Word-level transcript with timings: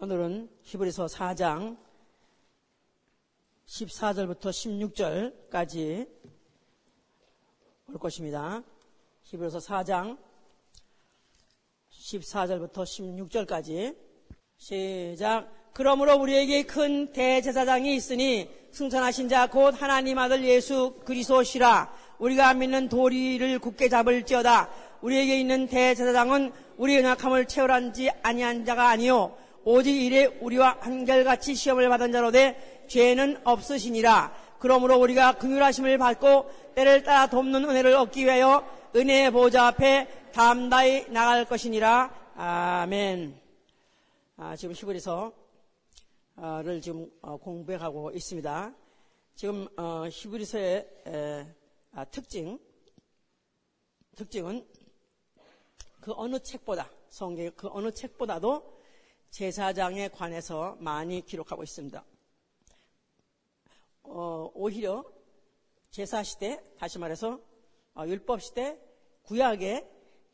오늘은 0.00 0.48
히브리서 0.62 1.06
4장 1.06 1.76
14절부터 3.66 4.94
16절까지 4.94 6.08
볼 7.86 7.98
것입니다. 7.98 8.62
히브리서 9.24 9.58
4장 9.58 10.16
14절부터 11.90 12.84
16절까지 12.84 13.96
시작. 14.56 15.52
그러므로 15.72 16.14
우리에게 16.14 16.62
큰 16.62 17.10
대제사장이 17.12 17.96
있으니 17.96 18.48
승천하신 18.70 19.28
자 19.28 19.48
곧 19.48 19.74
하나님 19.82 20.18
아들 20.18 20.44
예수 20.44 20.94
그리스도시라 21.06 21.92
우리가 22.20 22.54
믿는 22.54 22.88
도리를 22.88 23.58
굳게 23.58 23.88
잡을지어다 23.88 24.70
우리에게 25.02 25.40
있는 25.40 25.66
대제사장은 25.66 26.52
우리의 26.76 27.02
연약함을 27.02 27.46
채울한지 27.46 28.10
아니한 28.22 28.64
자가 28.64 28.90
아니요 28.90 29.36
오직 29.70 29.94
이래 30.00 30.24
우리와 30.24 30.78
한결같이 30.80 31.54
시험을 31.54 31.90
받은 31.90 32.10
자로 32.10 32.30
돼 32.30 32.86
죄는 32.88 33.42
없으시니라. 33.44 34.32
그러므로 34.58 34.98
우리가 34.98 35.36
긍휼하심을 35.36 35.98
받고 35.98 36.50
때를 36.74 37.02
따라 37.02 37.26
돕는 37.26 37.68
은혜를 37.68 37.94
얻기 37.96 38.24
위하여 38.24 38.66
은혜의 38.96 39.30
보좌 39.30 39.66
앞에 39.66 40.30
담다히 40.32 41.10
나갈 41.10 41.44
것이니라. 41.44 42.32
아멘. 42.34 43.38
아, 44.38 44.56
지금 44.56 44.74
히브리서를 44.74 45.32
지금 46.80 47.10
어, 47.20 47.36
공부하고 47.36 48.12
있습니다. 48.12 48.72
지금 49.34 49.68
어, 49.76 50.06
히브리서의 50.10 50.88
에, 51.08 51.46
아, 51.92 52.06
특징 52.06 52.58
특징은 54.16 54.66
그 56.00 56.14
어느 56.16 56.38
책보다 56.38 56.88
성경 57.10 57.50
그 57.54 57.68
어느 57.70 57.90
책보다도 57.90 58.77
제사장에 59.30 60.08
관해서 60.08 60.76
많이 60.80 61.24
기록하고 61.24 61.62
있습니다. 61.62 62.04
어, 64.04 64.50
오히려 64.54 65.04
제사 65.90 66.22
시대 66.22 66.62
다시 66.78 66.98
말해서 66.98 67.40
어, 67.94 68.06
율법 68.06 68.42
시대 68.42 68.78
구약의 69.22 69.88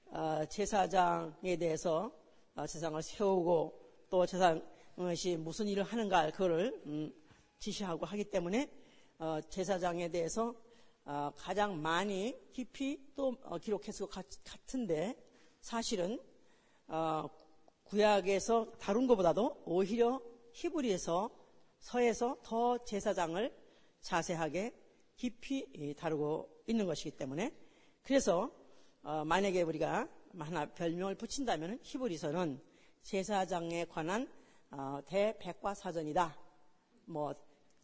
어, 0.07 0.45
제사장에 0.49 1.57
대해서 1.57 2.13
어, 2.55 2.67
제사장을 2.67 3.03
세우고 3.03 4.07
또 4.11 4.27
제사장이 4.27 5.37
무슨 5.39 5.67
일을 5.67 5.83
하는가 5.83 6.31
그거를 6.31 6.81
음, 6.87 7.13
지시하고 7.59 8.07
하기 8.07 8.25
때문에 8.25 8.71
어, 9.19 9.41
제사장에 9.49 10.09
대해서 10.09 10.55
어, 11.05 11.33
가장 11.37 11.83
많이 11.83 12.39
깊이 12.53 13.01
또 13.17 13.37
기록했을 13.61 14.07
것 14.07 14.25
같은데 14.45 15.17
사실은 15.61 16.21
어, 16.87 17.29
구약에서 17.85 18.73
다룬 18.79 19.07
것보다도 19.07 19.63
오히려 19.67 20.21
히브리에서 20.53 21.31
서에서 21.81 22.39
더 22.43 22.79
제사장을 22.85 23.55
자세하게 24.01 24.75
깊이 25.17 25.95
다루고 25.97 26.63
있는 26.67 26.87
것이기 26.87 27.13
때문에 27.13 27.53
그래서 28.03 28.51
어, 29.03 29.25
만약에 29.25 29.63
우리가 29.63 30.09
하나 30.39 30.67
별명을 30.67 31.15
붙인다면 31.15 31.79
히브리서는 31.83 32.61
제사장에 33.03 33.85
관한 33.85 34.29
어, 34.71 35.01
대백과사전이다. 35.07 36.37
뭐 37.07 37.35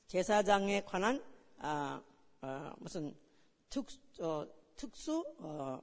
제사장에 0.06 0.82
관한 0.82 1.22
아, 1.58 2.02
어, 2.42 2.72
무슨 2.78 3.14
특, 3.68 3.86
어, 4.20 4.46
특수 4.76 5.24
어, 5.38 5.80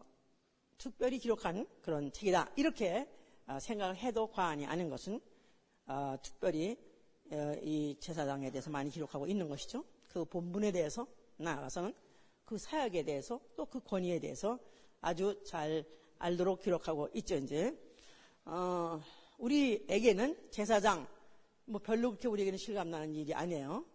특별히 0.77 1.19
기록한 1.19 1.67
그런 1.81 2.11
책이다. 2.11 2.51
이렇게 2.55 3.01
어, 3.01 3.07
생각을 3.59 3.95
해도 3.97 4.27
과언이 4.27 4.65
아닌 4.65 4.89
것은 4.89 5.19
어, 5.87 6.17
특별히 6.21 6.77
어, 7.31 7.55
이 7.61 7.95
제사장에 7.99 8.51
대해서 8.51 8.69
많이 8.69 8.89
기록하고 8.89 9.27
있는 9.27 9.47
것이죠. 9.47 9.83
그 10.07 10.25
본문에 10.25 10.71
대해서 10.71 11.07
나아가서는 11.37 11.93
그 12.45 12.57
사역에 12.57 13.03
대해서 13.03 13.39
또 13.55 13.65
그 13.65 13.79
권위에 13.79 14.19
대해서 14.19 14.59
아주 15.01 15.41
잘 15.43 15.85
알도록 16.19 16.61
기록하고 16.61 17.09
있죠. 17.15 17.35
이제 17.35 17.77
어, 18.45 19.01
우리에게는 19.37 20.49
제사장 20.51 21.07
뭐 21.65 21.81
별로 21.81 22.09
그렇게 22.11 22.27
우리에게는 22.27 22.57
실감 22.57 22.89
나는 22.89 23.13
일이 23.13 23.33
아니에요. 23.33 23.85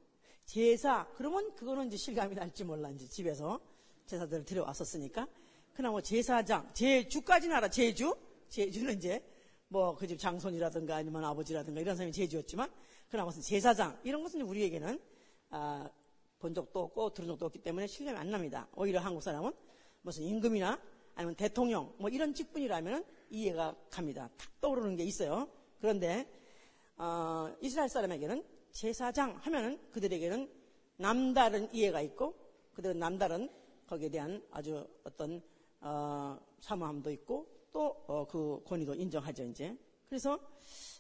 제사 0.45 1.07
그러면 1.17 1.55
그거는 1.55 1.87
이제 1.87 1.97
실감이 1.97 2.35
날지 2.35 2.65
몰라 2.65 2.91
이제 2.91 3.07
집에서 3.09 3.61
제사들을 4.07 4.45
들여왔었으니까 4.45 5.27
그나마 5.75 6.01
제사장, 6.03 6.71
제주까지는 6.75 7.57
알아, 7.57 7.71
제주. 7.71 8.15
제주는 8.51 8.95
이제 8.99 9.25
뭐 9.73 9.95
그 9.97 10.07
집 10.07 10.19
장손이라든가 10.19 10.97
아니면 10.97 11.25
아버지라든가 11.25 11.81
이런 11.81 11.97
사람이 11.97 12.13
제주였지만 12.13 12.71
그나마 13.09 13.27
무슨 13.27 13.41
제사장 13.41 13.99
이런 14.05 14.23
것은 14.23 14.43
우리에게는 14.43 15.01
아, 15.49 15.91
본 16.39 16.53
적도 16.55 16.81
없고 16.81 17.15
들은 17.15 17.29
적도 17.29 17.47
없기 17.47 17.61
때문에 17.61 17.87
실감이 17.87 18.19
안 18.19 18.31
납니다. 18.31 18.69
오히려 18.77 19.01
한국 19.01 19.23
사람은 19.23 19.53
무슨 20.03 20.25
임금이나 20.25 20.79
아니면 21.15 21.35
대통령 21.37 21.95
뭐 21.99 22.11
이런 22.11 22.35
직분이라면 22.35 23.05
이해가 23.31 23.75
갑니다. 23.91 24.29
탁 24.37 24.61
떠오르는 24.61 24.97
게 24.97 25.05
있어요. 25.05 25.49
그런데 25.81 26.29
어, 26.97 27.51
이스라엘 27.63 27.89
사람에게는 27.89 28.45
제사장 28.73 29.37
하면은 29.41 29.79
그들에게는 29.91 30.51
남다른 30.97 31.73
이해가 31.73 32.01
있고 32.03 32.35
그들은 32.75 32.99
남다른 32.99 33.49
거기에 33.87 34.11
대한 34.11 34.43
아주 34.51 34.87
어떤 35.05 35.43
어, 35.81 36.39
사모함도 36.61 37.11
있고 37.11 37.47
또그 37.73 38.55
어, 38.55 38.63
권위도 38.65 38.95
인정하죠 38.95 39.45
이제. 39.45 39.77
그래서 40.09 40.39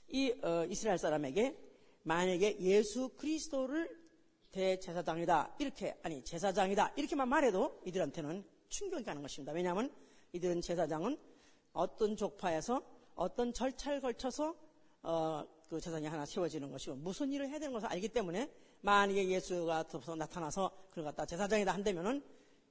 이 0.08 0.32
어, 0.42 0.64
이스라엘 0.68 0.98
사람에게 0.98 1.56
만약에 2.02 2.58
예수 2.60 3.10
그리스도를 3.10 4.02
대제사장이다 4.50 5.56
이렇게 5.58 5.96
아니 6.02 6.22
제사장이다 6.22 6.92
이렇게만 6.96 7.28
말해도 7.28 7.80
이들한테는 7.86 8.44
충격이 8.68 9.04
가는 9.04 9.22
것입니다. 9.22 9.52
왜냐하면 9.52 9.90
이들은 10.32 10.60
제사장은 10.60 11.16
어떤 11.72 12.16
족파에서 12.16 12.82
어떤 13.14 13.52
절차를 13.52 14.00
걸쳐서 14.00 14.54
어, 15.02 15.44
그 15.68 15.80
제사장이 15.80 16.06
하나 16.06 16.24
세워지는 16.24 16.70
것이고 16.70 16.96
무슨 16.96 17.32
일을 17.32 17.48
해야 17.48 17.58
되는 17.58 17.72
것을 17.72 17.88
알기 17.88 18.08
때문에 18.08 18.50
만약에 18.82 19.28
예수가 19.28 19.84
나타나서 20.18 20.70
그걸 20.90 21.04
갖다 21.04 21.24
제사장이다 21.24 21.72
한다면은 21.72 22.22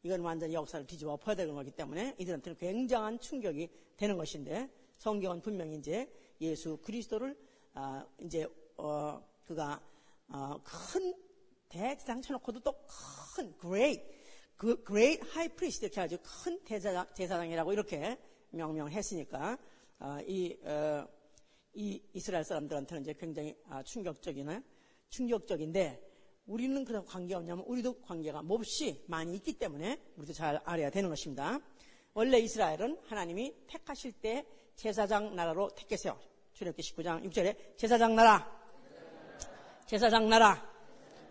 이건 0.03 0.21
완전히 0.21 0.53
역사를 0.53 0.85
뒤집어 0.85 1.13
엎어야 1.13 1.35
되는 1.35 1.53
거기 1.53 1.71
때문에 1.71 2.15
이들한테는 2.17 2.57
굉장한 2.57 3.19
충격이 3.19 3.69
되는 3.97 4.17
것인데 4.17 4.69
성경은 4.97 5.41
분명히 5.41 5.75
이제 5.75 6.11
예수 6.41 6.77
그리스도를 6.77 7.37
아, 7.73 8.05
이제 8.19 8.47
어, 8.77 9.21
그가 9.45 9.81
어, 10.27 10.59
큰 10.63 11.13
대제사장 11.69 12.21
쳐놓고도 12.21 12.59
또큰 12.61 13.53
great 13.59 14.03
그 14.57 14.83
great 14.85 15.23
high 15.29 15.55
priest 15.55 15.85
이렇게 15.85 16.01
아주 16.01 16.17
큰 16.21 16.59
대제사장, 16.63 17.07
제사장이라고 17.13 17.73
이렇게 17.73 18.17
명명했으니까 18.49 19.57
어, 19.99 20.17
이, 20.27 20.57
어, 20.63 21.07
이 21.73 22.01
이스라엘 22.13 22.43
사람들한테는 22.43 23.03
이제 23.03 23.13
굉장히 23.13 23.55
아, 23.69 23.83
충격적이나 23.83 24.63
충격적인데 25.09 26.10
우리는 26.45 26.83
그런 26.83 27.05
관계가 27.05 27.39
없냐면 27.39 27.63
우리도 27.65 28.01
관계가 28.01 28.41
몹시 28.41 29.03
많이 29.07 29.35
있기 29.35 29.53
때문에 29.53 29.99
우리도 30.17 30.33
잘 30.33 30.59
알아야 30.65 30.89
되는 30.89 31.09
것입니다. 31.09 31.59
원래 32.13 32.39
이스라엘은 32.39 32.99
하나님이 33.05 33.53
택하실 33.67 34.13
때 34.13 34.45
제사장 34.75 35.35
나라로 35.35 35.69
택했어요. 35.75 36.19
출애굽기 36.53 36.81
19장 36.81 37.23
6절에 37.29 37.77
제사장 37.77 38.15
나라, 38.15 38.49
제사장 39.85 40.27
나라, 40.27 40.69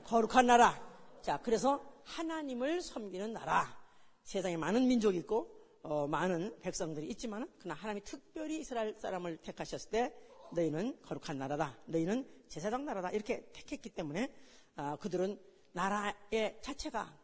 거룩한 0.05 0.47
나라. 0.47 0.81
자, 1.23 1.39
그래서 1.43 1.85
하나님을 2.05 2.81
섬기는 2.81 3.33
나라. 3.33 3.79
세상에 4.25 4.57
많은 4.57 4.87
민족이 4.87 5.19
있고 5.19 5.51
어, 5.83 6.07
많은 6.07 6.61
백성들이 6.61 7.09
있지만 7.09 7.49
그러나 7.59 7.75
하나님이 7.75 8.05
특별히 8.05 8.61
이스라엘 8.61 8.95
사람을 8.99 9.39
택하셨을 9.39 9.91
때 9.91 10.15
너희는 10.53 11.01
거룩한 11.03 11.39
나라다. 11.39 11.79
너희는 11.87 12.27
제사장 12.49 12.85
나라다. 12.85 13.11
이렇게 13.11 13.47
택했기 13.53 13.91
때문에 13.91 14.33
어, 14.77 14.97
그들은 14.97 15.39
나라의 15.73 16.59
자체가 16.63 17.17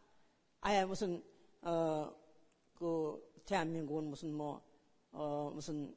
아예 0.61 0.85
무슨 0.85 1.23
어, 1.61 2.13
그 2.73 3.41
대한민국은 3.45 4.05
무슨 4.05 4.33
뭐 4.33 4.61
어, 5.11 5.51
무슨 5.53 5.95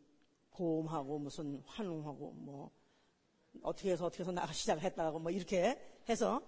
고음하고 0.50 1.19
무슨 1.19 1.62
환웅하고 1.67 2.32
뭐 2.32 2.70
어떻게 3.62 3.93
해서 3.93 4.06
어떻게 4.06 4.23
해서 4.23 4.32
나가 4.32 4.52
시작을 4.52 4.82
했다고 4.82 5.19
뭐 5.19 5.31
이렇게 5.31 5.79
해서 6.08 6.41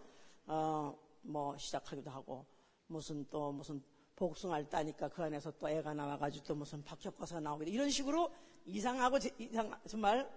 어, 0.46 0.96
뭐 1.22 1.56
시작하기도 1.56 2.10
하고 2.10 2.44
무슨 2.86 3.26
또 3.30 3.52
무슨 3.52 3.82
복숭아를 4.16 4.68
따니까 4.68 5.08
그 5.08 5.22
안에서 5.22 5.50
또 5.58 5.68
애가 5.68 5.94
나와가지고 5.94 6.44
또 6.44 6.54
무슨 6.54 6.82
박혁과서가 6.84 7.40
나오기도 7.40 7.70
이런 7.70 7.90
식으로 7.90 8.30
이상하고 8.66 9.18
이상 9.38 9.72
정말 9.88 10.30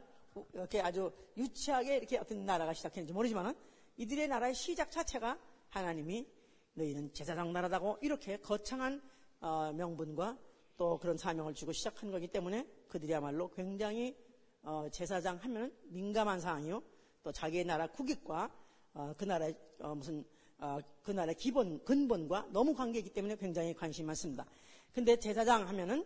이렇게 0.54 0.82
아주 0.82 1.12
유치하게 1.38 1.98
이렇게 1.98 2.18
어떤 2.18 2.46
나라가 2.46 2.74
시작했는지 2.74 3.14
모르지만은 3.14 3.54
이들의 3.98 4.28
나라의 4.28 4.54
시작 4.54 4.92
자체가 4.92 5.40
하나님이 5.70 6.28
너희는 6.74 7.14
제사장 7.14 7.54
나라다고 7.54 7.98
이렇게 8.02 8.38
거창한 8.38 9.02
어, 9.40 9.72
명분과 9.74 10.38
또 10.78 10.98
그런 10.98 11.18
사명을 11.18 11.54
주고 11.54 11.72
시작한 11.72 12.12
거기 12.12 12.28
때문에 12.28 12.68
그들이야말로 12.90 13.50
굉장히 13.52 14.18
어, 14.64 14.88
제사장 14.92 15.38
하면은 15.38 15.74
민감한 15.84 16.40
상황이요. 16.42 16.84
또 17.24 17.32
자기의 17.32 17.64
나라 17.66 17.88
국익과 17.88 18.52
어, 18.94 19.14
그 19.18 19.24
나라의 19.24 19.56
어, 19.80 19.96
무슨 19.96 20.26
어, 20.58 20.80
그 21.02 21.12
나라의 21.12 21.36
기본 21.36 21.84
근본과 21.86 22.50
너무 22.52 22.74
관계이기 22.74 23.12
때문에 23.12 23.38
굉장히 23.38 23.74
관심이 23.74 24.06
많습니다. 24.08 24.46
근데 24.92 25.18
제사장 25.18 25.68
하면은 25.68 26.06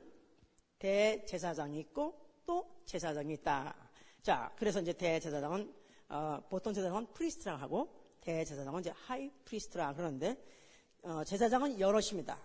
대제사장이 0.78 1.80
있고 1.80 2.20
또 2.46 2.68
제사장이 2.86 3.34
있다. 3.34 3.76
자, 4.22 4.52
그래서 4.58 4.82
이제 4.82 4.94
대제사장은 4.94 5.79
어, 6.10 6.42
보통 6.50 6.74
제사장은 6.74 7.08
priest라 7.14 7.56
하고 7.56 7.88
대제사장은 8.22 8.82
이제 8.82 8.92
high 9.06 9.32
priest라 9.46 9.94
그러는데 9.94 10.38
어, 11.04 11.24
제사장은 11.24 11.80
여럿입니다. 11.80 12.38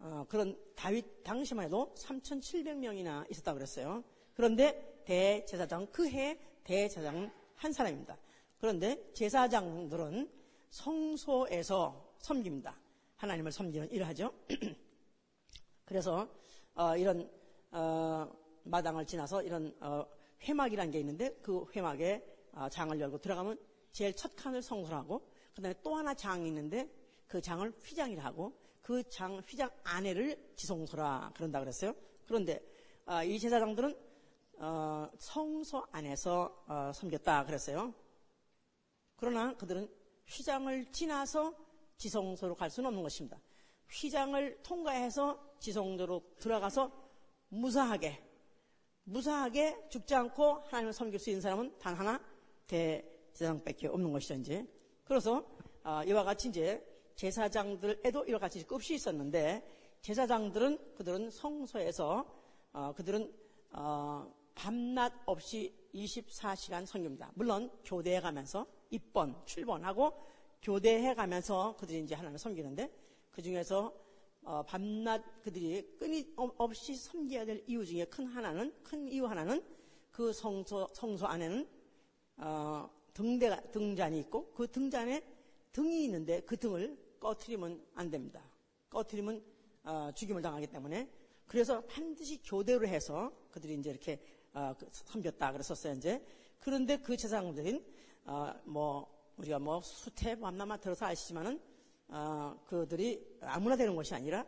어, 0.00 0.26
그런 0.28 0.58
다윗 0.76 1.22
당시만 1.24 1.64
해도 1.66 1.94
3,700명이나 1.96 3.30
있었다고 3.30 3.56
그랬어요. 3.56 4.04
그런데 4.34 5.02
대제사장 5.04 5.86
그 5.86 6.08
해 6.08 6.38
대제사장은 6.64 7.30
한 7.54 7.72
사람입니다. 7.72 8.18
그런데 8.58 9.10
제사장들은 9.14 10.30
성소에서 10.70 12.14
섬깁니다. 12.18 12.78
하나님을 13.16 13.50
섬기는 13.52 13.90
일을 13.90 14.06
하죠. 14.08 14.32
그래서 15.86 16.28
어, 16.74 16.96
이런 16.96 17.28
어, 17.70 18.30
마당을 18.64 19.06
지나서 19.06 19.42
이런 19.42 19.74
어, 19.80 20.04
회막이라는 20.42 20.92
게 20.92 21.00
있는데 21.00 21.34
그 21.42 21.64
회막에 21.74 22.16
어, 22.16 22.37
장을 22.70 22.98
열고 22.98 23.18
들어가면 23.18 23.58
제일 23.92 24.14
첫 24.14 24.34
칸을 24.34 24.62
성소하고 24.62 25.28
그다음에 25.54 25.74
또 25.82 25.96
하나 25.96 26.14
장이 26.14 26.46
있는데 26.48 26.90
그 27.26 27.40
장을 27.40 27.70
휘장이라 27.82 28.24
하고 28.24 28.58
그 28.82 29.02
장 29.10 29.38
휘장 29.46 29.70
안에를 29.84 30.54
지성소라 30.56 31.32
그런다 31.36 31.60
그랬어요. 31.60 31.94
그런데 32.26 32.58
어, 33.04 33.22
이 33.22 33.38
제사장들은 33.38 33.94
어, 34.60 35.10
성소 35.18 35.84
안에서 35.92 36.64
어, 36.66 36.90
섬겼다 36.94 37.44
그랬어요. 37.44 37.92
그러나 39.16 39.54
그들은 39.56 39.88
휘장을 40.26 40.90
지나서 40.90 41.54
지성소로 41.98 42.54
갈 42.54 42.70
수는 42.70 42.88
없는 42.88 43.02
것입니다. 43.02 43.38
휘장을 43.90 44.62
통과해서 44.62 45.38
지성소로 45.58 46.36
들어가서 46.38 46.90
무사하게 47.48 48.24
무사하게 49.04 49.88
죽지 49.90 50.14
않고 50.14 50.60
하나님을 50.66 50.92
섬길 50.92 51.18
수 51.18 51.28
있는 51.30 51.40
사람은 51.42 51.78
단 51.78 51.94
하나 51.94 52.18
대제사장밖에 52.68 53.88
없는 53.88 54.12
것이죠 54.12 54.34
이제. 54.34 54.66
그래서 55.04 55.44
어, 55.82 56.02
이와 56.06 56.22
같이 56.22 56.48
이제 56.48 56.84
제사장들에도 57.16 58.26
이와 58.26 58.38
같이 58.38 58.64
끝이 58.64 58.94
있었는데 58.94 59.66
제사장들은 60.02 60.94
그들은 60.94 61.30
성소에서 61.30 62.24
어, 62.72 62.92
그들은 62.94 63.32
어, 63.72 64.32
밤낮 64.54 65.12
없이 65.26 65.74
24시간 65.94 66.86
섬깁니다. 66.86 67.32
물론 67.34 67.70
교대해 67.84 68.20
가면서 68.20 68.66
입번, 68.90 69.34
출번하고 69.46 70.12
교대해 70.62 71.14
가면서 71.14 71.76
그들이 71.76 72.02
이제 72.02 72.14
하나님을 72.14 72.38
섬기는데 72.38 72.92
그 73.30 73.42
중에서 73.42 73.92
어, 74.42 74.62
밤낮 74.62 75.22
그들이 75.42 75.96
끊임없이 75.98 76.94
섬겨야 76.94 77.44
될 77.44 77.64
이유 77.66 77.84
중에 77.84 78.04
큰 78.06 78.26
하나는 78.26 78.72
큰 78.82 79.08
이유 79.08 79.26
하나는 79.26 79.62
그 80.10 80.32
성소 80.32 80.88
성소 80.94 81.26
안에는 81.26 81.68
어, 82.38 82.88
등대가 83.12 83.60
등잔이 83.70 84.20
있고 84.20 84.52
그 84.52 84.70
등잔에 84.70 85.22
등이 85.72 86.04
있는데 86.04 86.40
그 86.42 86.56
등을 86.56 86.96
꺼트리면 87.20 87.84
안 87.94 88.10
됩니다. 88.10 88.42
꺼트리면 88.90 89.42
어, 89.84 90.10
죽임을 90.14 90.42
당하기 90.42 90.66
때문에 90.68 91.10
그래서 91.46 91.80
반드시 91.82 92.42
교대로 92.42 92.86
해서 92.86 93.32
그들이 93.50 93.74
이제 93.74 93.90
이렇게 93.90 94.20
어, 94.52 94.74
그 94.78 94.86
섬겼다 94.92 95.52
그랬었어요 95.52 95.94
이제 95.94 96.24
그런데 96.60 96.98
그 96.98 97.16
제사장들인 97.16 97.84
어, 98.24 98.52
뭐 98.64 99.32
우리가 99.36 99.58
뭐 99.58 99.80
수태 99.80 100.38
밤나마 100.38 100.76
들어서 100.76 101.06
아시지만은 101.06 101.60
어, 102.08 102.58
그들이 102.66 103.38
아무나 103.40 103.76
되는 103.76 103.94
것이 103.94 104.14
아니라 104.14 104.44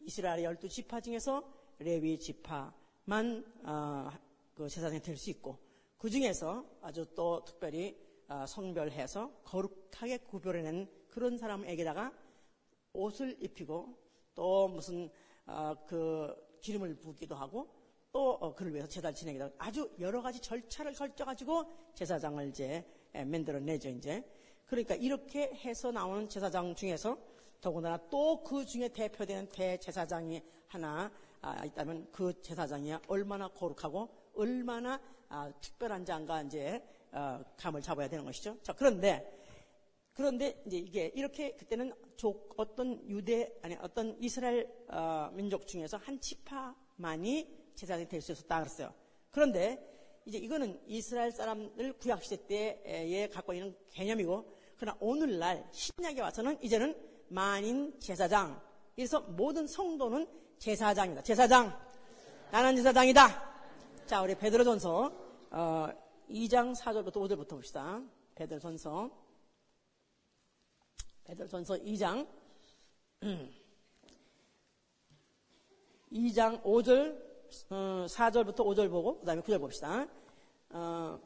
이스라엘의 0.00 0.44
열두 0.44 0.68
지파 0.68 1.00
중에서 1.00 1.42
레위 1.78 2.18
지파만 2.18 3.44
어, 3.64 4.10
그 4.54 4.68
제사장이 4.68 5.00
될 5.00 5.16
수 5.16 5.30
있고 5.30 5.69
그 6.00 6.08
중에서 6.08 6.64
아주 6.80 7.04
또 7.14 7.44
특별히 7.44 7.94
어, 8.26 8.46
성별해서 8.46 9.30
거룩하게 9.44 10.16
구별해낸 10.16 10.90
그런 11.10 11.36
사람에게다가 11.36 12.10
옷을 12.94 13.36
입히고 13.38 13.98
또 14.34 14.68
무슨 14.68 15.10
어, 15.44 15.74
그 15.86 16.34
기름을 16.62 16.94
붓기도 17.00 17.34
하고 17.34 17.68
또 18.12 18.30
어, 18.30 18.54
그를 18.54 18.72
위해서 18.72 18.88
제사를 18.88 19.14
지내기도 19.14 19.50
아주 19.58 19.94
여러 19.98 20.22
가지 20.22 20.40
절차를 20.40 20.94
걸쳐가지고 20.94 21.66
제사장을 21.92 22.48
이제 22.48 22.82
만들어내죠 23.12 23.90
이제. 23.90 24.24
그러니까 24.64 24.94
이렇게 24.94 25.52
해서 25.52 25.92
나오는 25.92 26.26
제사장 26.30 26.74
중에서 26.74 27.18
더군다나 27.60 27.98
또 28.08 28.42
그 28.42 28.64
중에 28.64 28.88
대표되는 28.88 29.50
대제사장이 29.50 30.42
하나 30.66 31.12
아, 31.42 31.62
있다면 31.66 32.08
그 32.10 32.40
제사장이 32.40 32.94
얼마나 33.06 33.48
거룩하고 33.48 34.08
얼마나 34.40 35.00
아, 35.28 35.52
특별한 35.60 36.04
자인가 36.04 36.42
이제 36.42 36.82
어, 37.12 37.42
감을 37.56 37.82
잡아야 37.82 38.08
되는 38.08 38.24
것이죠. 38.24 38.56
자 38.62 38.72
그런데 38.72 39.38
그런데 40.14 40.62
이제 40.66 40.78
이게 40.78 41.12
이렇게 41.14 41.52
그때는 41.56 41.92
족, 42.16 42.52
어떤 42.56 43.08
유대 43.08 43.52
아니 43.62 43.76
어떤 43.80 44.16
이스라엘 44.20 44.68
어, 44.88 45.30
민족 45.32 45.66
중에서 45.66 45.96
한 45.98 46.20
지파만이 46.20 47.72
제사장이 47.74 48.08
될 48.08 48.20
수 48.20 48.32
있었다 48.32 48.58
그랬어요. 48.58 48.92
그런데 49.30 49.78
이제 50.26 50.38
이거는 50.38 50.80
이스라엘 50.86 51.32
사람들 51.32 51.94
구약 51.94 52.22
시대 52.22 52.46
때에 52.46 53.28
갖고 53.28 53.54
있는 53.54 53.74
개념이고 53.90 54.56
그러나 54.76 54.96
오늘날 55.00 55.66
신약에 55.72 56.20
와서는 56.20 56.58
이제는 56.62 56.94
만인 57.28 57.98
제사장. 58.00 58.60
그래서 58.94 59.20
모든 59.20 59.66
성도는 59.66 60.26
제사장입니다. 60.58 61.22
제사장. 61.22 61.78
나는 62.50 62.76
제사장이다. 62.76 63.49
자, 64.10 64.20
우리 64.22 64.34
베드로전서 64.34 65.12
어, 65.52 65.88
2장 66.28 66.74
4절부터 66.74 67.12
5절부터 67.12 67.50
봅시다. 67.50 68.02
베드로전서 68.34 69.08
베드로전서 71.22 71.74
2장 71.76 72.26
2장 76.10 76.60
5절 76.60 77.22
어, 77.70 78.06
4절부터 78.08 78.56
5절 78.56 78.90
보고 78.90 79.20
그다음에 79.20 79.42
9절 79.42 79.60
봅시다. 79.60 80.08
어, 80.70 81.20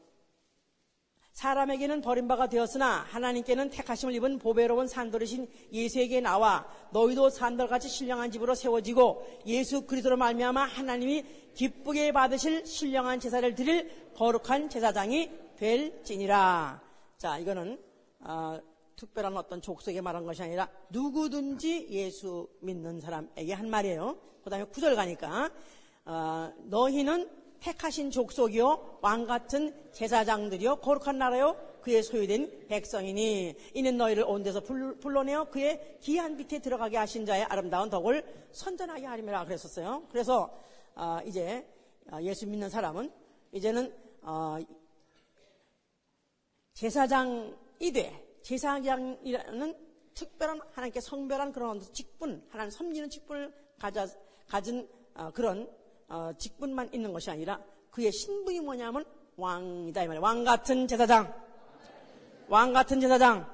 사람에게는 1.35 1.99
버림바가 1.99 2.47
되었으나 2.47 3.05
하나님께는 3.09 3.69
택하심을 3.69 4.13
입은 4.15 4.39
보배로운 4.39 4.87
산돌이신 4.87 5.49
예수에게 5.73 6.21
나와 6.21 6.65
너희도 6.91 7.29
산돌같이 7.29 7.89
신령한 7.89 8.31
집으로 8.31 8.55
세워지고 8.55 9.41
예수 9.45 9.85
그리스도로 9.85 10.15
말미암아 10.15 10.63
하나님이 10.63 11.25
기쁘게 11.53 12.13
받으실 12.13 12.65
신령한 12.65 13.19
제사를 13.19 13.53
드릴 13.53 14.13
거룩한 14.13 14.69
제사장이 14.69 15.29
될지니라. 15.57 16.81
자, 17.17 17.37
이거는 17.37 17.81
어, 18.21 18.57
특별한 18.95 19.35
어떤 19.35 19.61
족속에 19.61 19.99
말한 19.99 20.25
것이 20.25 20.41
아니라 20.41 20.69
누구든지 20.89 21.87
예수 21.89 22.47
믿는 22.61 23.01
사람에게 23.01 23.51
한 23.51 23.69
말이에요. 23.69 24.17
그 24.41 24.49
다음에 24.49 24.63
구절 24.63 24.95
가니까 24.95 25.49
어, 26.05 26.53
너희는 26.63 27.44
택하신 27.65 28.11
족속이요 28.11 28.99
왕 29.01 29.25
같은 29.25 29.73
제사장들이요 29.91 30.77
거룩한 30.77 31.17
나라요 31.17 31.55
그의 31.81 32.03
소유된 32.03 32.67
백성이니 32.67 33.55
이는 33.73 33.97
너희를 33.97 34.23
온 34.23 34.43
데서 34.43 34.59
불러내어 34.61 35.45
그의 35.45 35.97
기한 35.99 36.37
밑에 36.37 36.59
들어가게 36.59 36.97
하신 36.97 37.25
자의 37.25 37.43
아름다운 37.43 37.89
덕을 37.89 38.23
선전하게 38.51 39.05
하리라 39.05 39.45
그랬었어요. 39.45 40.03
그래서 40.11 40.55
어, 40.95 41.19
이제 41.25 41.65
어, 42.11 42.19
예수 42.21 42.47
믿는 42.47 42.69
사람은 42.69 43.11
이제는 43.51 43.93
어, 44.21 44.57
제사장이 46.73 47.91
돼 47.93 48.39
제사장이라는 48.43 49.75
특별한 50.13 50.61
하나님께 50.71 51.01
성별한 51.01 51.51
그런 51.51 51.81
직분 51.93 52.43
하나님 52.49 52.69
섬기는 52.69 53.09
직분을 53.09 53.53
가진 54.47 54.87
어, 55.15 55.31
그런 55.31 55.63
어, 55.63 55.84
직분만 56.37 56.93
있는 56.93 57.13
것이 57.13 57.29
아니라 57.29 57.61
그의 57.91 58.11
신분이 58.11 58.61
뭐냐면 58.61 59.05
왕이다 59.37 60.03
이 60.03 60.07
말이에요. 60.07 60.21
왕 60.21 60.43
같은 60.43 60.87
제사장. 60.87 61.33
왕 62.47 62.73
같은 62.73 62.99
제사장. 62.99 63.49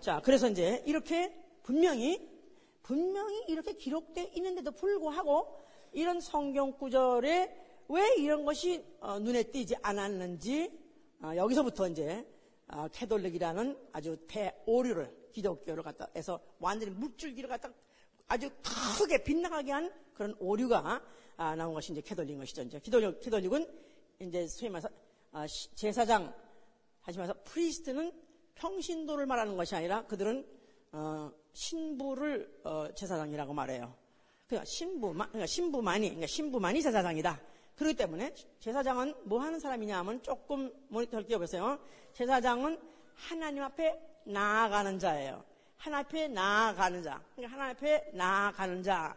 자, 0.00 0.20
그래서 0.24 0.48
이제 0.48 0.82
이렇게 0.86 1.34
분명히 1.62 2.34
분명히 2.82 3.42
이렇게 3.48 3.72
기록되어 3.72 4.26
있는데도 4.34 4.70
불구하고 4.72 5.64
이런 5.92 6.20
성경 6.20 6.72
구절에 6.72 7.64
왜 7.88 8.14
이런 8.16 8.44
것이 8.44 8.84
어, 9.00 9.18
눈에 9.18 9.44
띄지 9.44 9.76
않았는지 9.82 10.70
어, 11.22 11.32
여기서부터 11.36 11.88
이제 11.88 12.26
어, 12.68 12.88
캐톨릭이라는 12.92 13.78
아주 13.92 14.16
대오류를 14.28 15.30
기독교를 15.32 15.82
갖다 15.82 16.08
해서 16.14 16.40
완전히 16.58 16.92
물줄기를 16.92 17.48
갖다 17.48 17.70
아주 18.28 18.50
크게 18.98 19.22
빗나가게 19.24 19.72
한 19.72 19.92
그런 20.14 20.34
오류가 20.38 21.02
아, 21.36 21.56
나온 21.56 21.74
것이 21.74 21.92
이제 21.92 22.00
캐톨릭인 22.00 22.38
것이죠. 22.38 22.62
이제 22.62 22.78
캐톨릭, 22.78 23.20
캐톨릭은 23.20 23.66
이제 24.20 24.46
소위 24.46 24.70
말해서 24.70 24.88
아, 25.32 25.46
제사장 25.74 26.32
말해서 27.06 27.34
priest는 27.44 28.12
평신도를 28.54 29.26
말하는 29.26 29.56
것이 29.56 29.74
아니라 29.74 30.04
그들은 30.06 30.46
어, 30.92 31.32
신부를 31.52 32.60
어, 32.64 32.86
제사장이라고 32.94 33.52
말해요. 33.52 33.94
그러니까 34.46 34.64
신부만 34.64 35.28
그러니까 35.28 35.46
신부만이 35.46 36.06
그러니까 36.08 36.26
신부만이 36.26 36.82
제사장이다. 36.82 37.40
그렇기 37.76 37.96
때문에 37.96 38.32
제사장은 38.60 39.14
뭐 39.24 39.40
하는 39.40 39.58
사람이냐 39.58 39.98
하면 39.98 40.22
조금 40.22 40.72
모니터를 40.88 41.26
띄워보세요. 41.26 41.80
제사장은 42.12 42.78
하나님 43.14 43.64
앞에 43.64 44.00
나아가는 44.24 44.98
자예요. 44.98 45.44
하나님 45.76 46.06
앞에 46.06 46.28
나아가는 46.28 47.02
자. 47.02 47.22
그러니까 47.34 47.56
하나님 47.56 47.76
앞에 47.76 48.10
나아가는 48.14 48.82
자 48.82 49.16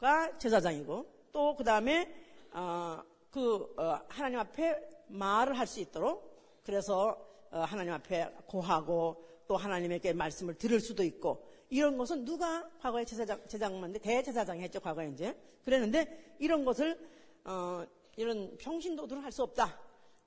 가 0.00 0.36
제사장이고 0.38 1.06
또 1.32 1.54
그 1.56 1.62
다음에 1.64 2.12
어, 2.52 3.02
그 3.30 3.74
어, 3.76 4.00
하나님 4.08 4.38
앞에 4.38 4.80
말을 5.08 5.58
할 5.58 5.66
수 5.66 5.80
있도록 5.80 6.60
그래서 6.64 7.16
어, 7.50 7.60
하나님 7.60 7.92
앞에 7.92 8.32
고하고 8.46 9.24
또 9.46 9.56
하나님에게 9.56 10.12
말씀을 10.12 10.54
들을 10.54 10.80
수도 10.80 11.02
있고 11.02 11.44
이런 11.68 11.98
것은 11.98 12.24
누가 12.24 12.68
과거에 12.80 13.04
제사장 13.04 13.40
제사장만 13.46 13.92
대제사장이 13.92 14.62
했죠 14.62 14.80
과거에 14.80 15.08
이제 15.08 15.36
그랬는데 15.64 16.36
이런 16.38 16.64
것을 16.64 16.98
어, 17.44 17.84
이런 18.16 18.56
평신도들은 18.58 19.22
할 19.22 19.32
수 19.32 19.42
없다. 19.42 19.78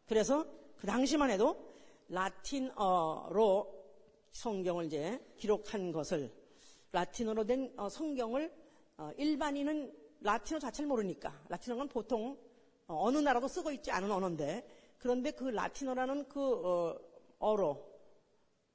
그래서 0.08 0.46
그 0.78 0.88
당시만 0.88 1.30
해도 1.32 1.58
라틴어로 2.10 3.84
성경을 4.32 4.86
이제 4.86 5.20
기록한 5.38 5.92
것을 5.92 6.32
라틴어로 6.92 7.46
된 7.46 7.74
어, 7.78 7.90
성경을 7.90 8.46
어, 8.46 8.63
일반인은 9.18 9.94
라틴어 10.22 10.60
자체를 10.60 10.88
모르니까. 10.88 11.46
라틴어는 11.50 11.88
보통 11.90 12.38
어, 12.88 13.06
어느 13.06 13.18
나라도 13.18 13.48
쓰고 13.48 13.72
있지 13.72 13.92
않은 13.92 14.12
언어인데. 14.12 14.68
그런데 14.98 15.32
그 15.32 15.46
라틴어라는 15.46 16.28
그 16.30 17.14
어 17.44 17.56
로 17.58 17.94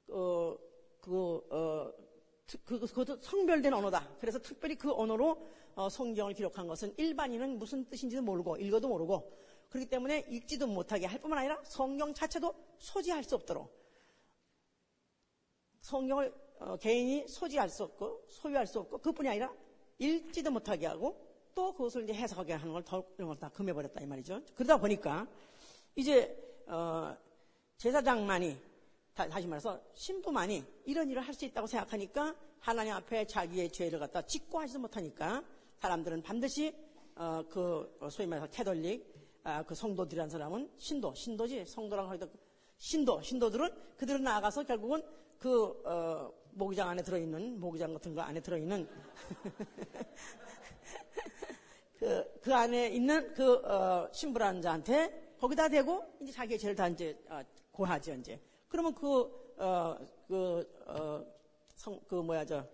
어, 0.09 0.55
그, 1.01 1.41
어, 1.49 1.91
그, 2.65 2.79
그것도 2.79 3.19
성별된 3.19 3.73
언어다. 3.73 4.15
그래서 4.19 4.37
특별히 4.39 4.75
그 4.75 4.93
언어로 4.93 5.43
어, 5.75 5.89
성경을 5.89 6.35
기록한 6.35 6.67
것은 6.67 6.93
일반인은 6.97 7.57
무슨 7.57 7.85
뜻인지도 7.89 8.21
모르고 8.21 8.57
읽어도 8.57 8.87
모르고 8.87 9.31
그렇기 9.69 9.89
때문에 9.89 10.25
읽지도 10.29 10.67
못하게 10.67 11.07
할 11.07 11.19
뿐만 11.19 11.39
아니라 11.39 11.59
성경 11.63 12.13
자체도 12.13 12.53
소지할 12.77 13.23
수 13.23 13.35
없도록. 13.35 13.71
성경을 15.81 16.33
어, 16.59 16.77
개인이 16.77 17.27
소지할 17.27 17.69
수 17.69 17.85
없고 17.85 18.25
소유할 18.27 18.67
수 18.67 18.79
없고 18.79 18.99
그뿐이 18.99 19.29
아니라 19.29 19.51
읽지도 19.99 20.51
못하게 20.51 20.87
하고 20.87 21.15
또 21.53 21.73
그것을 21.73 22.03
이제 22.03 22.13
해석하게 22.13 22.53
하는 22.53 22.73
걸 22.73 22.83
더 22.83 23.03
이런 23.17 23.27
걸 23.29 23.37
다 23.37 23.49
금해버렸다 23.49 24.01
이 24.01 24.05
말이죠. 24.05 24.41
그러다 24.55 24.77
보니까 24.77 25.27
이제 25.95 26.35
어, 26.67 27.15
제사장만이 27.77 28.57
다시 29.13 29.47
말해서 29.47 29.79
신부만이 29.93 30.63
이런 30.85 31.09
일을 31.09 31.21
할 31.21 31.33
수 31.33 31.45
있다고 31.45 31.67
생각하니까 31.67 32.35
하나님 32.59 32.93
앞에 32.93 33.25
자기의 33.27 33.71
죄를 33.71 33.99
갖다 33.99 34.21
짓고 34.21 34.59
하지도 34.59 34.79
못하니까 34.79 35.43
사람들은 35.79 36.21
반드시 36.23 36.73
어, 37.15 37.43
그 37.49 37.97
소위 38.09 38.27
말해서 38.27 38.47
캐톨릭 38.49 39.19
아, 39.43 39.63
그 39.63 39.73
성도들이라는 39.75 40.29
사람은 40.29 40.69
신도 40.77 41.13
신도지 41.15 41.65
성도라고 41.65 42.09
하기도 42.09 42.29
신도 42.77 43.21
신도들은 43.21 43.69
그들은 43.97 44.23
나아가서 44.23 44.63
결국은 44.63 45.01
그 45.37 45.81
어, 45.85 46.31
모기장 46.51 46.89
안에 46.89 47.03
들어있는 47.03 47.59
모기장 47.59 47.93
같은 47.93 48.13
거 48.13 48.21
안에 48.21 48.39
들어있는 48.39 48.87
그, 51.99 52.39
그 52.41 52.53
안에 52.53 52.89
있는 52.89 53.33
그 53.33 53.55
어, 53.65 54.09
신부라는 54.11 54.61
자한테 54.61 55.35
거기다 55.39 55.69
대고 55.69 56.03
이제 56.21 56.31
자기의 56.31 56.59
죄를 56.59 56.75
다 56.75 56.87
이제 56.87 57.17
어, 57.29 57.41
고하죠 57.71 58.13
이제. 58.15 58.39
그러면 58.67 58.93
그, 58.93 59.21
어, 59.57 59.97
그, 60.27 60.83
어, 60.85 61.25
성, 61.75 61.99
그 62.07 62.15
뭐야, 62.15 62.45
저, 62.45 62.65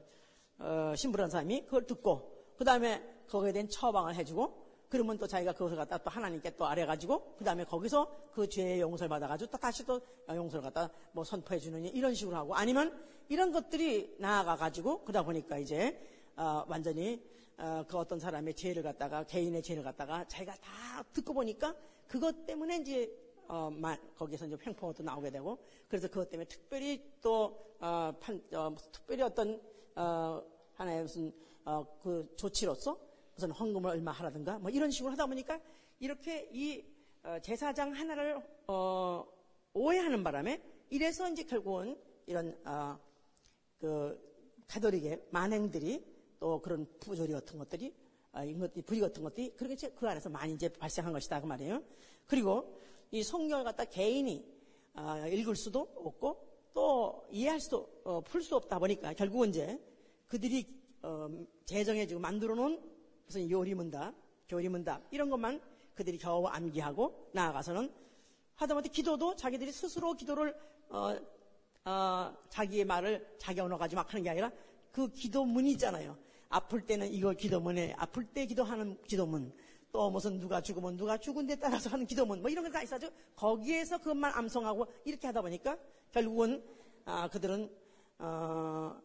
어, 0.59 0.93
신부라는 0.95 1.29
사람이 1.29 1.65
그걸 1.65 1.85
듣고, 1.85 2.53
그 2.57 2.65
다음에 2.65 3.03
거기에 3.27 3.51
대한 3.51 3.69
처방을 3.69 4.15
해주고, 4.15 4.64
그러면 4.89 5.17
또 5.17 5.27
자기가 5.27 5.53
그것을 5.53 5.77
갖다 5.77 5.97
또 5.97 6.09
하나님께 6.09 6.55
또 6.55 6.65
아뢰가지고, 6.65 7.35
그 7.37 7.43
다음에 7.43 7.63
거기서 7.63 8.29
그 8.31 8.47
죄의 8.47 8.81
용서를 8.81 9.09
받아가지고 9.09 9.51
또 9.51 9.57
다시 9.57 9.85
또 9.85 10.01
용서를 10.29 10.63
갖다 10.63 10.89
뭐 11.11 11.23
선포해주느니 11.23 11.89
이런 11.89 12.13
식으로 12.13 12.35
하고, 12.35 12.55
아니면 12.55 12.97
이런 13.29 13.51
것들이 13.51 14.15
나아가가지고, 14.19 15.03
그러다 15.03 15.23
보니까 15.23 15.57
이제, 15.57 15.99
어, 16.35 16.63
완전히, 16.67 17.21
어, 17.57 17.83
그 17.87 17.97
어떤 17.97 18.19
사람의 18.19 18.53
죄를 18.53 18.83
갖다가, 18.83 19.23
개인의 19.23 19.63
죄를 19.63 19.83
갖다가 19.83 20.25
자기가 20.27 20.55
다 20.55 21.03
듣고 21.13 21.33
보니까 21.33 21.75
그것 22.07 22.45
때문에 22.45 22.77
이제 22.77 23.11
어, 23.47 23.69
마, 23.69 23.95
거기서 24.15 24.47
이제 24.47 24.57
횡포도 24.65 25.03
나오게 25.03 25.29
되고 25.29 25.59
그래서 25.87 26.07
그것 26.07 26.29
때문에 26.29 26.47
특별히 26.47 27.01
또 27.21 27.75
어, 27.79 28.11
판, 28.19 28.41
어, 28.53 28.75
특별히 28.91 29.23
어떤 29.23 29.61
어, 29.95 30.41
하나의 30.73 31.03
무슨 31.03 31.33
어, 31.63 31.85
그 32.01 32.33
조치로서 32.35 32.97
무슨 33.35 33.51
헌금을 33.51 33.91
얼마 33.91 34.11
하라든가 34.11 34.57
뭐 34.59 34.69
이런 34.69 34.89
식으로 34.89 35.11
하다 35.11 35.27
보니까 35.27 35.59
이렇게 35.99 36.49
이 36.51 36.83
어, 37.23 37.37
제사장 37.41 37.91
하나를 37.93 38.41
어, 38.67 39.25
오해하는 39.73 40.23
바람에 40.23 40.61
이래서 40.89 41.29
이제 41.29 41.43
결국은 41.43 41.97
이런 42.27 42.57
그 43.79 44.17
가톨릭의 44.67 45.27
만행들이 45.31 46.03
또 46.39 46.61
그런 46.61 46.87
부조리 46.99 47.33
같은 47.33 47.57
것들이 47.59 47.93
아, 48.31 48.43
부리 48.85 48.99
같은 48.99 49.23
것들이 49.23 49.55
그렇게 49.55 49.89
그 49.89 50.07
안에서 50.07 50.29
많이 50.29 50.53
이제 50.53 50.69
발생한 50.69 51.13
것이다 51.13 51.41
그 51.41 51.45
말이에요. 51.45 51.81
그리고 52.27 52.79
이 53.11 53.23
성경을 53.23 53.63
갖다 53.63 53.85
개인이 53.85 54.45
아, 54.93 55.27
읽을 55.27 55.55
수도 55.55 55.81
없고 55.95 56.45
또 56.73 57.25
이해할 57.31 57.59
수도 57.59 57.89
어, 58.03 58.21
풀수 58.21 58.55
없다 58.55 58.79
보니까 58.79 59.13
결국은 59.13 59.49
이제 59.49 59.79
그들이 60.27 60.65
어, 61.01 61.29
제정해주고 61.65 62.19
만들어 62.19 62.55
놓은 62.55 62.94
무슨 63.25 63.49
요리문답, 63.49 64.13
교리문답 64.47 65.01
이런 65.11 65.29
것만 65.29 65.61
그들이 65.95 66.17
겨우 66.17 66.45
암기하고 66.45 67.29
나아가서는 67.33 67.91
하다못해 68.55 68.89
기도도 68.89 69.35
자기들이 69.35 69.71
스스로 69.71 70.13
기도를 70.13 70.55
어, 70.89 71.17
어, 71.85 72.35
자기의 72.49 72.85
말을 72.85 73.35
자기 73.37 73.59
언어 73.59 73.77
가지고 73.77 74.01
막 74.01 74.11
하는 74.13 74.23
게 74.23 74.29
아니라 74.29 74.51
그 74.91 75.07
기도문이 75.09 75.71
있잖아요. 75.71 76.17
아플 76.49 76.85
때는 76.85 77.11
이거 77.11 77.33
기도문에 77.33 77.95
아플 77.97 78.23
때 78.25 78.45
기도하는 78.45 78.97
기도문 79.07 79.51
또 79.91 80.09
무슨 80.09 80.39
누가 80.39 80.61
죽으면 80.61 80.97
누가 80.97 81.17
죽은 81.17 81.47
데 81.47 81.55
따라서 81.55 81.89
하는 81.89 82.05
기도문 82.05 82.41
뭐 82.41 82.49
이런 82.49 82.63
게 82.65 82.71
다 82.71 82.81
있어가지고 82.81 83.11
거기에서 83.35 83.97
그것만 83.97 84.33
암송하고 84.33 84.85
이렇게 85.05 85.27
하다 85.27 85.41
보니까 85.41 85.77
결국은 86.11 86.63
아, 87.05 87.27
그들은 87.29 87.69
어, 88.19 88.95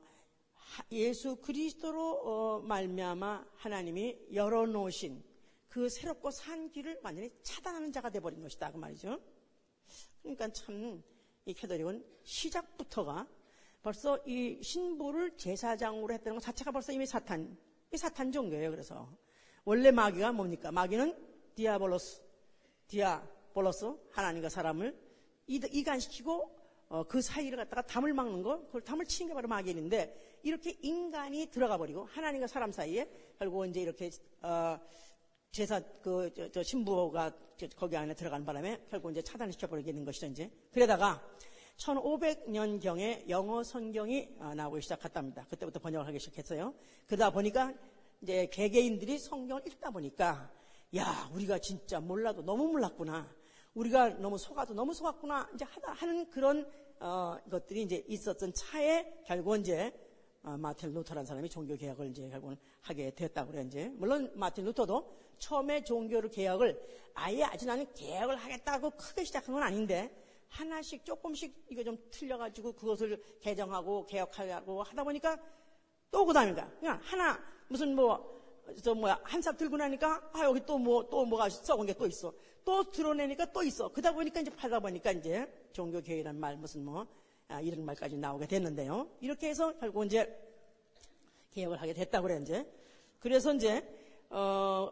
예수 0.93 1.37
그리스도로 1.37 2.21
어, 2.25 2.61
말미암아 2.61 3.47
하나님이 3.57 4.29
열어놓으신 4.33 5.23
그 5.69 5.89
새롭고 5.89 6.31
산 6.31 6.71
길을 6.71 7.01
완전히 7.03 7.31
차단하는 7.43 7.93
자가 7.93 8.11
돼버린 8.11 8.43
것이다 8.43 8.73
그 8.73 8.79
말이죠. 8.79 9.21
그러니까 10.23 10.49
참 10.53 11.03
이 11.47 11.55
캐더릭은 11.55 12.05
시작부터가 12.23 13.27
벌써 13.83 14.19
이 14.27 14.63
신부를 14.63 15.37
제사장으로 15.37 16.13
했다는 16.15 16.39
것 16.39 16.45
자체가 16.45 16.71
벌써 16.71 16.93
이미 16.93 17.07
사탄, 17.07 17.57
이 17.93 17.97
사탄 17.97 18.31
종교예요. 18.31 18.71
그래서 18.71 19.11
원래 19.65 19.91
마귀가 19.91 20.33
뭡니까? 20.33 20.71
마귀는 20.71 21.17
διάβολος, 21.55 22.23
διάβολος, 22.89 23.93
하나님과 24.11 24.49
사람을 24.49 24.97
이간시키고 25.47 26.61
어, 26.91 27.05
그 27.05 27.23
사이를 27.23 27.57
갖다가 27.57 27.83
담을 27.83 28.13
막는 28.13 28.43
거, 28.43 28.67
그걸 28.67 28.83
담을 28.83 29.07
치는 29.07 29.29
게 29.29 29.35
바로 29.35 29.49
마귀인데 29.49 30.30
이렇게 30.43 30.77
인간이 30.83 31.47
들어가 31.47 31.77
버리고 31.77 32.05
하나님과 32.05 32.47
사람 32.47 32.73
사이에 32.73 33.09
결국 33.39 33.67
이제 33.67 33.81
이렇게 33.81 34.11
어, 34.43 34.79
제사 35.53 35.81
그 36.03 36.31
저, 36.35 36.51
저 36.51 36.63
신부가 36.63 37.33
거기 37.77 37.97
안에 37.97 38.15
들어간 38.15 38.45
바람에 38.45 38.87
결국 38.89 39.11
이제 39.11 39.23
차단시켜 39.23 39.67
버리게 39.67 39.93
된 39.93 40.05
것이죠 40.05 40.27
이제. 40.27 40.51
그러다가 40.73 41.23
1500년 41.77 42.81
경에 42.81 43.25
영어 43.29 43.63
성경이 43.63 44.37
어, 44.39 44.55
나오기 44.55 44.83
시작했답니다. 44.83 45.47
그때부터 45.49 45.81
번역을 45.81 46.07
하기 46.07 46.19
시작했어요. 46.19 46.75
그러다 47.07 47.31
보니까 47.31 47.75
이제 48.23 48.47
개개인들이 48.53 49.19
성경을 49.19 49.67
읽다 49.67 49.91
보니까 49.91 50.51
야 50.97 51.31
우리가 51.35 51.59
진짜 51.59 52.01
몰라도 52.01 52.43
너무 52.43 52.69
몰랐구나. 52.69 53.29
우리가 53.75 54.11
너무 54.19 54.37
속아도 54.39 54.75
너무 54.75 54.93
속았구나. 54.95 55.51
이제 55.55 55.65
하다 55.65 55.93
하는 55.93 56.29
그런 56.31 56.67
어, 57.01 57.39
것들이 57.51 57.83
이제 57.83 58.05
있었던 58.09 58.53
차에 58.53 59.23
결국 59.25 59.57
이제 59.57 59.93
어, 60.43 60.57
마틴 60.57 60.93
루터라는 60.95 61.27
사람이 61.27 61.49
종교 61.49 61.77
개혁을 61.77 62.09
이제 62.09 62.29
결국은 62.29 62.57
하게 62.81 63.11
됐다고 63.15 63.51
그래 63.53 63.63
이제. 63.67 63.89
물론 63.97 64.31
마틴 64.35 64.65
루터도 64.65 65.17
처음에 65.39 65.85
종교를 65.85 66.31
개혁을 66.31 66.81
아예 67.15 67.45
아직 67.45 67.67
나는 67.67 67.87
개혁을 67.95 68.37
하겠다고 68.37 68.91
크게 68.91 69.25
시작한 69.25 69.55
건 69.55 69.63
아닌데 69.63 70.11
하나씩 70.49 71.05
조금씩 71.05 71.67
이거 71.71 71.85
좀 71.85 71.97
틀려가지고 72.11 72.73
그것을 72.73 73.23
개정하고 73.41 74.07
개혁하고 74.07 74.83
하다 74.83 75.05
보니까 75.05 75.39
또 76.11 76.25
그다음인가 76.25 76.69
그냥 76.81 76.99
하나 77.03 77.39
무슨 77.69 77.95
뭐 77.95 78.41
저 78.83 78.95
뭐야 78.95 79.19
한 79.25 79.41
삽 79.43 79.57
들고 79.57 79.77
나니까 79.77 80.31
아 80.33 80.45
여기 80.45 80.61
또 80.65 80.79
뭐또 80.79 81.25
뭐, 81.25 81.39
가 81.39 81.49
썩은 81.49 81.87
게 81.87 81.95
또 81.95 82.07
있어. 82.07 82.33
또 82.65 82.91
드러내니까 82.91 83.53
또 83.53 83.63
있어. 83.63 83.89
그러다 83.89 84.13
보니까 84.13 84.41
이제 84.41 84.51
팔다 84.55 84.81
보니까 84.81 85.13
이제 85.13 85.51
종교 85.73 86.01
교회란 86.03 86.39
말 86.39 86.57
무슨 86.57 86.85
뭐 86.85 87.07
아, 87.51 87.61
이런 87.61 87.85
말까지 87.85 88.17
나오게 88.17 88.47
됐는데요. 88.47 89.11
이렇게 89.21 89.49
해서 89.49 89.77
결국 89.79 90.05
이제 90.07 90.39
개혁을 91.51 91.81
하게 91.81 91.93
됐다고 91.93 92.29
그래 92.29 92.39
이제. 92.41 92.65
그래서 93.19 93.53
이제 93.53 93.85
어 94.31 94.91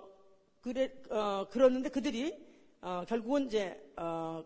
그래 0.61 0.93
어 1.09 1.47
그러는데 1.49 1.88
그들이 1.88 2.37
어 2.81 3.05
결국은 3.07 3.47
이제 3.47 3.81
어, 3.97 4.45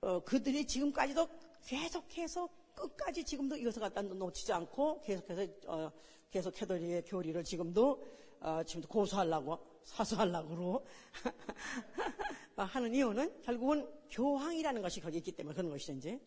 어 0.00 0.20
그들이 0.24 0.66
지금까지도 0.66 1.28
계속해서 1.66 2.48
끝까지 2.74 3.24
지금도 3.24 3.56
이것을 3.56 3.82
갖다 3.82 4.00
놓치지 4.00 4.50
않고 4.54 5.02
계속해서 5.02 5.46
어, 5.66 5.92
계속 6.30 6.54
캐더리의 6.54 7.04
교리를 7.04 7.44
지금도 7.44 8.02
어, 8.40 8.62
지금도 8.64 8.88
고수하려고 8.88 9.58
사수하려고 9.84 10.86
하는 12.56 12.94
이유는 12.94 13.42
결국은 13.42 13.86
교황이라는 14.10 14.80
것이 14.80 15.00
거기 15.00 15.18
있기 15.18 15.32
때문에 15.32 15.54
그런 15.54 15.70
것이죠 15.70 15.92
이제 15.92 16.18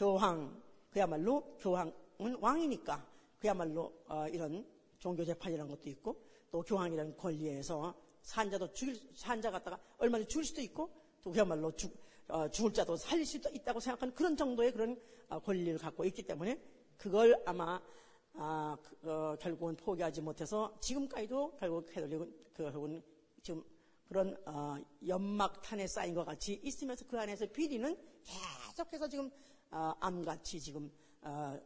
교황 0.00 0.62
그야말로 0.88 1.42
교황은 1.58 2.38
왕이니까 2.40 3.06
그야말로 3.38 3.92
어, 4.08 4.26
이런 4.28 4.66
종교 4.98 5.22
재판이라는 5.22 5.70
것도 5.70 5.90
있고 5.90 6.16
또 6.50 6.62
교황이라는 6.62 7.18
권리에서 7.18 7.94
산자도 8.22 8.72
죽일 8.72 8.98
산자 9.14 9.50
갖다가 9.50 9.78
얼마든지 9.98 10.30
죽일 10.30 10.44
수도 10.46 10.62
있고 10.62 10.90
또 11.22 11.30
그야말로 11.30 11.70
죽, 11.76 11.94
어, 12.28 12.48
죽을 12.48 12.72
자도 12.72 12.96
살릴 12.96 13.26
수도 13.26 13.50
있다고 13.50 13.78
생각하는 13.78 14.14
그런 14.14 14.34
정도의 14.34 14.72
그런 14.72 14.98
어, 15.28 15.38
권리를 15.38 15.78
갖고 15.78 16.02
있기 16.06 16.22
때문에 16.22 16.58
그걸 16.96 17.38
아마 17.44 17.78
아, 18.32 18.78
그, 18.82 19.10
어, 19.10 19.36
결국은 19.38 19.76
포기하지 19.76 20.22
못해서 20.22 20.74
지금까지도 20.80 21.56
결국 21.56 21.84
캐톨릭은 21.84 22.34
그, 22.54 22.62
결국은 22.62 23.02
지금 23.42 23.62
그런 24.08 24.34
어, 24.46 24.76
연막탄에 25.06 25.86
쌓인 25.86 26.14
것 26.14 26.24
같이 26.24 26.58
있으면서 26.64 27.04
그 27.06 27.20
안에서 27.20 27.44
비리는 27.44 27.94
계속해서 28.74 29.06
지금 29.06 29.30
어, 29.70 29.92
암같이 30.00 30.60
지금 30.60 30.90
어, 31.22 31.58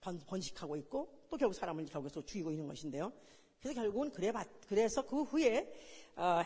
번식하고 0.00 0.76
있고 0.76 1.26
또 1.30 1.36
결국 1.36 1.54
사람을 1.54 1.84
결국에서 1.86 2.24
죽이고 2.24 2.50
있는 2.50 2.66
것인데요. 2.66 3.12
그래서 3.60 3.80
결국은 3.80 4.10
그래 4.10 4.32
그래서 4.68 5.06
그 5.06 5.22
후에 5.22 5.72
어, 6.16 6.42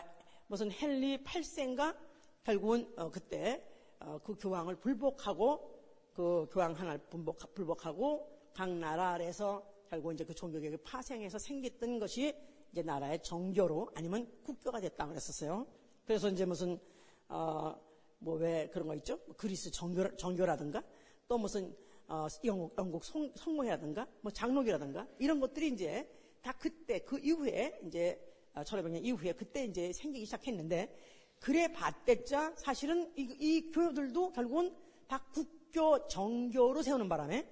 무슨 0.47 0.71
헨리 0.71 1.17
8세인가 1.23 1.95
결국은 2.43 2.91
어, 2.97 3.09
그때 3.09 3.65
어, 3.99 4.19
그 4.23 4.35
교황을 4.35 4.75
불복하고 4.75 5.75
그 6.13 6.47
교황 6.51 6.73
하나를 6.73 6.99
불복, 7.09 7.37
불복하고 7.53 8.29
각 8.53 8.69
나라에서 8.69 9.65
결국 9.89 10.13
이제 10.13 10.23
그 10.23 10.33
종교개혁을 10.33 10.79
파생해서 10.83 11.37
생겼던 11.37 11.99
것이 11.99 12.33
이제 12.71 12.81
나라의 12.81 13.21
정교로 13.23 13.91
아니면 13.95 14.31
국교가 14.43 14.79
됐다 14.79 15.07
그랬었어요. 15.07 15.65
그래서 16.05 16.29
이제 16.29 16.45
무슨 16.45 16.79
어, 17.27 17.75
뭐 18.19 18.37
왜 18.37 18.69
그런 18.71 18.87
거 18.87 18.95
있죠? 18.95 19.19
뭐 19.25 19.35
그리스 19.35 19.71
정교, 19.71 20.15
정교라든가? 20.15 20.83
또 21.27 21.37
무슨 21.37 21.75
어, 22.07 22.27
영국, 22.43 22.75
영국 22.77 23.03
성, 23.03 23.31
성공이라든가? 23.35 24.07
뭐 24.21 24.31
장로교라든가? 24.31 25.07
이런 25.19 25.39
것들이 25.39 25.69
이제 25.69 26.09
다 26.41 26.53
그때 26.53 26.99
그 26.99 27.19
이후에 27.19 27.79
이제 27.85 28.19
1500년 28.53 28.95
어, 28.95 28.99
이후에 28.99 29.33
그때 29.33 29.65
이제 29.65 29.91
생기기 29.91 30.25
시작했는데 30.25 30.95
그래 31.39 31.71
봤댔자 31.71 32.53
사실은 32.55 33.11
이, 33.17 33.35
이 33.39 33.71
교회들도 33.71 34.31
결국은 34.31 34.75
다 35.07 35.23
국교 35.33 36.07
정교로 36.07 36.81
세우는 36.81 37.09
바람에 37.09 37.47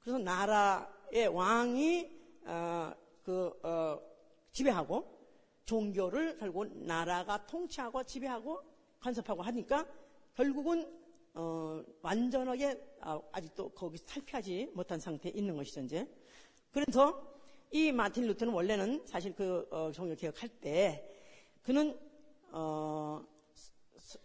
그래서 0.00 0.18
나라의 0.18 1.28
왕이 1.28 2.10
어, 2.44 2.92
그 3.22 3.52
어, 3.62 4.00
지배하고 4.50 5.12
종교를 5.64 6.38
결국은 6.38 6.84
나라가 6.86 7.46
통치하고 7.46 8.02
지배하고 8.02 8.71
간섭하고 9.02 9.42
하니까 9.42 9.86
결국은 10.34 10.88
어, 11.34 11.82
완전하게 12.02 12.80
아, 13.00 13.20
아직도 13.32 13.70
거기 13.70 13.98
살피하지 13.98 14.70
못한 14.74 14.98
상태에 14.98 15.32
있는 15.34 15.56
것이죠 15.56 15.80
이제. 15.80 16.08
그래서 16.70 17.22
이 17.70 17.90
마틴 17.90 18.26
루트는 18.26 18.52
원래는 18.52 19.02
사실 19.06 19.34
그 19.34 19.66
어, 19.70 19.90
종교 19.92 20.14
개혁할 20.14 20.48
때 20.48 21.08
그는 21.62 21.98
어, 22.50 23.24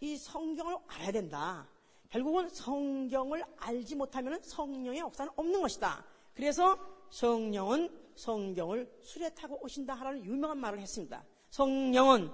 이 0.00 0.16
성경을 0.16 0.76
알아야 0.86 1.12
된다. 1.12 1.68
결국은 2.10 2.48
성경을 2.48 3.44
알지 3.58 3.96
못하면 3.96 4.40
성령의 4.42 5.00
역사는 5.00 5.32
없는 5.36 5.60
것이다. 5.60 6.04
그래서 6.34 6.78
성령은 7.10 7.90
성경을 8.14 8.90
수레타고 9.02 9.62
오신다 9.64 9.94
하라는 9.94 10.24
유명한 10.24 10.58
말을 10.58 10.80
했습니다. 10.80 11.24
성령은 11.50 12.30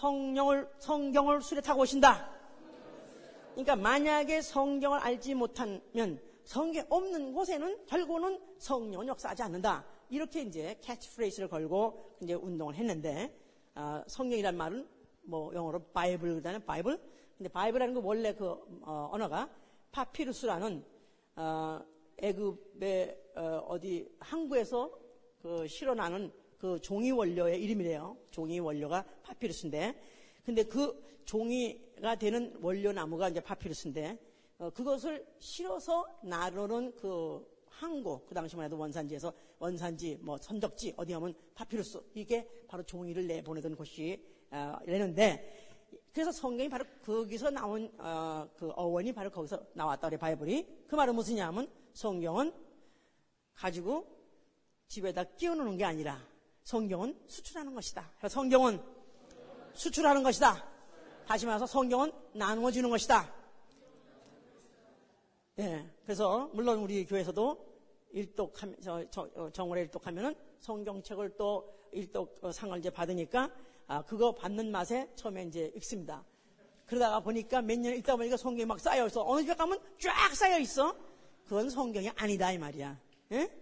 성령을 0.00 0.66
성경을 0.78 1.42
수레타고 1.42 1.82
오신다. 1.82 2.30
그러니까 3.52 3.76
만약에 3.76 4.40
성경을 4.40 4.98
알지 4.98 5.34
못하면 5.34 6.18
성경 6.44 6.86
없는 6.88 7.34
곳에는 7.34 7.84
결국은 7.86 8.40
성령은 8.58 9.08
역사하지 9.08 9.42
않는다. 9.42 9.84
이렇게 10.08 10.40
이제 10.40 10.78
캐치프레이즈를 10.80 11.48
걸고 11.48 12.16
이제 12.22 12.32
운동을 12.32 12.74
했는데 12.76 13.36
어, 13.74 14.02
성경이란 14.06 14.56
말은 14.56 14.88
뭐 15.22 15.54
영어로 15.54 15.80
Bible 15.92 16.36
그다음에 16.36 16.58
Bible. 16.60 16.98
근데 17.36 17.50
Bible이라는 17.50 17.94
거 17.94 18.00
원래 18.02 18.34
그 18.34 18.52
어, 18.82 19.10
언어가 19.12 19.50
파피루스라는 19.92 20.82
어, 21.36 21.80
애굽의 22.16 23.18
어, 23.36 23.78
디 23.78 24.08
항구에서 24.18 24.90
그 25.42 25.66
실어나는 25.66 26.32
그 26.60 26.78
종이 26.82 27.10
원료의 27.10 27.62
이름이래요. 27.62 28.16
종이 28.30 28.60
원료가 28.60 29.02
파피루스인데, 29.22 29.94
근데 30.44 30.62
그 30.62 31.22
종이가 31.24 32.16
되는 32.16 32.54
원료 32.60 32.92
나무가 32.92 33.30
이제 33.30 33.40
파피루스인데, 33.40 34.18
어, 34.58 34.70
그것을 34.70 35.26
실어서 35.38 36.06
나르는 36.22 36.94
그 36.96 37.48
항구, 37.66 38.20
그 38.26 38.34
당시만 38.34 38.66
해도 38.66 38.76
원산지에서 38.76 39.32
원산지, 39.58 40.18
뭐 40.20 40.36
선적지, 40.36 40.92
어디 40.98 41.14
가면 41.14 41.34
파피루스, 41.54 41.98
이게 42.14 42.46
바로 42.68 42.82
종이를 42.82 43.26
내보내던 43.26 43.74
곳이 43.74 44.22
어, 44.50 44.76
내는데, 44.84 45.70
그래서 46.12 46.30
성경이 46.30 46.68
바로 46.68 46.84
거기서 47.02 47.50
나온 47.50 47.90
어, 47.98 48.46
그 48.58 48.70
어원이 48.72 49.12
바로 49.12 49.30
거기서 49.30 49.64
나왔다 49.72 50.08
그래 50.08 50.18
바이블이 50.18 50.84
그 50.86 50.94
말은 50.94 51.14
무슨냐면 51.14 51.70
성경은 51.94 52.52
가지고 53.54 54.06
집에다 54.88 55.24
끼워놓는 55.24 55.78
게 55.78 55.84
아니라 55.84 56.29
성경은 56.70 57.18
수출하는 57.26 57.74
것이다. 57.74 58.08
성경은 58.28 58.80
수출하는 59.74 60.22
것이다. 60.22 60.64
다시 61.26 61.44
말해서 61.44 61.66
성경은 61.66 62.12
나누어 62.32 62.70
주는 62.70 62.88
것이다. 62.88 63.28
네, 65.56 65.90
그래서 66.04 66.48
물론 66.54 66.78
우리 66.78 67.04
교회에서도 67.04 67.66
일독 68.12 68.54
어, 69.34 69.50
정월에 69.50 69.80
일독하면은 69.82 70.36
성경책을 70.60 71.36
또 71.36 71.74
일독 71.90 72.38
어, 72.40 72.52
상을 72.52 72.78
이제 72.78 72.88
받으니까 72.88 73.50
아, 73.88 74.02
그거 74.02 74.32
받는 74.32 74.70
맛에 74.70 75.10
처음에 75.16 75.42
이제 75.46 75.72
읽습니다. 75.74 76.24
그러다가 76.86 77.18
보니까 77.18 77.62
몇 77.62 77.80
년 77.80 77.94
읽다 77.96 78.14
보니까 78.14 78.36
성경이 78.36 78.66
막 78.66 78.78
쌓여 78.78 79.06
있어. 79.08 79.24
어느 79.26 79.40
집에 79.42 79.54
가면 79.54 79.76
쫙 79.98 80.32
쌓여 80.36 80.56
있어. 80.60 80.94
그건 81.46 81.68
성경이 81.68 82.10
아니다 82.10 82.52
이 82.52 82.58
말이야. 82.58 82.96
예? 83.32 83.59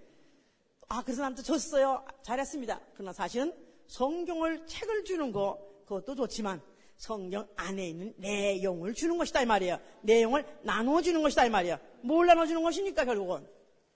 아 0.89 1.03
그래서 1.03 1.21
나한테 1.21 1.43
줬어요. 1.43 2.05
잘했습니다. 2.23 2.81
그러나 2.95 3.13
사실은 3.13 3.53
성경을 3.89 4.67
책을 4.67 5.05
주는 5.05 5.33
거 5.33 5.59
그것도 5.85 6.15
좋지만 6.15 6.61
성경 6.97 7.47
안에 7.57 7.89
있는 7.89 8.15
내용을 8.17 8.95
주는 8.95 9.19
것이다 9.19 9.43
이 9.43 9.47
말이에요. 9.47 9.79
내용을 10.03 10.45
나누어 10.63 11.03
주는 11.03 11.23
것이다 11.23 11.47
이 11.47 11.51
말이에요. 11.51 11.79
뭘 12.01 12.27
나눠 12.27 12.47
주는 12.47 12.63
것입니까 12.63 13.05
결국은? 13.05 13.47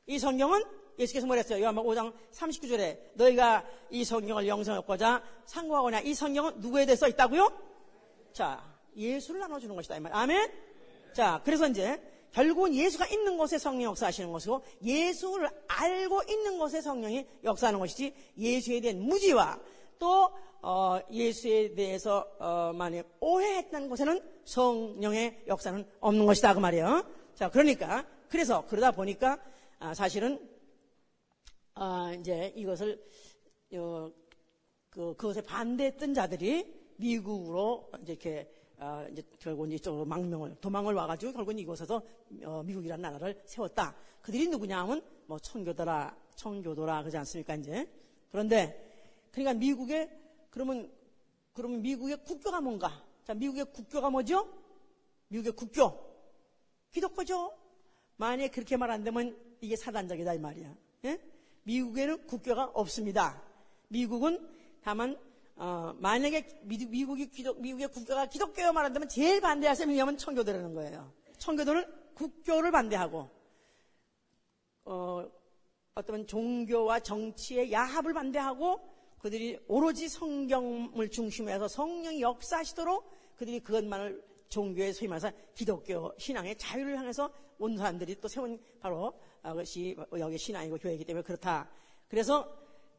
이 0.07 0.19
성경은 0.19 0.63
예수께서 0.99 1.27
뭐랬어요? 1.27 1.63
요한복 1.63 1.87
5장 1.87 2.13
39절에 2.33 2.99
너희가 3.15 3.67
이 3.91 4.05
성경을 4.05 4.47
영성하고자 4.47 5.23
상고하거나 5.47 6.01
이 6.01 6.13
성경은 6.13 6.61
누구에 6.61 6.85
대해 6.85 6.95
써 6.95 7.09
있다고요? 7.09 7.51
자, 8.33 8.63
예수를 8.95 9.41
나눠주는 9.41 9.75
것이다. 9.75 9.97
이 9.97 10.01
말. 10.01 10.15
아멘? 10.15 10.53
자, 11.15 11.41
그래서 11.45 11.67
이제 11.67 12.01
결국은 12.33 12.75
예수가 12.75 13.07
있는 13.09 13.37
곳에 13.37 13.59
성령 13.59 13.91
역사하시는 13.91 14.33
것이고 14.33 14.63
예수를 14.83 15.49
알고 15.69 16.23
있는 16.29 16.59
곳에 16.59 16.81
성령이 16.81 17.27
역사하는 17.45 17.79
것이지 17.79 18.15
예수에 18.37 18.81
대한 18.81 19.01
무지와 19.01 19.59
또 19.99 20.31
어, 20.63 21.01
예수에 21.11 21.75
대해서 21.75 22.27
어, 22.39 22.73
만약 22.75 23.07
오해했다는 23.21 23.89
곳에는 23.89 24.21
성령의 24.45 25.45
역사는 25.47 25.85
없는 26.01 26.25
것이다 26.27 26.55
그 26.55 26.61
말이에요. 26.61 27.05
자, 27.35 27.51
그러니까 27.51 28.07
그래서 28.29 28.65
그러다 28.67 28.93
보니까 28.93 29.39
아, 29.79 29.93
사실은 29.93 30.39
아, 31.75 32.15
이제 32.19 32.53
이것을 32.57 33.05
어, 33.75 34.11
그, 34.89 35.15
그것에 35.17 35.43
반대했던 35.43 36.15
자들이 36.15 36.73
미국으로 36.97 37.91
이제 38.03 38.13
이렇게 38.13 38.49
아, 38.85 39.07
이제 39.13 39.23
결국 39.39 39.73
이쪽으로 39.73 40.05
망명을 40.05 40.57
도망을 40.61 40.95
와가지고 40.95 41.33
결국 41.33 41.57
이곳에서 41.57 42.03
어, 42.43 42.63
미국이라는 42.65 43.01
나라를 43.01 43.41
세웠다. 43.45 43.95
그들이 44.21 44.49
누구냐 44.49 44.81
하면 44.81 45.01
뭐 45.27 45.39
청교도라 45.39 46.17
청교도라 46.35 47.03
그러지 47.03 47.17
않습니까 47.19 47.55
이제 47.55 47.89
그런데 48.33 49.29
그러니까 49.31 49.55
미국의 49.55 50.11
그러면 50.51 50.91
그러면 51.53 51.81
미국의 51.81 52.25
국교가 52.25 52.61
뭔가? 52.61 53.05
자, 53.25 53.35
미국의 53.35 53.67
국교가 53.73 54.11
뭐죠? 54.11 54.49
미국의 55.29 55.53
국교 55.53 56.13
기독교죠. 56.91 57.57
만약에 58.17 58.49
그렇게 58.49 58.77
말 58.77 58.91
안 58.91 59.05
되면 59.05 59.37
이게 59.61 59.77
사단적이다 59.77 60.35
이 60.35 60.39
말이야. 60.41 60.75
예? 61.05 61.21
미국에는 61.63 62.27
국교가 62.27 62.65
없습니다. 62.65 63.41
미국은 63.89 64.45
다만 64.83 65.17
어, 65.63 65.95
만약에 65.97 66.45
미, 66.65 67.05
국이 67.05 67.31
기독, 67.31 67.61
미국의 67.61 67.87
국교가 67.87 68.27
기독교에 68.27 68.73
말한다면 68.73 69.09
제일 69.09 69.41
반대할 69.41 69.77
사람이 69.77 69.95
냐면 69.95 70.17
청교도라는 70.17 70.75
거예요. 70.75 71.13
청교도는 71.39 71.85
국교를 72.15 72.73
반대하고 72.73 73.31
어, 74.87 75.31
어떤 75.95 76.27
종교와 76.27 76.99
정치의 76.99 77.71
야합을 77.71 78.13
반대하고 78.13 78.81
그들이 79.21 79.61
오로지 79.69 80.09
성경을 80.09 81.09
중심으로 81.09 81.55
해서 81.55 81.69
성령이 81.69 82.21
역사하시도록 82.23 83.09
그들이 83.37 83.61
그것만을 83.61 84.21
종교의 84.49 84.93
소위 84.93 85.07
말해서 85.07 85.31
기독교 85.55 86.13
신앙의 86.19 86.59
자유를 86.59 86.99
향해서 86.99 87.33
온 87.61 87.77
사람들이 87.77 88.21
또 88.21 88.27
세운 88.27 88.61
바로 88.81 89.17
그것이 89.43 89.97
여기 90.19 90.37
신앙이고 90.37 90.79
교회이기 90.79 91.05
때문에 91.05 91.23
그렇다. 91.23 91.71
그래서 92.09 92.53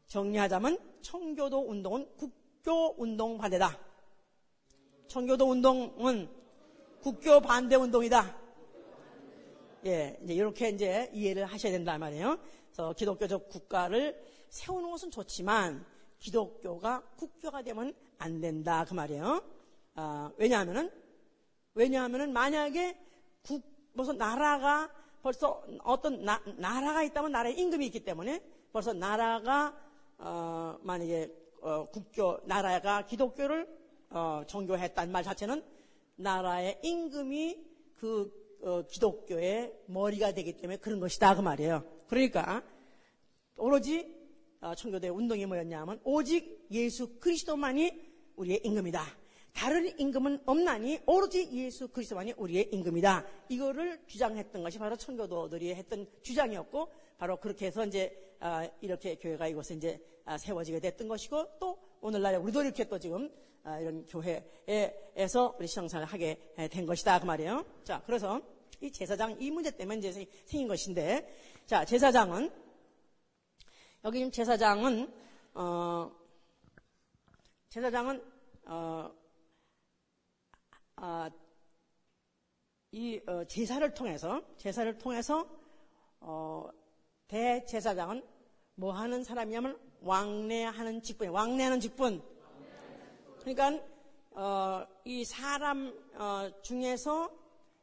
정리하자면 0.06 0.78
청교도 1.02 1.68
운동은 1.68 2.08
국 2.16 2.43
교 2.64 2.94
운동 2.96 3.36
반대다. 3.36 3.78
청교도 5.06 5.50
운동은 5.50 6.28
국교 7.02 7.40
반대 7.40 7.76
운동이다. 7.76 8.34
예, 9.84 10.18
이제 10.22 10.32
이렇게 10.32 10.70
이제 10.70 11.10
이해를 11.12 11.44
하셔야 11.44 11.72
된다 11.72 11.98
말이에요. 11.98 12.38
그래서 12.66 12.94
기독교적 12.94 13.50
국가를 13.50 14.18
세우는 14.48 14.90
것은 14.90 15.10
좋지만 15.10 15.84
기독교가 16.18 17.02
국교가 17.18 17.60
되면 17.60 17.94
안 18.16 18.40
된다 18.40 18.86
그 18.88 18.94
말이에요. 18.94 19.44
아, 19.96 20.32
왜냐하면은 20.38 20.90
왜냐하면은 21.74 22.32
만약에 22.32 22.98
국 23.46 23.62
무슨 23.92 24.16
나라가 24.16 24.90
벌써 25.20 25.62
어떤 25.82 26.24
나, 26.24 26.40
라가 26.58 27.02
있다면 27.02 27.30
나라에 27.30 27.52
임금이 27.52 27.84
있기 27.86 28.00
때문에 28.00 28.42
벌써 28.72 28.94
나라가 28.94 29.76
어, 30.16 30.78
만약에 30.80 31.43
어, 31.64 31.88
국교 31.90 32.40
나라가 32.44 33.06
기독교를 33.06 33.66
어, 34.10 34.42
종교했다는 34.46 35.10
말 35.10 35.24
자체는 35.24 35.64
나라의 36.16 36.78
임금이 36.82 37.58
그 37.96 38.30
어, 38.62 38.82
기독교의 38.86 39.72
머리가 39.86 40.32
되기 40.32 40.58
때문에 40.58 40.76
그런 40.76 41.00
것이다 41.00 41.34
그 41.34 41.40
말이에요. 41.40 41.82
그러니까 42.06 42.62
오로지 43.56 44.14
어, 44.60 44.74
청교도의 44.74 45.10
운동이 45.10 45.46
뭐였냐면 45.46 46.00
오직 46.04 46.66
예수 46.70 47.18
그리스도만이 47.18 48.12
우리의 48.36 48.60
임금이다. 48.62 49.02
다른 49.54 49.98
임금은 49.98 50.40
없나니 50.44 51.00
오로지 51.06 51.48
예수 51.52 51.88
그리스도만이 51.88 52.34
우리의 52.36 52.68
임금이다. 52.72 53.26
이거를 53.48 54.02
주장했던 54.06 54.62
것이 54.62 54.78
바로 54.78 54.96
청교도들이 54.96 55.74
했던 55.74 56.06
주장이었고 56.20 56.88
바로 57.16 57.38
그렇게 57.38 57.66
해서 57.66 57.86
이제 57.86 58.36
아, 58.40 58.68
이렇게 58.82 59.14
교회가 59.14 59.48
이곳에 59.48 59.74
이제 59.74 59.98
아, 60.10 60.13
세워지게 60.38 60.80
됐던 60.80 61.08
것이고 61.08 61.58
또 61.58 61.78
오늘날에 62.00 62.36
우리도 62.36 62.62
이렇게 62.62 62.84
또 62.88 62.98
지금 62.98 63.30
아, 63.62 63.78
이런 63.78 64.04
교회에서 64.06 65.56
우리 65.58 65.66
신앙생활을 65.66 66.06
하게 66.12 66.38
된 66.70 66.86
것이다 66.86 67.18
그 67.20 67.26
말이에요. 67.26 67.64
자 67.82 68.02
그래서 68.04 68.40
이 68.80 68.90
제사장 68.90 69.40
이 69.40 69.50
문제 69.50 69.70
때문에 69.70 69.98
이제 69.98 70.12
생긴 70.44 70.68
것인데, 70.68 71.26
자 71.66 71.84
제사장은 71.84 72.50
여기 74.04 74.18
지금 74.18 74.30
제사장은 74.30 75.12
어, 75.54 76.10
제사장은 77.70 78.22
어, 78.66 79.10
아, 80.96 81.30
이 82.92 83.20
어, 83.26 83.44
제사를 83.44 83.94
통해서 83.94 84.42
제사를 84.58 84.98
통해서 84.98 85.48
어, 86.20 86.68
대제사장은 87.28 88.22
뭐 88.74 88.92
하는 88.92 89.24
사람이냐면 89.24 89.78
왕래하는 90.04 91.02
직분, 91.02 91.30
왕래하는 91.30 91.80
직분. 91.80 92.22
그러니까 93.40 93.82
어, 94.32 94.86
이 95.04 95.24
사람 95.24 95.94
어, 96.14 96.50
중에서 96.62 97.30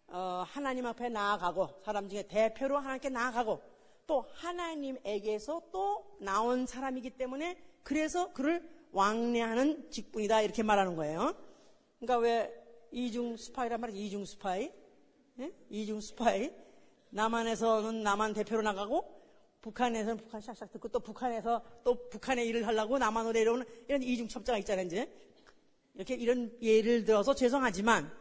어, 0.07 0.43
하나님 0.45 0.85
앞에 0.85 1.09
나아가고 1.09 1.81
사람 1.83 2.09
중에 2.09 2.23
대표로 2.27 2.77
하나님께 2.77 3.09
나아가고 3.09 3.61
또 4.05 4.25
하나님에게서 4.33 5.61
또 5.71 6.17
나온 6.19 6.65
사람이기 6.65 7.11
때문에 7.11 7.57
그래서 7.83 8.31
그를 8.33 8.67
왕래하는 8.91 9.89
직분이다 9.89 10.41
이렇게 10.41 10.63
말하는 10.63 10.95
거예요. 10.95 11.33
그러니까 11.99 12.17
왜 12.17 12.53
이중 12.91 13.37
스파이란 13.37 13.79
말이지 13.79 14.05
이중 14.05 14.25
스파이, 14.25 14.71
예? 15.39 15.51
이중 15.69 16.01
스파이. 16.01 16.51
남한에서는 17.13 18.03
남한 18.03 18.33
대표로 18.33 18.61
나가고 18.61 19.20
북한에서는 19.61 20.17
북한 20.17 20.41
샥샥 20.41 20.71
듣고 20.71 20.87
또 20.89 20.99
북한에서 20.99 21.61
또 21.83 22.09
북한의 22.09 22.47
일을 22.47 22.65
하려고 22.65 22.97
남한으로 22.97 23.33
내려오는 23.33 23.65
이런 23.87 24.01
이중 24.01 24.27
첩자가 24.27 24.57
있잖아요 24.59 24.85
이제 24.85 25.11
이렇게 25.93 26.15
이런 26.15 26.51
예를 26.61 27.03
들어서 27.03 27.35
죄송하지만 27.35 28.11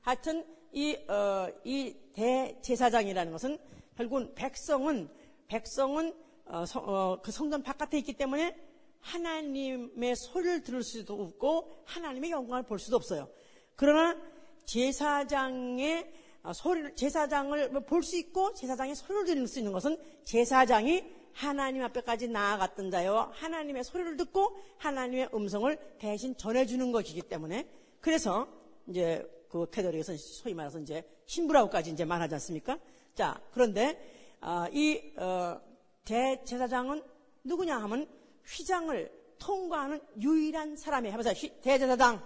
하여튼 0.00 0.44
이, 0.72 0.96
어, 1.08 1.48
이 1.64 1.94
대제사장이라는 2.12 3.32
것은 3.32 3.58
결국은 3.96 4.34
백성은, 4.34 5.08
백성은 5.48 6.14
어, 6.46 6.64
성, 6.66 6.82
어, 6.86 7.20
그 7.22 7.30
성전 7.30 7.62
바깥에 7.62 7.98
있기 7.98 8.14
때문에 8.14 8.56
하나님의 9.00 10.16
소리를 10.16 10.62
들을 10.62 10.82
수도 10.82 11.22
없고 11.22 11.82
하나님의 11.84 12.30
영광을 12.30 12.64
볼 12.64 12.78
수도 12.78 12.96
없어요. 12.96 13.28
그러나 13.76 14.16
제사장의 14.64 16.00
어, 16.02 16.27
소리를, 16.54 16.94
제사장을 16.94 17.70
볼 17.84 18.02
수 18.02 18.16
있고 18.16 18.54
제사장의 18.54 18.94
소리를 18.94 19.26
들을 19.26 19.46
수 19.46 19.58
있는 19.58 19.72
것은 19.72 19.98
제사장이 20.24 21.04
하나님 21.32 21.84
앞에까지 21.84 22.28
나아갔던 22.28 22.90
자요. 22.90 23.30
하나님의 23.34 23.84
소리를 23.84 24.16
듣고 24.16 24.56
하나님의 24.78 25.30
음성을 25.34 25.76
대신 25.98 26.36
전해주는 26.36 26.90
것이기 26.90 27.22
때문에 27.22 27.68
그래서 28.00 28.48
이제 28.86 29.24
그 29.48 29.68
캐더릭에서 29.70 30.16
소위 30.16 30.54
말해서 30.54 30.78
이제 30.80 31.04
신부라고까지 31.26 31.90
이제 31.90 32.04
말하지 32.04 32.34
않습니까? 32.34 32.78
자, 33.14 33.40
그런데 33.52 33.98
어, 34.40 34.66
이 34.72 35.12
어, 35.16 35.60
대제사장은 36.04 37.02
누구냐 37.44 37.76
하면 37.78 38.08
휘장을 38.46 39.18
통과하는 39.38 40.00
유일한 40.20 40.76
사람이 40.76 41.10
해보세요. 41.10 41.34
대제사장. 41.62 42.22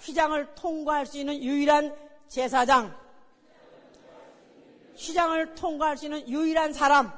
휘장을 0.00 0.54
통과할 0.54 1.06
수 1.06 1.18
있는 1.18 1.42
유일한 1.42 1.94
제사장. 2.28 2.94
휘장을 4.96 5.54
통과할 5.54 5.96
수 5.96 6.06
있는 6.06 6.28
유일한 6.28 6.72
사람. 6.72 7.12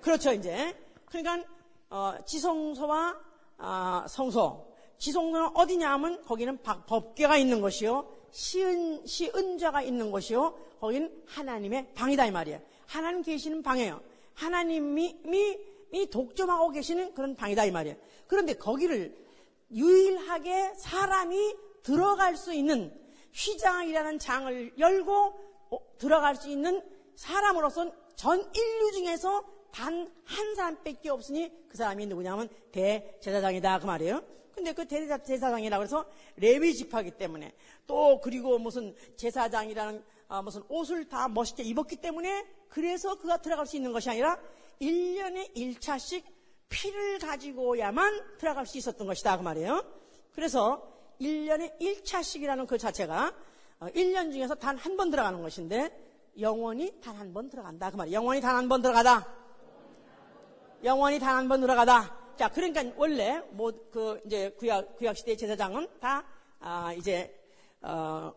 그렇죠, 0.00 0.32
이제. 0.32 0.76
그러니까 1.06 1.48
어, 1.90 2.14
지성소와 2.24 3.16
어, 3.58 4.04
성소 4.08 4.66
지성소는 4.98 5.50
어디냐 5.54 5.92
하면 5.92 6.22
거기는 6.22 6.58
법궤가 6.58 7.36
있는 7.36 7.60
것이요. 7.60 8.08
시은, 8.32 9.06
시은자가 9.06 9.82
있는 9.82 10.10
것이요. 10.10 10.58
거기는 10.80 11.22
하나님의 11.26 11.94
방이다 11.94 12.26
이 12.26 12.30
말이에요. 12.30 12.60
하나님 12.86 13.22
계시는 13.22 13.62
방이에요. 13.62 14.00
하나님이 14.34 15.14
미, 15.24 15.58
미 15.90 16.10
독점하고 16.10 16.70
계시는 16.70 17.14
그런 17.14 17.36
방이다 17.36 17.64
이 17.66 17.70
말이에요. 17.70 17.96
그런데 18.26 18.54
거기를 18.54 19.16
유일하게 19.70 20.74
사람이 20.76 21.54
들어갈 21.82 22.36
수 22.36 22.52
있는 22.52 22.92
휘장이라는 23.34 24.18
장을 24.18 24.78
열고 24.78 25.40
어, 25.70 25.78
들어갈 25.98 26.36
수 26.36 26.48
있는 26.48 26.82
사람으로선 27.16 27.92
전 28.16 28.40
인류 28.54 28.92
중에서 28.92 29.44
단 29.72 30.14
한 30.24 30.54
사람밖에 30.54 31.10
없으니 31.10 31.52
그 31.68 31.76
사람이 31.76 32.06
누구냐면 32.06 32.48
대제사장이다 32.72 33.78
그 33.78 33.86
말이에요. 33.86 34.22
근데 34.54 34.72
그 34.72 34.86
대제사장이라고 34.86 35.82
해서 35.82 36.06
레위 36.36 36.74
지파기 36.74 37.12
때문에 37.12 37.52
또 37.86 38.20
그리고 38.20 38.58
무슨 38.58 38.94
제사장이라는 39.16 40.04
아, 40.28 40.42
무슨 40.42 40.62
옷을 40.68 41.08
다 41.08 41.28
멋있게 41.28 41.62
입었기 41.64 41.96
때문에 41.96 42.46
그래서 42.68 43.16
그가 43.16 43.38
들어갈 43.38 43.66
수 43.66 43.76
있는 43.76 43.92
것이 43.92 44.08
아니라 44.08 44.38
1년에 44.80 45.54
1차씩 45.54 46.24
피를 46.68 47.18
가지고야만 47.18 48.38
들어갈 48.38 48.66
수 48.66 48.78
있었던 48.78 49.06
것이다 49.06 49.36
그 49.36 49.42
말이에요. 49.42 49.84
그래서 50.32 50.93
1년에 51.20 51.78
1차씩이라는 51.80 52.66
그 52.66 52.78
자체가 52.78 53.32
1년 53.80 54.28
어, 54.28 54.32
중에서 54.32 54.54
단 54.54 54.76
한 54.78 54.96
번 54.96 55.10
들어가는 55.10 55.40
것인데 55.42 55.90
영원히 56.40 57.00
단 57.00 57.16
한 57.16 57.32
번 57.32 57.48
들어간다 57.50 57.90
그 57.90 57.96
말이에요. 57.96 58.16
영원히 58.16 58.40
단 58.40 58.56
한 58.56 58.68
번 58.68 58.82
들어가다. 58.82 59.26
영원히 60.84 61.18
단 61.18 61.36
한 61.36 61.48
번 61.48 61.60
들어가다. 61.60 62.16
자, 62.36 62.48
그러니까 62.48 62.82
원래 62.96 63.40
뭐 63.50 63.72
그 63.90 64.20
이제 64.26 64.50
구약 64.58 64.96
구약 64.96 65.16
시대 65.16 65.36
제사장은 65.36 65.88
다 66.00 66.24
아, 66.60 66.92
이제 66.94 67.32
어, 67.82 68.32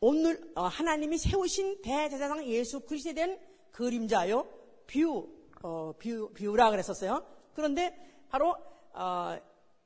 오늘 0.00 0.52
어, 0.54 0.62
하나님이 0.64 1.18
세우신 1.18 1.82
대제사장 1.82 2.44
예수 2.46 2.80
그리스도에 2.80 3.14
대한 3.14 3.38
그림자요, 3.72 4.46
비유, 4.86 5.28
어, 5.62 5.92
비우, 5.98 6.30
비우라 6.32 6.70
그랬었어요. 6.70 7.24
그런데 7.54 7.94
바로 8.28 8.54
어, 8.92 9.36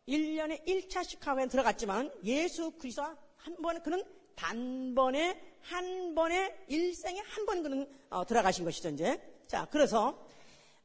1년에 0.09 0.67
1차씩 0.67 1.23
하고 1.23 1.47
들어갔지만 1.47 2.13
예수 2.25 2.71
그리스도와 2.73 3.17
한 3.37 3.57
번에 3.57 3.79
그는 3.81 4.03
단번에 4.35 5.41
한 5.63 6.15
번에 6.15 6.65
일생에 6.69 7.21
한 7.21 7.47
번 7.47 7.63
그는 7.63 7.89
어, 8.11 8.25
들어가신 8.27 8.65
것이죠 8.65 8.89
이제. 8.91 9.21
자 9.47 9.67
그래서 9.71 10.19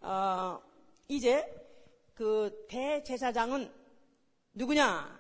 어, 0.02 0.62
이제 1.08 1.46
그 2.14 2.66
대제사장은 2.70 3.72
누구냐? 4.54 5.20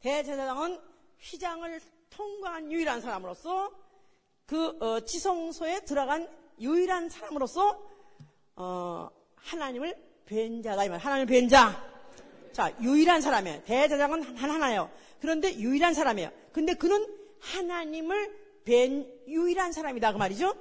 대제사장은 0.00 0.80
휘장을 1.18 1.80
통과한 2.10 2.70
유일한 2.70 3.00
사람으로서 3.00 3.70
그 4.46 4.76
어, 4.80 5.00
지성소에 5.00 5.80
들어간 5.80 6.28
유일한 6.60 7.08
사람으로서 7.08 7.82
어, 8.56 9.10
하나님을 9.36 9.94
뵌 10.26 10.62
자다 10.62 10.84
이 10.84 10.88
말. 10.88 10.98
하나님을 10.98 11.26
뵌 11.26 11.48
자. 11.48 11.95
자, 12.56 12.72
유일한 12.80 13.20
사람이에요. 13.20 13.64
대제사장은 13.64 14.34
하나예요. 14.38 14.88
그런데 15.20 15.54
유일한 15.56 15.92
사람이에요. 15.92 16.30
근데 16.52 16.72
그는 16.72 17.06
하나님을 17.38 18.34
뵌 18.64 19.06
유일한 19.28 19.72
사람이다 19.72 20.12
그 20.12 20.16
말이죠. 20.16 20.54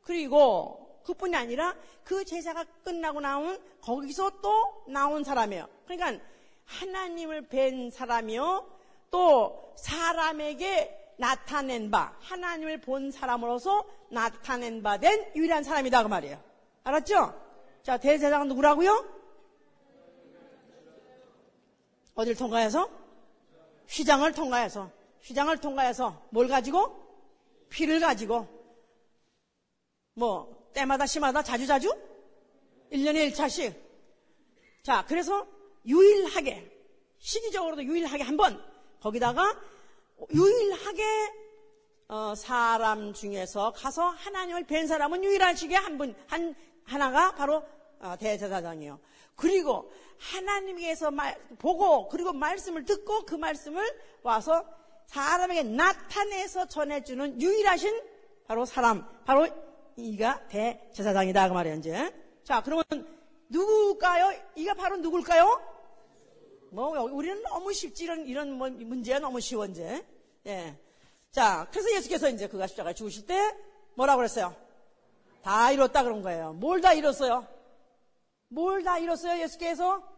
그리고 0.00 1.02
그뿐이 1.04 1.36
아니라 1.36 1.76
그 2.04 2.24
제사가 2.24 2.64
끝나고 2.84 3.20
나온 3.20 3.58
거기서 3.82 4.40
또 4.40 4.84
나온 4.88 5.24
사람이에요. 5.24 5.68
그러니까 5.84 6.24
하나님을 6.64 7.48
뵌 7.48 7.90
사람이요. 7.92 8.66
또 9.10 9.74
사람에게 9.76 11.12
나타낸 11.18 11.90
바, 11.90 12.16
하나님을 12.20 12.80
본 12.80 13.10
사람으로서 13.10 13.84
나타낸 14.08 14.82
바 14.82 14.96
된 14.96 15.22
유일한 15.36 15.64
사람이다 15.64 16.02
그 16.02 16.08
말이에요. 16.08 16.42
알았죠? 16.84 17.34
자, 17.82 17.98
대제사장은 17.98 18.48
누구라고요? 18.48 19.20
어딜 22.14 22.34
통과해서? 22.36 22.88
휘장을 23.88 24.30
통과해서. 24.32 24.90
휘장을 25.22 25.56
통과해서 25.58 26.22
뭘 26.30 26.48
가지고? 26.48 27.00
피를 27.68 28.00
가지고. 28.00 28.46
뭐, 30.14 30.70
때마다 30.74 31.06
시마다 31.06 31.42
자주자주? 31.42 31.88
1년에 32.92 33.30
1차씩. 33.30 33.74
자, 34.82 35.04
그래서 35.06 35.46
유일하게, 35.86 36.70
시기적으로도 37.18 37.84
유일하게 37.84 38.22
한 38.24 38.36
번, 38.36 38.62
거기다가 39.00 39.42
유일하게 40.34 41.02
어, 42.08 42.34
사람 42.34 43.14
중에서 43.14 43.72
가서 43.72 44.02
하나님을 44.02 44.66
뵌 44.66 44.86
사람은 44.86 45.24
유일하시게 45.24 45.74
한 45.74 45.96
분, 45.96 46.14
한, 46.26 46.54
하나가 46.84 47.34
바로 47.34 47.64
어, 48.00 48.16
대제사장이에요. 48.18 49.00
그리고 49.34 49.90
하나님께서 50.22 51.10
말, 51.10 51.36
보고 51.58 52.08
그리고 52.08 52.32
말씀을 52.32 52.84
듣고 52.84 53.24
그 53.24 53.34
말씀을 53.34 53.84
와서 54.22 54.64
사람에게 55.06 55.64
나타내서 55.64 56.66
전해주는 56.68 57.40
유일하신 57.40 58.00
바로 58.46 58.64
사람, 58.64 59.06
바로 59.24 59.46
이가 59.96 60.46
대제사장이다 60.48 61.48
그 61.48 61.54
말이에요 61.54 61.76
이제. 61.78 62.14
자 62.44 62.62
그러면 62.62 62.84
누굴까요? 63.48 64.32
이가 64.54 64.74
바로 64.74 64.96
누굴까요? 64.96 65.60
뭐 66.70 66.98
우리는 67.02 67.42
너무 67.42 67.72
쉽지 67.72 68.04
이런 68.04 68.24
이런 68.26 68.52
뭐 68.52 68.70
문제가 68.70 69.18
너무 69.18 69.40
쉬워 69.40 69.66
이제. 69.66 70.04
예. 70.46 70.76
자 71.30 71.66
그래서 71.70 71.92
예수께서 71.94 72.28
이제 72.30 72.46
그가 72.48 72.66
십자가에 72.66 72.94
죽으실 72.94 73.26
때 73.26 73.54
뭐라고 73.94 74.18
그랬어요? 74.18 74.54
다 75.42 75.70
이뤘다 75.72 76.02
그런 76.04 76.22
거예요. 76.22 76.52
뭘 76.54 76.80
다 76.80 76.92
이뤘어요? 76.94 77.46
뭘 78.48 78.82
다 78.84 78.98
이뤘어요 78.98 79.42
예수께서? 79.42 80.11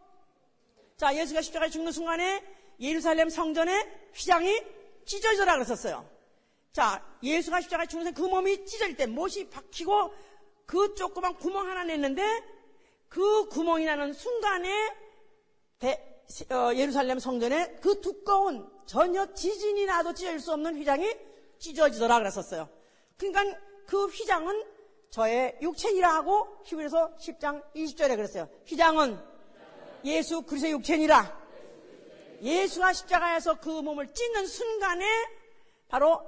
자 0.97 1.15
예수가 1.15 1.41
십자가에 1.41 1.69
죽는 1.69 1.91
순간에 1.91 2.43
예루살렘 2.79 3.29
성전에 3.29 4.09
휘장이 4.13 4.61
찢어져라 5.05 5.53
그랬었어요. 5.53 6.09
자, 6.71 7.01
예수가 7.23 7.61
십자가에 7.61 7.87
죽는 7.87 8.13
그 8.13 8.23
몸이 8.23 8.65
찢어질 8.65 8.97
때 8.97 9.05
못이 9.05 9.49
박히고 9.49 10.13
그 10.65 10.93
조그만 10.95 11.35
구멍 11.37 11.69
하나 11.69 11.83
냈는데 11.83 12.21
그 13.07 13.47
구멍이 13.47 13.85
나는 13.85 14.11
순간에 14.11 14.93
대, 15.79 16.23
어, 16.51 16.73
예루살렘 16.75 17.19
성전에 17.19 17.77
그 17.81 18.01
두꺼운 18.01 18.69
전혀 18.85 19.33
지진이 19.33 19.85
나도 19.85 20.13
찢어질 20.13 20.39
수 20.39 20.51
없는 20.53 20.75
휘장이 20.75 21.15
찢어지더라 21.59 22.19
그랬었어요. 22.19 22.67
그러니까 23.17 23.57
그 23.85 24.07
휘장은 24.07 24.65
저의 25.11 25.57
육체이라 25.61 26.13
하고 26.13 26.57
히브리서 26.65 27.15
10장 27.17 27.63
20절에 27.73 28.17
그랬어요. 28.17 28.49
휘장은 28.65 29.34
예수 30.05 30.43
그리스도의 30.43 30.73
육체니라. 30.73 31.45
예수가 32.41 32.93
십자가에서 32.93 33.59
그 33.59 33.69
몸을 33.69 34.13
찢는 34.13 34.45
순간에 34.45 35.05
바로 35.87 36.21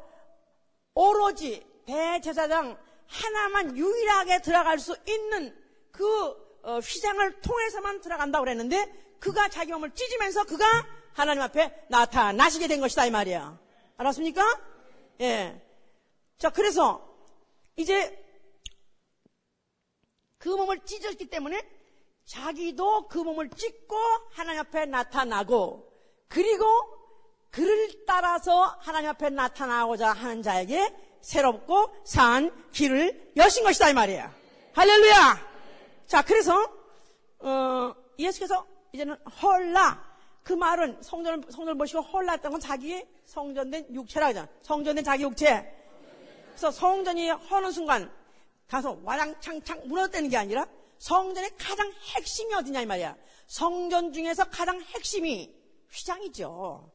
오로지 0.94 1.66
대제사장 1.86 2.78
하나만 3.06 3.78
유일하게 3.78 4.42
들어갈 4.42 4.80
수 4.80 4.96
있는 5.08 5.56
그 5.92 6.48
어, 6.64 6.80
휘장을 6.80 7.42
통해서만 7.42 8.02
들어간다고 8.02 8.44
그랬는데 8.44 9.18
그가 9.20 9.48
자기 9.48 9.72
몸을 9.72 9.94
찢으면서 9.94 10.44
그가 10.44 10.66
하나님 11.14 11.42
앞에 11.44 11.86
나타나시게 11.90 12.68
된 12.68 12.82
것이다 12.82 13.06
이 13.06 13.12
말이야. 13.12 13.58
알았습니까? 13.98 14.44
예. 15.22 15.62
자 16.38 16.50
그래서 16.50 17.08
이제 17.76 18.24
그 20.38 20.50
몸을 20.50 20.80
찢었기 20.86 21.30
때문에 21.30 21.77
자기도 22.28 23.08
그 23.08 23.18
몸을 23.18 23.50
찢고 23.50 23.96
하나님 24.32 24.60
앞에 24.60 24.86
나타나고 24.86 25.90
그리고 26.28 26.66
그를 27.50 28.06
따라서 28.06 28.78
하나님 28.82 29.10
앞에 29.10 29.30
나타나고자 29.30 30.12
하는 30.12 30.44
자에게 30.44 30.94
새롭고 31.22 31.90
산 32.04 32.52
길을 32.72 33.32
여신 33.38 33.64
것이다 33.64 33.90
이 33.90 33.94
말이에요. 33.94 34.30
할렐루야. 34.74 35.48
자 36.06 36.22
그래서 36.22 36.70
어, 37.40 37.96
예수께서 38.20 38.68
이제는 38.92 39.16
헐라 39.42 40.06
그 40.44 40.52
말은 40.54 41.02
성전을 41.02 41.44
성전을 41.50 41.78
보시고 41.78 42.02
헐라 42.02 42.34
했던 42.34 42.52
건 42.52 42.60
자기의 42.60 43.08
성전된 43.26 43.96
육체라 43.96 44.28
하잖아. 44.28 44.50
성전된 44.64 45.04
자기 45.04 45.24
육체. 45.24 45.74
그래서 46.50 46.72
성전이 46.72 47.30
허는 47.30 47.72
순간 47.72 48.12
가서 48.68 49.00
와장창창 49.04 49.88
무너뜨리는 49.88 50.30
게 50.30 50.36
아니라 50.36 50.68
성전의 51.00 51.52
가장 51.58 51.92
핵심이 52.16 52.54
어디냐 52.54 52.82
이 52.82 52.86
말이야. 52.86 53.16
성전 53.48 54.14
중에서 54.14 54.50
가장 54.50 54.82
핵심이 54.82 55.56
휘장이죠. 55.90 56.92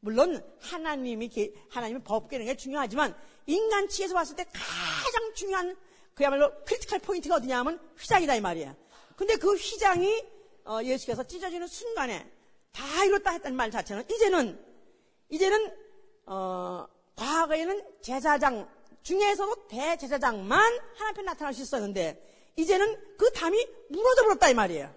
물론 0.00 0.44
하나님이 0.60 1.30
하나님의 1.70 2.04
법궤는 2.04 2.46
게 2.46 2.56
중요하지만 2.56 3.16
인간치에서 3.46 4.14
봤을 4.14 4.36
때 4.36 4.44
가장 4.44 5.34
중요한 5.34 5.76
그야말로 6.14 6.52
critical 6.64 7.00
point가 7.00 7.36
어디냐 7.36 7.58
하면 7.58 7.80
휘장이다 7.98 8.36
이 8.36 8.40
말이야. 8.40 8.76
근데 9.16 9.36
그 9.36 9.54
휘장이 9.54 10.24
어, 10.64 10.80
예수께서 10.82 11.24
찢어지는 11.24 11.66
순간에 11.66 12.30
다 12.72 13.04
이뤘다 13.04 13.30
했던 13.32 13.56
말 13.56 13.70
자체는 13.70 14.04
이제는 14.10 14.64
이제는 15.30 15.76
어, 16.26 16.86
과거에는 17.16 17.82
제사장 18.02 18.68
중에서도 19.02 19.68
대제사장만 19.68 20.60
하나님 20.60 21.08
앞에 21.10 21.22
나타날 21.22 21.54
수 21.54 21.62
있었는데 21.62 22.37
이제는 22.58 23.16
그 23.16 23.32
담이 23.32 23.66
무너져 23.88 24.24
버렸다 24.24 24.48
이 24.48 24.54
말이에요. 24.54 24.92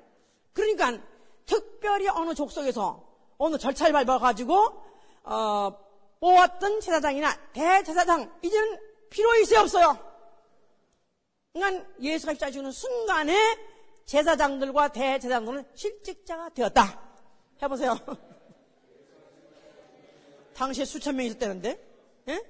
그러니까 0.52 1.00
특별히 1.46 2.08
어느 2.08 2.34
족속에서 2.34 3.08
어느 3.38 3.58
절차를 3.58 3.94
밟아가지고 3.94 4.84
어, 5.24 5.78
뽑았던 6.20 6.82
제사장이나 6.82 7.52
대제사장 7.54 8.34
이제는 8.42 8.80
필요 9.12 9.36
있어요 9.36 9.60
없어요? 9.60 10.00
그러니까 11.54 11.86
예수가 12.02 12.34
십자가 12.34 12.52
주는 12.52 12.72
순간에 12.72 13.38
제사장들과 14.06 14.92
대제사장들은 14.92 15.66
실직자가 15.76 16.50
되었다. 16.50 17.00
해보세요. 17.62 17.96
당시에 20.56 20.86
수천 20.86 21.16
명이 21.16 21.30
있었다는데, 21.30 21.80
예? 22.30 22.44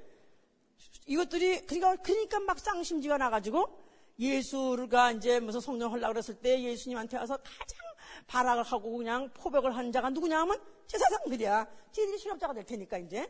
이것들이, 1.06 1.66
그러니까, 1.66 1.98
그러니까 1.98 2.40
막 2.40 2.60
쌍심지가 2.60 3.18
나가지고, 3.18 3.81
예수가 4.22 5.14
이제 5.14 5.40
무슨 5.40 5.60
성령 5.60 5.92
헐라 5.92 6.10
그랬을 6.10 6.36
때 6.36 6.62
예수님한테 6.62 7.18
와서 7.18 7.38
가장 7.38 7.80
발악을 8.28 8.64
하고 8.64 8.98
그냥 8.98 9.30
포백을 9.34 9.76
한 9.76 9.92
자가 9.92 10.12
누구냐 10.12 10.42
하면 10.42 10.62
제사장들이야. 10.86 11.68
쟤들이 11.92 12.18
실업자가 12.20 12.54
될 12.54 12.64
테니까 12.64 13.00
이제. 13.00 13.28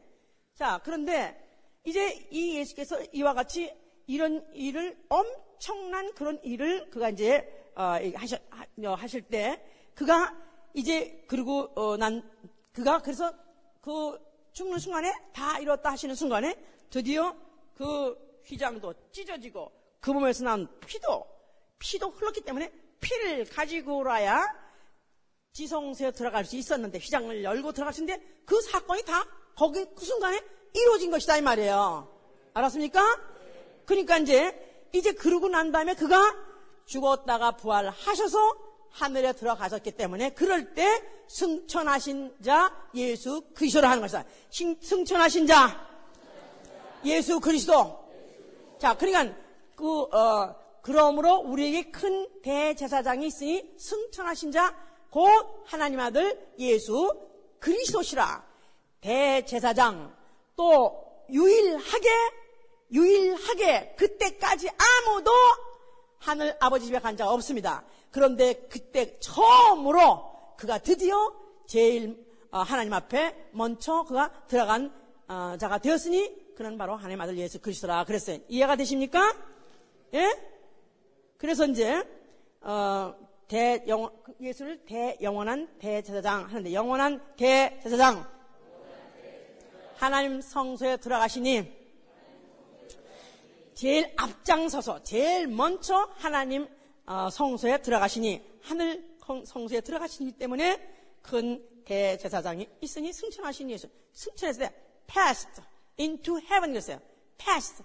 자, 0.54 0.82
그런데 0.84 1.50
이제 1.86 2.28
이 2.30 2.58
예수께서 2.58 3.02
이와 3.14 3.34
같이 3.34 3.74
이런 4.06 4.46
일을 4.54 4.98
엄청난 5.08 6.14
그런 6.14 6.40
일을 6.44 6.90
그가 6.90 7.10
이제 7.10 7.72
어, 7.76 7.98
하실, 8.16 8.40
하실 8.84 9.22
때 9.22 9.64
그가 9.96 10.36
이제 10.74 11.24
그리고 11.28 11.72
어, 11.76 11.96
난 11.96 12.30
그가 12.74 13.02
그래서 13.02 13.34
그 13.80 14.20
죽는 14.52 14.78
순간에 14.80 15.10
다 15.32 15.58
이뤘다 15.60 15.92
하시는 15.92 16.14
순간에 16.16 16.54
드디어 16.90 17.34
그 17.74 18.42
휘장도 18.44 18.94
찢어지고 19.12 19.81
그 20.02 20.10
몸에서 20.12 20.44
난 20.44 20.68
피도 20.86 21.26
피도 21.80 22.10
흘렀기 22.10 22.42
때문에 22.42 22.72
피를 23.00 23.46
가지고 23.46 24.04
라야 24.04 24.46
지성소에 25.54 26.12
들어갈 26.12 26.46
수 26.46 26.56
있었는데 26.56 27.00
휘장을 27.00 27.44
열고 27.44 27.72
들어갈 27.72 27.94
수 27.94 28.02
있는데 28.02 28.22
그 28.46 28.62
사건이 28.62 29.04
다 29.04 29.26
거기 29.56 29.86
그 29.96 30.06
순간에 30.06 30.42
이루어진 30.74 31.12
것이다 31.12 31.38
이 31.38 31.42
말이에요. 31.42 32.12
알았습니까? 32.54 33.02
그러니까 33.86 34.18
이제 34.18 34.88
이제 34.94 35.12
그러고 35.14 35.50
난 35.50 35.72
다음에 35.72 35.94
그가 35.94 36.36
죽었다가 36.86 37.52
부활하셔서 37.58 38.72
하늘에 38.90 39.34
들어가셨기 39.34 39.92
때문에 39.92 40.32
그럴 40.32 40.74
때 40.74 41.04
승천하신 41.28 42.36
자 42.44 42.76
예수 42.94 43.42
그리스도를 43.56 43.90
하는 43.90 44.02
것이다. 44.02 44.26
승천하신 44.50 45.48
자 45.48 45.88
예수 47.06 47.40
그리스도. 47.40 48.02
자, 48.80 48.96
그러니까 48.98 49.36
그 49.82 50.04
어, 50.16 50.56
그러므로 50.82 51.36
우리에게 51.40 51.92
큰 51.92 52.28
대제사장이 52.42 53.28
있으니 53.28 53.74
승천하신 53.78 54.52
자 54.54 54.92
곧 55.12 55.64
하나님 55.66 56.00
아들 56.00 56.40
예수 56.58 57.14
그리스도시라. 57.60 58.44
대제사장 59.02 60.16
또 60.56 61.26
유일하게 61.30 62.10
유일하게 62.94 63.96
그때까지 63.98 64.70
아무도 64.70 65.32
하늘 66.18 66.56
아버지 66.60 66.86
집에 66.86 67.00
간 67.00 67.18
자가 67.18 67.32
없습니다. 67.34 67.84
그런데 68.10 68.54
그때 68.70 69.20
처음으로 69.20 70.56
그가 70.58 70.78
드디어 70.78 71.34
제일 71.68 72.26
어, 72.52 72.60
하나님 72.60 72.94
앞에 72.94 73.50
먼저 73.52 74.04
그가 74.04 74.32
들어간 74.48 74.94
어, 75.28 75.56
자가 75.60 75.78
되었으니 75.80 76.56
그는 76.56 76.78
바로 76.78 76.96
하나님 76.96 77.20
아들 77.20 77.38
예수 77.38 77.60
그리스도라 77.60 78.06
그랬어요. 78.06 78.40
이해가 78.48 78.78
되십니까? 78.78 79.34
예? 80.14 80.40
그래서 81.38 81.66
이제 81.66 82.04
어, 82.62 83.16
대영 83.48 84.10
예수를 84.40 84.86
대영원한 84.86 85.78
대제사장 85.80 86.46
하는데 86.46 86.74
영원한 86.74 87.22
대제사장 87.36 88.26
하나님 89.96 90.42
성소에 90.42 90.98
들어가시니 90.98 91.82
제일 93.74 94.14
앞장서서 94.18 95.04
제일 95.04 95.48
먼저 95.48 96.10
하나님 96.16 96.68
어, 97.06 97.30
성소에 97.30 97.82
들어가시니 97.82 98.42
하늘 98.62 99.12
성소에 99.46 99.82
들어가시기 99.82 100.34
때문에 100.34 100.80
큰 101.22 101.66
대제사장이 101.86 102.68
있으니 102.82 103.12
승천하신 103.14 103.70
예수 103.72 103.88
승천했을 104.14 104.68
때 104.68 104.74
passed 105.08 105.62
into 106.00 106.38
heaven 106.38 106.72
이랬어요. 106.72 107.00
passed 107.38 107.84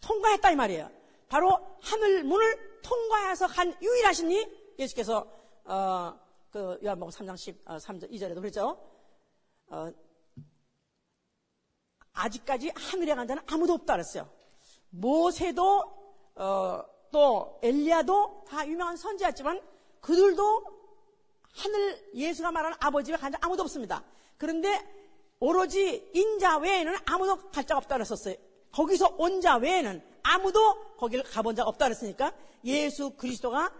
통과했다 0.00 0.50
이 0.50 0.56
말이에요. 0.56 0.90
바로 1.28 1.58
하늘 1.82 2.24
문을 2.24 2.80
통과해서 2.82 3.46
간 3.46 3.74
유일하시니 3.82 4.74
예수께서 4.78 5.26
어, 5.64 6.18
그 6.50 6.78
요한복음 6.82 7.10
3장 7.12 7.36
10, 7.36 7.62
어, 7.66 7.76
3절 7.76 8.10
2절에도 8.10 8.36
그랬죠. 8.36 8.78
어, 9.68 9.92
아직까지 12.14 12.72
하늘에 12.74 13.14
간 13.14 13.28
자는 13.28 13.42
아무도 13.46 13.74
없다 13.74 13.94
그랬어요. 13.94 14.28
모세도 14.90 15.98
어, 16.36 16.84
또 17.12 17.58
엘리야도 17.62 18.44
다 18.48 18.66
유명한 18.66 18.96
선지였지만 18.96 19.60
그들도 20.00 20.64
하늘 21.52 22.10
예수가 22.14 22.52
말하는 22.52 22.76
아버지가 22.80 23.18
간자 23.18 23.38
아무도 23.40 23.62
없습니다. 23.62 24.04
그런데 24.36 24.96
오로지 25.40 26.10
인자 26.14 26.58
외에는 26.58 26.96
아무도 27.06 27.50
갈 27.50 27.64
자가 27.64 27.78
없다 27.78 27.96
그랬었어요. 27.96 28.34
거기서 28.72 29.16
온 29.18 29.40
자 29.40 29.56
외에는 29.56 30.02
아무도 30.28 30.94
거기를 30.96 31.24
가본 31.24 31.56
자가 31.56 31.68
없다 31.70 31.86
그랬으니까 31.86 32.32
예수 32.64 33.10
그리스도가는 33.10 33.70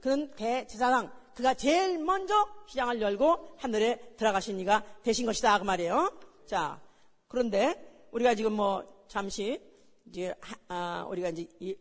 그는 0.00 0.30
대제사장 0.34 1.12
그가 1.34 1.54
제일 1.54 1.98
먼저 1.98 2.34
시장을 2.66 3.00
열고 3.00 3.56
하늘에 3.58 4.14
들어가신 4.16 4.58
이가 4.60 4.84
되신 5.02 5.26
것이다 5.26 5.58
그 5.58 5.64
말이에요. 5.64 6.12
자 6.46 6.80
그런데 7.28 8.08
우리가 8.10 8.34
지금 8.34 8.54
뭐 8.54 8.82
잠시 9.06 9.60
이제 10.06 10.34
아, 10.66 11.06
우리가 11.08 11.28
이제 11.28 11.46
이, 11.60 11.76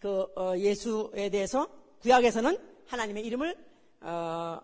그 0.00 0.26
어, 0.36 0.56
예수에 0.56 1.28
대해서 1.28 1.68
구약에서는 2.00 2.58
하나님의 2.86 3.24
이름을 3.24 3.56
어, 4.00 4.60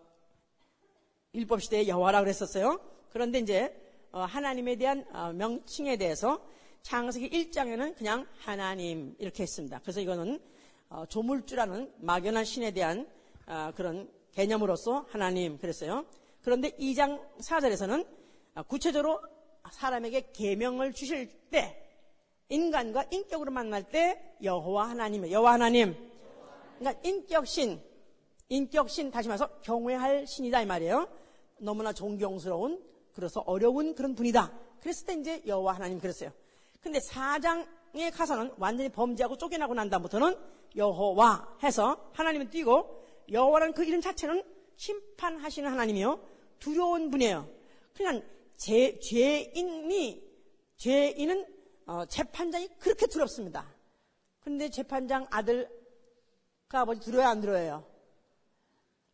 율법 1.35 1.63
시대의 1.63 1.89
여호와라 1.89 2.21
그랬었어요. 2.21 2.81
그런데 3.11 3.39
이제 3.39 3.73
어, 4.11 4.21
하나님에 4.23 4.77
대한 4.77 5.07
어, 5.13 5.33
명칭에 5.33 5.97
대해서 5.97 6.41
창세기 6.83 7.31
1장에는 7.31 7.97
그냥 7.97 8.27
하나님 8.39 9.15
이렇게 9.19 9.45
했습니다. 9.45 9.81
그래서 9.83 10.01
이거는 10.01 10.41
어, 10.89 11.07
조물주라는 11.07 11.93
막연한 12.01 12.45
신에 12.45 12.73
대한 12.73 13.09
아, 13.47 13.73
그런 13.75 14.11
개념으로서 14.33 15.07
하나님 15.09 15.59
그랬어요. 15.59 16.05
그런데 16.43 16.71
2장 16.71 17.21
4절에서는 17.39 18.07
아, 18.55 18.63
구체적으로 18.63 19.21
사람에게 19.71 20.33
계명을 20.33 20.93
주실 20.93 21.29
때 21.51 21.79
인간과 22.49 23.05
인격으로 23.11 23.51
만날 23.51 23.85
때 23.85 24.37
여호와 24.43 24.91
하나님, 24.91 25.31
여호와 25.31 25.55
하나님. 25.55 25.95
그러니까 26.79 27.01
인격신, 27.09 27.81
인격신 28.49 29.11
다시 29.11 29.29
말해서 29.29 29.49
경외할 29.63 30.27
신이다 30.27 30.63
이 30.63 30.67
말이에요. 30.67 31.09
너무나 31.59 31.93
존경스러운 31.93 32.83
그래서 33.15 33.41
어려운 33.47 33.95
그런 33.95 34.15
분이다. 34.15 34.53
그랬을 34.81 35.07
때 35.07 35.15
이제 35.15 35.43
여호와 35.47 35.75
하나님 35.75 35.99
그랬어요. 36.01 36.33
근데 36.83 36.99
사장에 37.01 38.11
가서는 38.13 38.53
완전히 38.59 38.91
범죄하고 38.91 39.39
쫓겨나고 39.39 39.75
난 39.75 39.89
다음부터는 39.89 40.37
여호와 40.77 41.59
해서 41.63 42.11
하나님은 42.13 42.51
띄고 42.51 43.05
여호와라는 43.31 43.73
그 43.73 43.85
이름 43.85 44.01
자체는 44.01 44.43
심판하시는 44.77 45.71
하나님이요 45.71 46.21
두려운 46.59 47.11
분이에요. 47.11 47.49
그러니까 47.95 48.27
제, 48.57 48.99
죄인이 48.99 50.33
죄인은 50.77 51.47
어, 51.87 52.05
재판장이 52.07 52.69
그렇게 52.79 53.07
두렵습니다. 53.07 53.67
그런데 54.41 54.69
재판장 54.69 55.27
아들 55.31 55.69
그 56.67 56.79
아버지 56.79 57.01
두려워요 57.01 57.29
안 57.29 57.41
두려워요? 57.41 57.87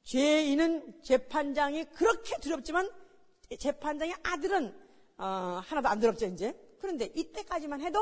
죄인은 0.05 1.03
재판장이 1.03 1.85
그렇게 1.87 2.39
두렵지만 2.41 2.91
재판장의 3.59 4.15
아들은 4.23 4.75
어, 5.19 5.61
하나도 5.65 5.89
안 5.89 6.01
두렵죠 6.01 6.27
이제. 6.27 6.68
그런데 6.81 7.11
이때까지만 7.15 7.81
해도 7.81 7.99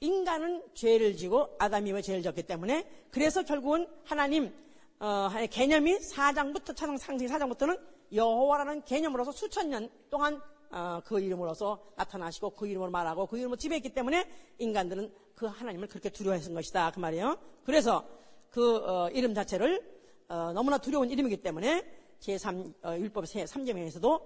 인간은 0.00 0.62
죄를 0.74 1.16
지고 1.16 1.56
아담이와 1.58 2.00
죄를 2.02 2.22
졌기 2.22 2.44
때문에 2.44 2.88
그래서 3.10 3.42
결국은 3.42 3.86
하나님 4.04 4.52
어, 5.00 5.28
개념이 5.50 6.00
사장부터 6.00 6.72
차상 6.72 6.98
상승 6.98 7.28
사장부터는 7.28 7.76
여호와라는 8.12 8.84
개념으로서 8.84 9.32
수천 9.32 9.70
년 9.70 9.88
동안 10.10 10.40
어, 10.70 11.00
그 11.04 11.20
이름으로서 11.20 11.92
나타나시고 11.96 12.50
그 12.50 12.66
이름으로 12.66 12.90
말하고 12.90 13.26
그 13.26 13.38
이름으로 13.38 13.56
지배했기 13.56 13.90
때문에 13.90 14.28
인간들은 14.58 15.12
그 15.34 15.46
하나님을 15.46 15.88
그렇게 15.88 16.10
두려워했던 16.10 16.54
것이다 16.54 16.90
그 16.92 17.00
말이에요. 17.00 17.38
그래서 17.64 18.04
그 18.50 18.76
어, 18.76 19.08
이름 19.10 19.34
자체를 19.34 19.98
어, 20.28 20.52
너무나 20.52 20.78
두려운 20.78 21.10
이름이기 21.10 21.38
때문에 21.38 21.84
제3 22.20 22.74
어, 22.84 22.96
율법 22.96 23.24
3제명에서도 23.24 24.22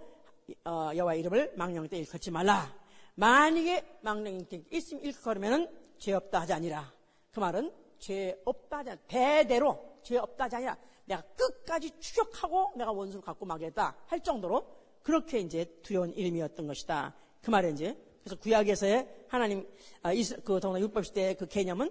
어, 0.65 0.91
여호와 0.97 1.15
이름을 1.15 1.53
망령 1.57 1.89
때 1.89 1.99
일컫지 1.99 2.31
말라. 2.31 2.82
만약에 3.15 3.99
망령 4.01 4.45
때 4.47 4.63
있으면 4.71 5.05
일컬으면은 5.05 5.69
죄 5.99 6.13
없다 6.13 6.41
하지 6.41 6.53
아니라 6.53 6.93
그 7.31 7.41
말은 7.41 7.73
죄 7.99 8.41
없다 8.45 8.79
하지 8.79 8.91
아니라 8.91 9.07
대대로 9.07 9.99
죄 10.03 10.17
없다 10.17 10.45
하지 10.45 10.57
아니라 10.57 10.79
내가 11.05 11.23
끝까지 11.37 11.99
추격하고 11.99 12.73
내가 12.77 12.93
원수를 12.93 13.23
갖고 13.23 13.45
막겠다 13.45 13.97
할 14.07 14.21
정도로 14.21 14.67
그렇게 15.03 15.41
이제 15.41 15.65
두려운 15.83 16.13
이름이었던 16.15 16.67
것이다. 16.67 17.15
그 17.41 17.51
말에 17.51 17.71
이제 17.71 17.97
그래서 18.23 18.41
구약에서의 18.41 19.27
하나님 19.29 19.69
아, 20.03 20.13
그 20.45 20.61
더구나 20.61 20.81
율법 20.81 21.05
시대의 21.07 21.37
그 21.37 21.47
개념은 21.47 21.91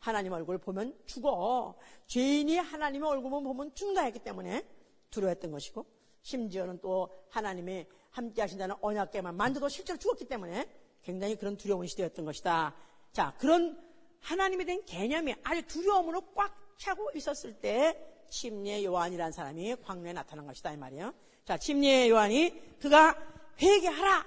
하나님 0.00 0.32
얼굴 0.32 0.58
보면 0.58 0.96
죽어. 1.06 1.74
죄인이 2.06 2.56
하나님의 2.56 3.08
얼굴만 3.08 3.42
보면 3.44 3.74
죽는다 3.74 4.02
했기 4.02 4.18
때문에 4.18 4.66
두려워했던 5.10 5.50
것이고 5.50 5.86
심지어는 6.22 6.80
또 6.80 7.08
하나님이 7.30 7.86
함께 8.10 8.40
하신다는 8.42 8.76
언약계만 8.80 9.36
만져도 9.36 9.68
실제로 9.68 9.98
죽었기 9.98 10.26
때문에 10.26 10.68
굉장히 11.02 11.36
그런 11.36 11.56
두려운 11.56 11.86
시대였던 11.86 12.24
것이다. 12.24 12.74
자, 13.12 13.34
그런 13.38 13.78
하나님에 14.20 14.64
대한 14.64 14.84
개념이 14.84 15.34
아주 15.42 15.62
두려움으로 15.66 16.20
꽉 16.34 16.54
차고 16.78 17.10
있었을 17.14 17.54
때 17.54 17.98
침례 18.28 18.84
요한이라는 18.84 19.32
사람이 19.32 19.76
광야에 19.82 20.12
나타난 20.12 20.46
것이다 20.46 20.72
이 20.72 20.76
말이에요. 20.76 21.14
자, 21.44 21.56
침례 21.56 22.08
요한이 22.08 22.78
그가 22.78 23.16
회개하라. 23.60 24.26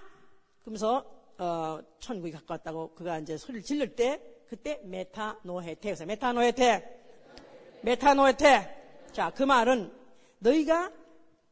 그러면서 0.62 1.06
어, 1.38 1.80
천국이 2.00 2.32
가까웠다고 2.32 2.94
그가 2.94 3.20
이제 3.20 3.38
소리를 3.38 3.64
질를 3.64 3.96
때 3.96 4.22
그때 4.48 4.82
메타노헤테 4.84 5.82
그래서 5.82 6.06
메타노헤테 6.06 7.02
메타노헤테 7.82 9.08
자, 9.12 9.32
그 9.32 9.44
말은 9.44 9.92
너희가 10.40 10.92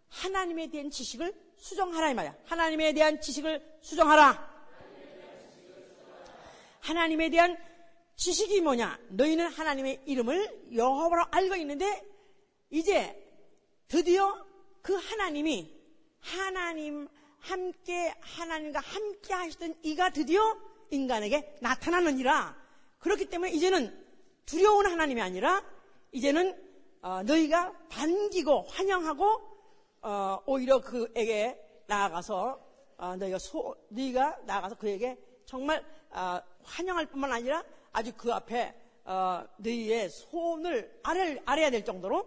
하나님에 0.09 0.67
대한 0.67 0.89
지식을 0.89 1.33
수정하라 1.59 2.11
이 2.11 2.13
말이야. 2.13 2.35
하나님에 2.45 2.93
대한 2.93 3.21
지식을 3.21 3.79
수정하라. 3.81 4.49
하나님에 6.81 7.29
대한 7.29 7.57
지식이 8.15 8.61
뭐냐? 8.61 8.97
너희는 9.09 9.47
하나님의 9.47 10.01
이름을 10.05 10.73
여호와로 10.75 11.25
알고 11.31 11.55
있는데 11.57 12.03
이제 12.69 13.15
드디어 13.87 14.45
그 14.81 14.95
하나님이 14.95 15.73
하나님 16.19 17.07
함께 17.39 18.13
하나님과 18.19 18.79
함께 18.79 19.33
하시던 19.33 19.75
이가 19.83 20.09
드디어 20.09 20.57
인간에게 20.91 21.57
나타나느니라. 21.61 22.57
그렇기 22.99 23.25
때문에 23.25 23.51
이제는 23.51 24.05
두려운 24.45 24.85
하나님이 24.85 25.21
아니라 25.21 25.63
이제는 26.11 26.69
어, 27.01 27.23
너희가 27.23 27.71
반기고 27.89 28.63
환영하고 28.69 29.48
어, 30.01 30.39
오히려 30.45 30.79
그에게 30.81 31.59
나아가서 31.87 32.59
어, 32.97 33.15
너희가 33.15 33.39
소, 33.39 33.75
너희가 33.89 34.39
나아가서 34.45 34.75
그에게 34.75 35.17
정말 35.45 35.83
어, 36.11 36.39
환영할 36.63 37.05
뿐만 37.07 37.31
아니라 37.31 37.63
아주 37.91 38.13
그 38.15 38.31
앞에 38.33 38.75
어, 39.05 39.43
너희의 39.57 40.09
손을 40.09 40.99
아래, 41.03 41.41
아래야 41.45 41.69
될 41.71 41.83
정도로 41.83 42.25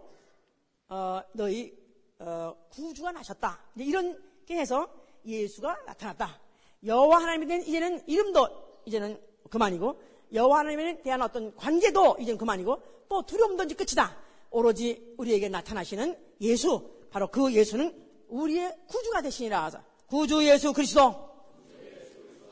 어, 0.89 1.21
너희 1.33 1.73
어, 2.19 2.55
구주가 2.69 3.11
나셨다. 3.11 3.59
이렇게 3.75 4.57
해서 4.57 4.89
예수가 5.25 5.83
나타났다. 5.85 6.39
여호와 6.85 7.21
하나님에 7.21 7.45
대한 7.45 7.63
이제는 7.63 8.07
이름도 8.07 8.81
이제는 8.85 9.19
그만이고 9.49 10.01
여호와 10.33 10.59
하나님에 10.59 11.01
대한 11.01 11.21
어떤 11.21 11.55
관계도 11.55 12.17
이제는 12.19 12.37
그만이고 12.37 12.81
또 13.07 13.21
두려움도 13.21 13.63
이제 13.63 13.75
끝이다. 13.75 14.17
오로지 14.51 15.15
우리에게 15.17 15.49
나타나시는 15.49 16.17
예수 16.41 16.89
바로 17.13 17.27
그 17.27 17.53
예수는 17.53 17.93
우리의 18.27 18.75
구주가 18.87 19.21
되시니라 19.21 19.65
하자. 19.65 19.83
구주 20.07 20.43
예수 20.47 20.73
그리스도. 20.73 21.31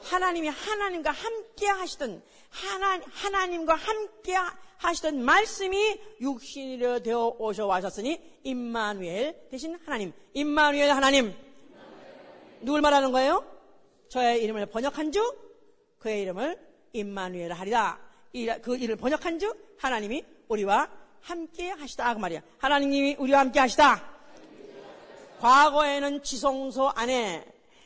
하나님이 0.01 0.49
하나님과 0.49 1.09
함께 1.09 1.65
하시던 1.67 2.21
하나, 2.49 3.01
하나님과 3.11 3.73
함께 3.73 4.35
하시던 4.77 5.23
말씀이 5.23 5.99
육신이 6.21 6.77
되어 7.01 7.35
오셔 7.39 7.65
와셨으니 7.65 8.21
임마누엘 8.43 9.47
대신 9.49 9.79
하나님. 9.83 10.13
임마누엘 10.35 10.91
하나님. 10.91 11.35
누굴 12.61 12.81
말하는 12.81 13.11
거예요? 13.11 13.43
저의 14.09 14.43
이름을 14.43 14.67
번역한 14.67 15.11
주 15.11 15.35
그의 15.97 16.21
이름을 16.21 16.59
임마누엘 16.93 17.51
하리라. 17.51 17.99
그 18.61 18.77
이름을 18.77 18.97
번역한 18.97 19.39
주 19.39 19.55
하나님이 19.79 20.23
우리와 20.49 20.87
함께 21.21 21.71
하시다. 21.71 22.13
그 22.13 22.19
말이야. 22.19 22.41
하나님이 22.59 23.15
우리와 23.17 23.39
함께 23.39 23.59
하시다 23.59 24.10
과거에는 25.41 26.21
지성소 26.21 26.89
안에 26.89 27.43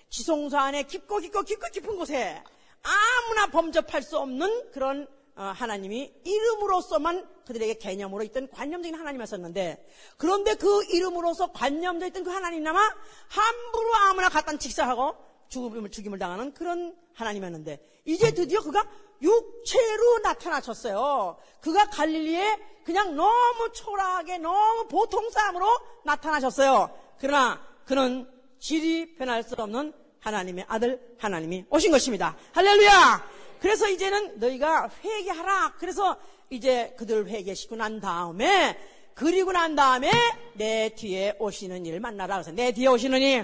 지성소 0.10 0.58
안에 0.58 0.84
깊고 0.84 1.20
깊고 1.20 1.41
깊고 1.43 1.68
깊은 1.72 1.95
곳에 1.95 2.43
아무나 2.84 3.47
범접할 3.47 4.03
수 4.03 4.18
없는 4.18 4.72
그런 4.72 5.08
어, 5.38 5.43
하나님이 5.56 6.14
이름으로서만 6.24 7.28
그들에게 7.45 7.76
개념으로 7.76 8.24
있던 8.24 8.49
관념적인 8.49 8.95
하나님이었었는데 8.97 9.88
그런데 10.18 10.56
그 10.56 10.84
이름으로서 10.86 11.51
관념되어 11.51 12.10
있던 12.10 12.24
그 12.24 12.30
하나님나마 12.30 12.80
함부로 13.28 13.95
아무나 13.95 14.30
갖다 14.30 14.58
직사하고 14.58 15.16
죽음을 15.49 15.91
죽임을 15.91 16.20
당하는 16.20 16.53
그런 16.53 16.95
하나님이었는데 17.14 17.80
이제 18.06 18.34
드디어 18.34 18.62
그가 18.62 18.86
육체로 19.22 20.20
나타나셨어요. 20.20 21.38
그가 21.62 21.86
갈릴리에 21.89 22.60
그냥 22.84 23.16
너무 23.16 23.72
초라하게 23.74 24.38
너무 24.39 24.88
보통 24.88 25.30
사람으로 25.30 25.68
나타나셨어요. 26.03 27.05
그러나 27.20 27.61
그는 27.86 28.28
질이 28.59 29.16
변할 29.16 29.43
수 29.43 29.55
없는 29.57 29.93
하나님의 30.20 30.66
아들 30.68 31.16
하나님이 31.20 31.66
오신 31.70 31.91
것입니다. 31.91 32.36
할렐루야! 32.53 33.30
그래서 33.59 33.88
이제는 33.89 34.39
너희가 34.39 34.89
회개하라. 35.03 35.76
그래서 35.78 36.18
이제 36.49 36.93
그들 36.97 37.28
회개시키고 37.28 37.76
난 37.76 37.99
다음에 37.99 38.78
그리고 39.13 39.51
난 39.51 39.76
다음에 39.76 40.11
내 40.53 40.89
뒤에 40.89 41.36
오시는 41.39 41.86
이를 41.86 41.99
만나라. 41.99 42.36
그래서 42.36 42.51
내 42.51 42.72
뒤에 42.72 42.88
오시느니 42.88 43.43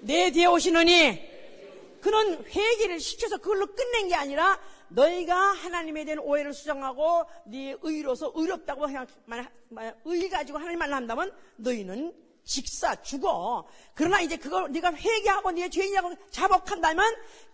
내 0.00 0.30
뒤에 0.30 0.46
오시느니 0.46 1.34
그는 2.00 2.44
회개를 2.44 3.00
시켜서 3.00 3.38
그걸로 3.38 3.66
끝낸 3.66 4.08
게 4.08 4.14
아니라 4.14 4.58
너희가 4.88 5.34
하나님에 5.34 6.04
대한 6.04 6.18
오해를 6.18 6.52
수정하고 6.52 7.24
네 7.46 7.76
의로서 7.82 8.32
의롭다고 8.34 8.86
생각, 8.86 9.08
의 10.04 10.28
가지고 10.28 10.58
하나님 10.58 10.78
만난다면 10.78 11.32
너희는 11.56 12.23
직사 12.44 12.94
죽어. 13.02 13.66
그러나 13.94 14.20
이제 14.20 14.36
그걸 14.36 14.70
네가 14.70 14.94
회개하고 14.94 15.52
네 15.52 15.68
죄인이라고 15.70 16.14
자복한다면 16.30 17.04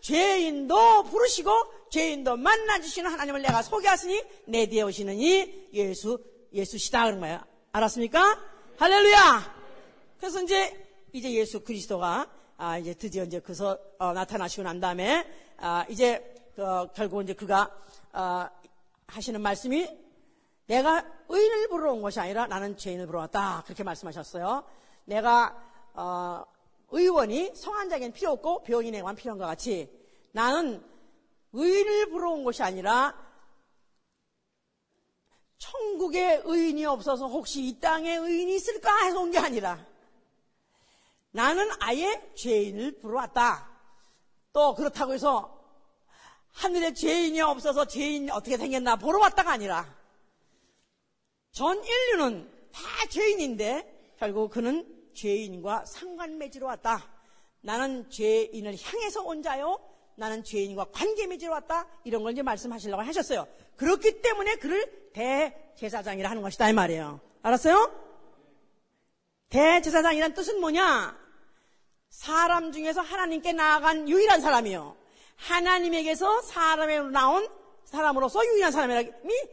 죄인도 0.01 1.05
부르시고 1.05 1.51
죄인도 1.91 2.37
만나주시는 2.37 3.11
하나님을 3.11 3.43
내가 3.43 3.63
소개하시니 3.63 4.23
내 4.47 4.67
뒤에 4.67 4.83
오시느니 4.83 5.69
예수 5.73 6.19
예수시다 6.53 7.05
그런 7.05 7.21
거예요. 7.21 7.41
알았습니까? 7.73 8.41
할렐루야. 8.79 9.55
그래서 10.19 10.43
이제 10.43 10.87
이제 11.13 11.33
예수 11.33 11.61
그리스도가 11.61 12.29
아 12.57 12.79
이제 12.79 12.95
드디어 12.95 13.25
이제 13.25 13.41
그서 13.41 13.79
어, 13.99 14.13
나타나시고 14.13 14.63
난 14.63 14.81
다음에 14.81 15.27
아 15.57 15.87
이제 15.89 16.35
그, 16.55 16.89
결국 16.95 17.23
이제 17.23 17.33
그가 17.33 17.71
아, 18.13 18.51
하시는 19.07 19.41
말씀이 19.41 19.89
내가 20.67 21.05
의인을 21.29 21.69
부르러 21.69 21.93
온 21.93 22.03
것이 22.03 22.21
아니라 22.21 22.47
나는 22.47 22.77
죄인을 22.77 23.07
부르러 23.07 23.21
왔다. 23.21 23.63
그렇게 23.65 23.83
말씀하셨어요. 23.83 24.65
내가 25.05 25.57
어, 25.95 26.45
의원이 26.91 27.55
성한자에게는 27.55 28.13
필요 28.13 28.33
없고 28.33 28.63
병인에게만 28.65 29.17
필요한 29.17 29.39
것 29.39 29.47
같이 29.47 29.91
나는 30.33 30.85
부르러 31.53 32.31
온 32.31 32.45
것이 32.45 32.63
아니라 32.63 33.15
천국에 35.59 36.43
의인이 36.45 36.85
없어서 36.87 37.27
혹시 37.29 37.67
이 37.67 37.79
땅에 37.81 38.15
의인이 38.15 38.55
있을까 38.55 39.05
해서 39.05 39.21
온 39.21 39.31
게 39.31 39.39
아니라 39.39 39.85
나는 41.33 41.69
아예 41.81 42.33
죄인을 42.35 42.99
부르러 43.01 43.19
왔다. 43.19 43.69
또 44.53 44.75
그렇다고 44.75 45.13
해서 45.13 45.57
하늘에 46.53 46.93
죄인이 46.93 47.41
없어서 47.41 47.85
죄인이 47.85 48.31
어떻게 48.31 48.57
생겼나 48.57 48.97
보러 48.97 49.21
왔다가 49.21 49.53
아니라 49.53 49.95
전 51.53 51.83
인류는 51.85 52.51
다 52.73 52.81
죄인인데 53.09 54.00
결국 54.21 54.51
그는 54.51 54.87
죄인과 55.15 55.87
상관 55.87 56.37
맺으러 56.37 56.67
왔다. 56.67 57.09
나는 57.63 58.11
죄인을 58.11 58.77
향해서 58.79 59.23
온 59.23 59.43
자요. 59.43 59.81
나는 60.15 60.45
죄인과 60.45 60.91
관계 60.93 61.27
맺으러 61.27 61.53
왔다. 61.53 61.87
이런 62.05 62.23
걸 62.23 62.33
이제 62.33 62.43
말씀하시려고 62.43 63.03
하셨어요. 63.03 63.49
그렇기 63.77 64.21
때문에 64.21 64.57
그를 64.57 65.11
대제사장이라 65.15 66.29
하는 66.29 66.43
것이다 66.43 66.69
이 66.69 66.75
말이에요. 66.75 67.19
알았어요? 67.41 67.91
대제사장이란 69.49 70.35
뜻은 70.35 70.61
뭐냐? 70.61 71.19
사람 72.11 72.73
중에서 72.73 73.01
하나님께 73.01 73.55
나아간 73.55 74.07
유일한 74.07 74.43
사람이요. 74.43 74.97
하나님에게서 75.37 76.43
사람으로 76.43 77.09
나온 77.09 77.49
사람으로서 77.87 78.45
유일한 78.45 78.71
사람이 78.71 79.11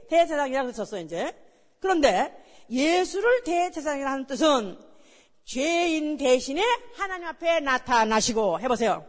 대제사장이라고 0.10 0.74
썼어요, 0.74 1.02
이제. 1.04 1.34
그런데 1.80 2.44
예수를 2.70 3.44
대제사장이라 3.44 4.12
하는 4.12 4.28
뜻은 4.28 4.80
죄인 5.46 6.18
대신에 6.18 6.62
하나님 6.96 7.28
앞에 7.28 7.62
나타나시고 7.62 8.60
해보세요. 8.60 9.06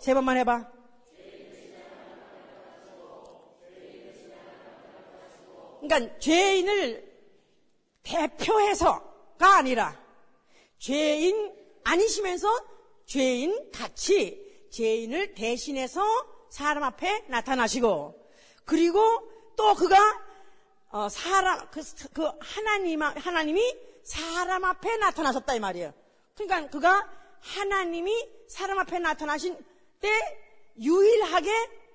세 0.00 0.14
번만 0.14 0.36
해봐. 0.38 0.70
그러니까 5.80 6.18
죄인을 6.18 7.10
대표해서가 8.02 9.56
아니라 9.58 9.98
죄인 10.78 11.54
아니시면서 11.84 12.48
죄인 13.06 13.70
같이 13.72 14.68
죄인을 14.70 15.34
대신해서 15.34 16.02
사람 16.50 16.82
앞에 16.84 17.24
나타나시고 17.28 18.14
그리고 18.64 19.00
또 19.56 19.74
그가 19.74 19.96
어, 20.90 21.08
사람 21.08 21.68
그, 21.70 21.82
그 22.12 22.30
하나님 22.40 23.02
하나님이 23.02 23.76
사람 24.02 24.64
앞에 24.64 24.96
나타나셨다 24.96 25.54
이 25.54 25.60
말이에요. 25.60 25.94
그러니까 26.34 26.68
그가 26.70 27.08
하나님이 27.40 28.28
사람 28.48 28.78
앞에 28.80 28.98
나타나신 28.98 29.56
때 30.00 30.10
유일하게 30.80 31.50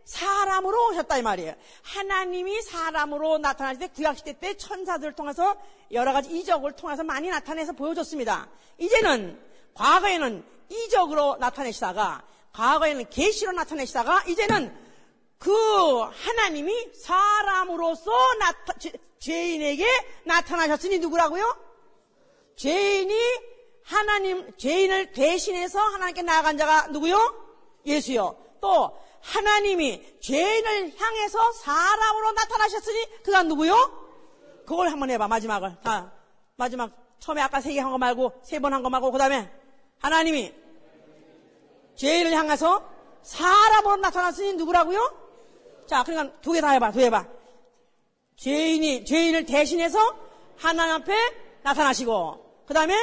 사람으로 0.06 0.90
오셨다 0.90 1.18
이 1.18 1.22
말이에요. 1.24 1.56
하나님이 1.82 2.62
사람으로 2.62 3.40
나타나실 3.40 3.80
때 3.80 3.88
구약시대 3.88 4.40
때 4.40 4.56
천사들을 4.56 5.14
통해서 5.14 5.58
여러 5.92 6.14
가지 6.14 6.30
이적을 6.30 6.74
통해서 6.74 7.04
많이 7.04 7.30
나타내서 7.30 7.74
보여줬습니다. 7.74 8.48
이제는 8.78 9.42
과거에는 9.74 10.46
이적으로 10.70 11.38
나타내시다가 11.38 12.24
과거에는 12.54 13.10
계시로 13.10 13.52
나타내시다가 13.52 14.24
이제는 14.28 14.85
그 15.38 15.52
하나님이 16.02 16.92
사람으로서 16.94 18.12
나타, 18.40 18.74
죄인에게 19.20 19.86
나타나셨으니 20.26 21.00
누구라고요? 21.00 21.58
죄인이 22.56 23.14
하나님, 23.84 24.56
죄인을 24.58 25.12
대신해서 25.12 25.80
하나님께 25.80 26.22
나아간 26.24 26.58
자가 26.58 26.88
누구요? 26.88 27.18
예수요. 27.86 28.36
또 28.62 28.98
하나님이 29.22 30.20
죄인을 30.22 30.94
향해서 30.98 31.52
사람으로 31.52 32.32
나타나셨으니 32.32 33.24
그가 33.24 33.44
누구요? 33.44 34.04
그걸 34.66 34.90
한번 34.90 35.12
해봐 35.12 35.28
마지막을 35.28 35.78
다 35.84 36.12
마지막 36.56 36.92
처음에 37.20 37.42
아까 37.42 37.62
세 37.62 37.72
개 37.74 37.80
한 37.82 37.92
거 37.92 37.98
말고 37.98 38.42
세 38.44 38.60
번 38.60 38.74
한 38.74 38.82
거 38.82 38.90
말고 38.90 39.12
그 39.12 39.18
다음에 39.20 39.52
하나님이 40.00 40.54
죄인을 41.96 42.32
향해서 42.34 42.84
사람으로 43.24 43.98
나타났으니 43.98 44.54
누구라고요? 44.54 45.25
자, 45.88 46.04
그러니까 46.04 46.40
두 46.42 46.54
개 46.54 46.62
다 46.62 46.70
해봐, 46.72 46.92
두 46.92 47.00
개 47.00 47.06
해봐. 47.06 47.26
죄인이, 48.38 49.06
죄인을 49.06 49.46
대신해서 49.46 49.98
하나님 50.58 50.96
앞에 50.96 51.14
나타나시고, 51.64 52.64
그 52.68 52.74
다음에 52.74 52.94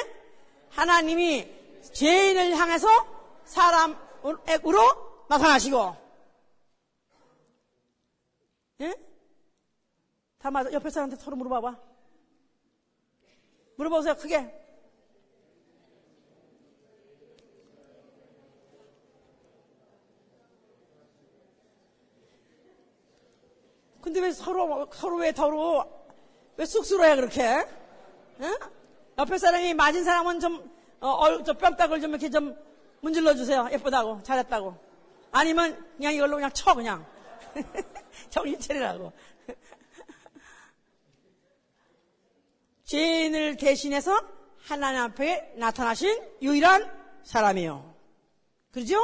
하나님이 0.70 1.48
죄인을 1.92 2.54
향해서 2.56 2.88
사람으로 3.44 5.26
나타나시고, 5.28 5.96
예? 8.80 8.94
다 10.38 10.50
맞아. 10.50 10.72
옆에 10.72 10.90
사람한테 10.90 11.22
서로 11.22 11.36
물어봐봐. 11.36 11.76
물어보세요, 13.76 14.16
크게. 14.16 14.61
근데 24.02 24.20
왜 24.20 24.32
서로, 24.32 24.86
서로 24.92 25.16
왜 25.16 25.32
서로, 25.32 25.84
왜 26.56 26.66
쑥스러워해, 26.66 27.16
그렇게? 27.16 27.66
응? 28.40 28.54
옆에 29.16 29.38
사람이 29.38 29.74
맞은 29.74 30.04
사람은 30.04 30.40
좀, 30.40 30.70
어, 31.00 31.08
어, 31.08 31.42
저 31.44 31.52
뺨딱을 31.54 32.00
좀 32.00 32.10
이렇게 32.10 32.28
좀 32.28 32.56
문질러 33.00 33.34
주세요. 33.34 33.68
예쁘다고, 33.70 34.22
잘했다고. 34.24 34.76
아니면 35.30 35.82
그냥 35.96 36.14
이걸로 36.14 36.36
그냥 36.36 36.50
쳐, 36.52 36.74
그냥. 36.74 37.06
정신 38.28 38.58
차리라고. 38.58 39.12
죄인을 42.84 43.56
대신해서 43.56 44.20
하나님 44.58 45.00
앞에 45.02 45.54
나타나신 45.56 46.20
유일한 46.42 46.90
사람이요. 47.22 47.94
그러죠? 48.72 49.00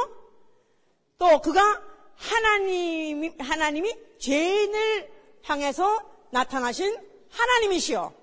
또 1.17 1.39
그가 1.41 1.88
하나님이, 2.19 3.33
하나님이 3.39 3.95
죄인을 4.19 5.09
향해서 5.43 6.01
나타나신 6.31 6.97
하나님이시요. 7.31 8.13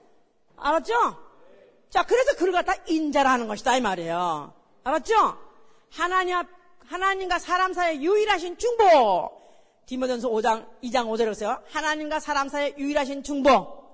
알았죠? 0.57 0.94
자, 1.90 2.05
그래서 2.05 2.36
그를 2.36 2.53
갖다 2.53 2.74
인자라는 2.86 3.49
것이다, 3.49 3.76
이 3.76 3.80
말이에요. 3.80 4.53
알았죠? 4.84 5.38
하나님, 5.90 6.36
앞- 6.36 6.49
하나님과 6.86 7.38
사람 7.38 7.72
사이의 7.72 8.05
유일하신 8.05 8.59
중보. 8.59 9.30
디모전서 9.86 10.28
5장, 10.28 10.66
2장 10.82 11.07
5절에 11.07 11.24
그랬어요. 11.24 11.62
하나님과 11.70 12.20
사람 12.20 12.49
사이의 12.49 12.74
유일하신 12.78 13.22
중보. 13.22 13.84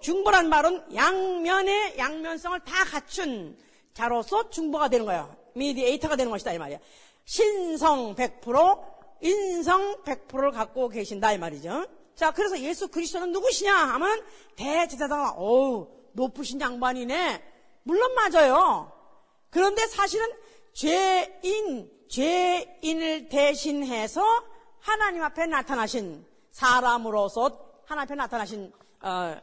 중보란 0.00 0.48
말은 0.48 0.94
양면의 0.94 1.98
양면성을 1.98 2.60
다 2.60 2.84
갖춘 2.84 3.58
자로서 3.92 4.50
중보가 4.50 4.88
되는 4.88 5.04
거예요. 5.04 5.34
미디에이터가 5.54 6.16
되는 6.16 6.30
것이다 6.30 6.52
이 6.52 6.58
말이야. 6.58 6.78
신성 7.26 8.14
100%, 8.14 8.96
인성 9.20 10.02
100%를 10.04 10.52
갖고 10.52 10.88
계신다 10.88 11.32
이 11.32 11.38
말이죠. 11.38 11.86
자, 12.14 12.30
그래서 12.30 12.58
예수 12.60 12.88
그리스도는 12.88 13.32
누구시냐 13.32 13.74
하면 13.74 14.24
대제사장, 14.56 15.34
어우 15.36 15.88
높으신 16.12 16.60
양반이네. 16.60 17.42
물론 17.82 18.14
맞아요. 18.14 18.90
그런데 19.50 19.86
사실은 19.86 20.26
죄인, 20.72 21.90
죄인을 22.08 23.28
대신해서 23.28 24.22
하나님 24.80 25.22
앞에 25.22 25.46
나타나신 25.46 26.24
사람으로서 26.52 27.82
하나님 27.84 28.06
앞에 28.06 28.14
나타나신 28.14 28.72
어, 29.02 29.36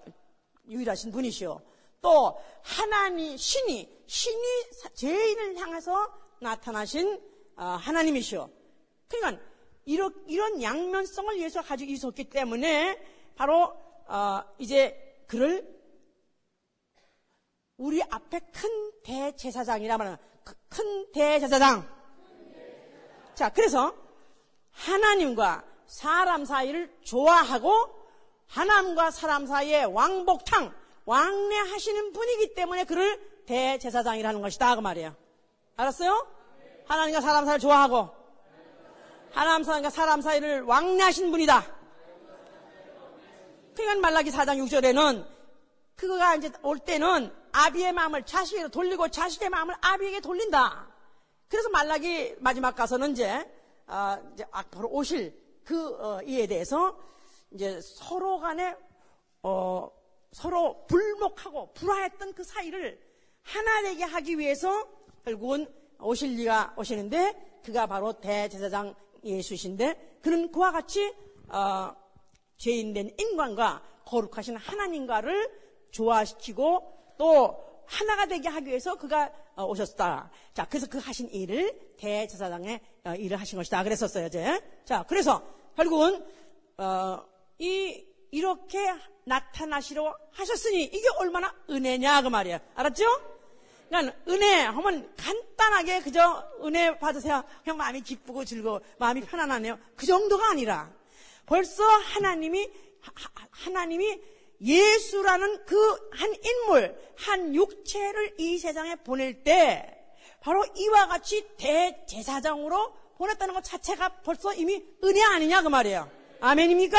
유일하신 0.68 1.12
분이시오. 1.12 1.62
또 2.02 2.38
하나님 2.64 3.36
신이 3.38 4.04
신이 4.08 4.64
사- 4.72 4.90
죄인을 4.90 5.58
향해서 5.58 6.12
나타나신 6.40 7.14
어, 7.14 7.33
하나님이시오. 7.56 8.50
그러니까 9.08 9.44
이런, 9.86 10.14
이런 10.28 10.62
양면성을 10.62 11.40
예수가 11.40 11.64
가지고 11.64 11.92
있었기 11.92 12.26
때문에 12.26 13.00
바로 13.36 13.76
어, 14.08 14.42
이제 14.58 15.24
그를 15.28 15.68
우리 17.78 18.02
앞에 18.04 18.40
큰 18.40 18.92
대제사장이라 19.04 19.98
말하는 19.98 20.18
그- 20.44 20.56
큰 20.70 21.12
대제사장. 21.12 21.88
자, 23.36 23.50
그래서 23.50 23.96
하나님과 24.72 25.64
사람 25.88 26.46
사이를 26.46 26.96
좋아하고 27.02 28.04
하나님과 28.48 29.12
사람 29.12 29.48
사이에 29.48 29.84
왕복탕, 29.84 30.74
왕래하시는 31.06 32.14
분이기 32.14 32.54
때문에 32.54 32.84
그를 32.84 33.44
대제사장이라는 33.46 34.42
것이다. 34.42 34.76
그 34.76 34.82
말이에요. 34.82 35.16
알았어요? 35.76 36.28
하나님과 36.86 37.22
사람 37.22 37.46
사이를 37.46 37.60
좋아하고 37.60 38.10
하나님 39.32 39.64
사람과 39.64 39.90
사람 39.90 40.22
사이를 40.22 40.62
왕래하신 40.62 41.32
분이다. 41.32 41.66
그러니까 43.76 44.02
말라기 44.02 44.30
4장 44.30 44.64
6절에는 44.64 45.26
그거가 45.96 46.36
이제 46.36 46.52
올 46.62 46.78
때는 46.80 47.34
아비의 47.52 47.94
마음을 47.94 48.24
자식에게 48.24 48.68
돌리고 48.68 49.10
자식의 49.10 49.50
마음을 49.50 49.76
아비에게 49.82 50.20
돌린다. 50.20 50.88
그래서 51.48 51.70
말라기 51.70 52.36
마지막 52.40 52.76
가서는 52.76 53.12
이제, 53.12 53.50
아, 53.88 54.20
이제 54.34 54.46
앞으로 54.52 54.90
오실 54.90 55.40
그 55.64 55.96
어, 56.00 56.22
이에 56.24 56.48
대해서 56.48 56.98
이제 57.52 57.80
서로 57.82 58.40
간에 58.40 58.76
어, 59.44 59.90
서로 60.32 60.86
불목하고 60.88 61.74
불화했던 61.74 62.34
그 62.34 62.44
사이를 62.44 63.00
하나 63.42 63.82
되게 63.84 64.04
하기 64.04 64.40
위해서 64.40 64.88
결국은 65.24 65.68
오실 66.04 66.36
리가 66.36 66.76
오시는데 66.78 67.62
그가 67.64 67.88
바로 67.88 68.14
대제사장 68.14 68.94
예수신데 69.24 70.20
그는 70.22 70.52
그와 70.52 70.72
같이 70.72 71.14
어, 71.50 71.96
죄인된 72.58 73.16
인간과 73.20 73.82
거룩하신 74.06 74.58
하나님과를 74.58 75.50
조화시키고 75.92 77.16
또 77.18 77.84
하나가 77.86 78.26
되게 78.26 78.50
하기 78.50 78.68
위해서 78.68 78.96
그가 78.96 79.32
어, 79.56 79.66
오셨다. 79.66 80.32
자, 80.54 80.66
그래서 80.68 80.88
그 80.88 80.98
하신 80.98 81.30
일을 81.30 81.96
대제사장의 81.98 82.80
어, 83.06 83.14
일을 83.16 83.40
하신 83.40 83.58
것이다. 83.58 83.84
그랬었어요, 83.84 84.28
이제. 84.28 84.62
자, 84.86 85.04
그래서 85.08 85.44
결국은 85.76 86.26
어, 86.78 87.24
이 87.60 88.06
이렇게 88.32 88.80
나타나시려 89.26 90.18
하셨으니 90.32 90.86
이게 90.86 91.08
얼마나 91.18 91.54
은혜냐 91.70 92.24
그 92.24 92.28
말이야. 92.30 92.60
알았죠? 92.74 93.06
그러니까 93.90 94.16
은혜 94.28 94.62
하면 94.64 95.14
간단하게 95.18 96.02
그저 96.02 96.48
은혜 96.64 96.98
받으세요. 96.98 97.44
그냥 97.64 97.78
마음이 97.78 98.02
기쁘고 98.02 98.44
즐거워, 98.46 98.82
마음이 98.98 99.22
편안하네요. 99.22 99.78
그 99.96 100.06
정도가 100.06 100.50
아니라 100.52 100.92
벌써 101.46 101.84
하나님이 101.84 102.70
하- 103.02 103.48
하나님이 103.52 104.20
예수라는 104.62 105.66
그 105.66 106.10
한 106.14 106.34
인물, 106.44 106.96
한 107.18 107.54
육체를 107.54 108.36
이 108.40 108.58
세상에 108.58 108.96
보낼 108.96 109.44
때 109.44 109.90
바로 110.42 110.66
이와 110.76 111.08
같이 111.08 111.46
대제사장으로 111.58 112.94
보냈다는 113.18 113.54
것 113.54 113.64
자체가 113.64 114.10
벌써 114.24 114.54
이미 114.54 114.84
은혜 115.04 115.22
아니냐 115.24 115.62
그 115.62 115.68
말이에요. 115.68 116.10
아멘입니까? 116.42 116.98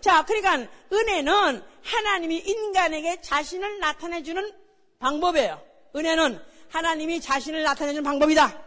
자, 0.00 0.24
그러니까 0.24 0.70
은혜는 0.92 1.62
하나님이 1.82 2.36
인간에게 2.38 3.20
자신을 3.20 3.78
나타내주는 3.80 4.52
방법이에요. 4.98 5.60
은혜는 5.94 6.40
하나님이 6.68 7.20
자신을 7.20 7.62
나타내주는 7.62 8.02
방법이다. 8.02 8.62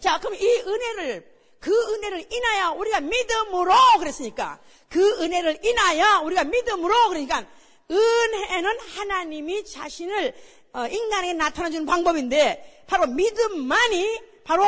자, 0.00 0.18
그럼 0.20 0.34
이 0.34 0.46
은혜를, 0.46 1.26
그 1.58 1.94
은혜를 1.94 2.32
인하여 2.32 2.72
우리가 2.72 3.00
믿음으로 3.00 3.74
그랬으니까, 3.98 4.60
그 4.88 5.22
은혜를 5.22 5.64
인하여 5.64 6.22
우리가 6.22 6.44
믿음으로 6.44 7.08
그러니까, 7.08 7.44
은혜는 7.90 8.78
하나님이 8.96 9.64
자신을 9.64 10.34
어, 10.74 10.86
인간에게 10.86 11.32
나타내주는 11.32 11.86
방법인데, 11.86 12.84
바로 12.86 13.06
믿음만이 13.06 14.20
바로 14.44 14.64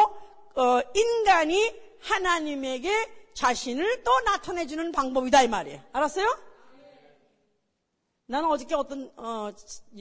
어, 0.54 0.80
인간이 0.94 1.74
하나님에게 2.00 3.08
자신을 3.34 4.02
또 4.02 4.20
나타내주는 4.20 4.92
방법이다 4.92 5.42
이 5.42 5.48
말이에요. 5.48 5.80
알았어요? 5.92 6.49
나는 8.30 8.48
어저께 8.48 8.76
어떤 8.76 9.10
어, 9.16 9.50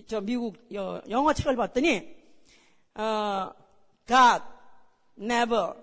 저 0.05 0.21
미국 0.21 0.55
여- 0.75 1.01
영어 1.09 1.33
책을 1.33 1.55
봤더니 1.55 2.15
어, 2.93 3.51
God 4.05 4.43
never 5.19 5.73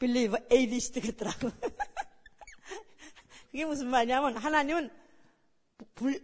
believe 0.00 0.36
atheist 0.50 1.00
그랬더라고. 1.00 1.48
그게 3.52 3.64
무슨 3.64 3.86
말이냐면 3.88 4.36
하나님은 4.36 4.90
불, 5.94 6.20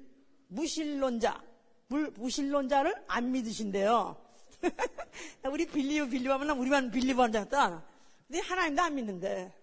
무신론자, 0.48 1.40
물, 1.86 2.10
무신론자를 2.10 3.04
안 3.06 3.30
믿으신대요. 3.30 4.16
우리 5.48 5.64
빌리브 5.64 6.08
빌리브 6.08 6.28
하면 6.32 6.58
우리만 6.58 6.90
빌리브 6.90 7.22
알았다. 7.22 7.84
근데 8.26 8.40
하나님도 8.40 8.82
안 8.82 8.94
믿는데. 8.96 9.54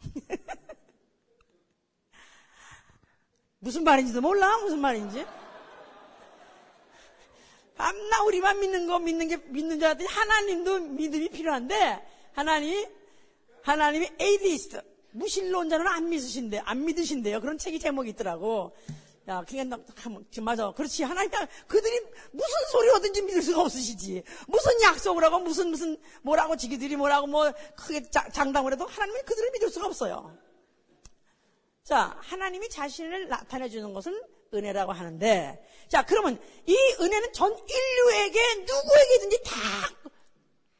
무슨 3.64 3.82
말인지도 3.82 4.20
몰라? 4.20 4.58
무슨 4.58 4.78
말인지? 4.78 5.24
밤나 7.76 8.22
우리만 8.24 8.60
믿는 8.60 8.86
거 8.86 8.98
믿는 8.98 9.26
게 9.26 9.38
믿는 9.38 9.78
줄 9.78 9.86
알았더니 9.86 10.06
하나님도 10.06 10.80
믿음이 10.80 11.30
필요한데 11.30 12.30
하나님이 12.34 12.86
하나님이 13.62 14.10
에이디스트 14.20 14.82
무신론자는 15.12 15.86
안 15.86 16.10
믿으신데 16.10 16.58
안 16.58 16.84
믿으신대요. 16.84 17.40
그런 17.40 17.56
책이 17.56 17.78
제목이 17.78 18.10
있더라고. 18.10 18.76
야, 19.28 19.42
그냥 19.48 19.82
맞아. 20.42 20.70
그렇지. 20.72 21.02
하나님 21.04 21.30
그들이 21.66 22.00
무슨 22.32 22.54
소리 22.70 22.88
하든지 22.90 23.22
믿을 23.22 23.40
수가 23.40 23.62
없으시지. 23.62 24.22
무슨 24.46 24.82
약속을 24.82 25.24
하고 25.24 25.38
무슨 25.38 25.70
무슨 25.70 25.96
뭐라고 26.20 26.54
지기들이 26.54 26.96
뭐라고 26.96 27.26
뭐 27.26 27.50
크게 27.76 28.02
장담을 28.10 28.74
해도 28.74 28.84
하나님이 28.84 29.22
그들을 29.22 29.50
믿을 29.52 29.70
수가 29.70 29.86
없어요. 29.86 30.36
자, 31.84 32.16
하나님이 32.18 32.70
자신을 32.70 33.28
나타내 33.28 33.68
주는 33.68 33.92
것은 33.92 34.18
은혜라고 34.54 34.92
하는데, 34.92 35.62
자, 35.88 36.02
그러면 36.02 36.40
이 36.64 36.74
은혜는 36.98 37.34
전 37.34 37.52
인류에게 37.52 38.54
누구에게든지 38.54 39.42
다 39.44 39.52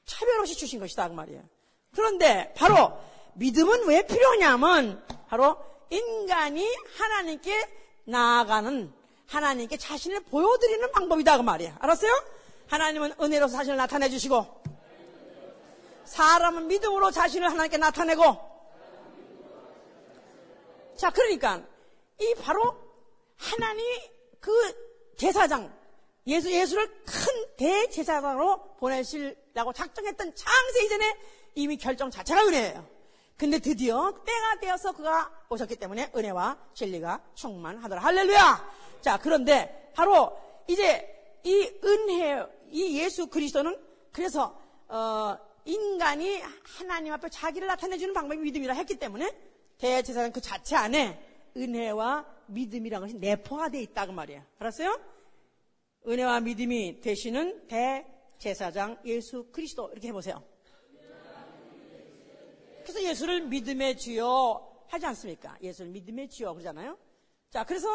차별 0.07 0.41
없이 0.41 0.55
주신 0.57 0.81
것이다, 0.81 1.09
그 1.09 1.13
말이에요. 1.13 1.43
그런데 1.95 2.55
바로 2.57 2.99
믿음은 3.35 3.87
왜 3.87 4.07
필요하냐면, 4.07 5.05
바로 5.29 5.59
인간이 5.91 6.67
하나님께 6.97 7.69
나아가는, 8.05 8.91
하나님께 9.27 9.77
자신을 9.77 10.21
보여드리는 10.21 10.91
방법이다, 10.91 11.37
그 11.37 11.43
말이에요. 11.43 11.77
알았어요? 11.81 12.13
하나님은 12.69 13.17
은혜로서 13.21 13.59
자신을 13.59 13.77
나타내 13.77 14.09
주시고, 14.09 14.63
사람은 16.07 16.67
믿음으로 16.69 17.11
자신을 17.11 17.51
하나님께 17.51 17.77
나타내고, 17.77 18.54
자, 20.97 21.11
그러니까 21.11 21.63
이 22.21 22.35
바로 22.41 22.77
하나님 23.37 23.85
그 24.41 24.53
제사장 25.17 25.73
예수 26.27 26.51
예수를 26.51 26.87
큰 27.05 27.57
대제사장으로 27.57 28.77
보내시려고 28.77 29.73
작정했던 29.73 30.35
창세 30.35 30.85
이전에 30.85 31.17
이미 31.55 31.77
결정 31.77 32.11
자체가 32.11 32.47
은혜예요. 32.47 32.95
근데 33.37 33.59
드디어 33.59 34.13
때가 34.25 34.61
되어서 34.61 34.93
그가 34.93 35.31
오셨기 35.51 35.77
때문에 35.77 36.13
은혜와 36.15 36.57
진리가 36.75 37.21
충만하더라. 37.35 38.01
할렐루야! 38.01 38.75
자, 39.01 39.19
그런데 39.19 39.91
바로 39.95 40.37
이제 40.69 41.41
이 41.43 41.71
은혜, 41.85 42.47
이 42.71 42.99
예수 42.99 43.27
그리스도는 43.27 43.77
그래서, 44.13 44.57
어, 44.89 45.37
인간이 45.65 46.41
하나님 46.63 47.13
앞에 47.13 47.29
자기를 47.29 47.67
나타내주는 47.67 48.15
방법이 48.15 48.41
믿음이라 48.41 48.75
했기 48.75 48.99
때문에 48.99 49.31
대제사장 49.79 50.33
그 50.33 50.41
자체 50.41 50.77
안에 50.77 51.21
은혜와 51.57 52.35
믿음이라는 52.47 53.07
것이 53.07 53.19
내포가 53.19 53.69
되어 53.69 53.81
있다고 53.81 54.13
말이에요. 54.13 54.43
알았어요? 54.59 55.01
은혜와 56.07 56.41
믿음이 56.41 57.01
되시는 57.01 57.67
대제사장 57.69 58.99
예수 59.05 59.47
그리스도 59.51 59.89
이렇게 59.93 60.09
해보세요. 60.09 60.43
그래서 62.83 63.03
예수를 63.03 63.47
믿음의 63.47 63.97
주요 63.97 64.71
하지 64.89 65.07
않습니까? 65.07 65.57
예수를 65.63 65.91
믿음의 65.91 66.29
주요 66.29 66.53
그러잖아요. 66.53 66.99
자, 67.51 67.65
그래서 67.65 67.89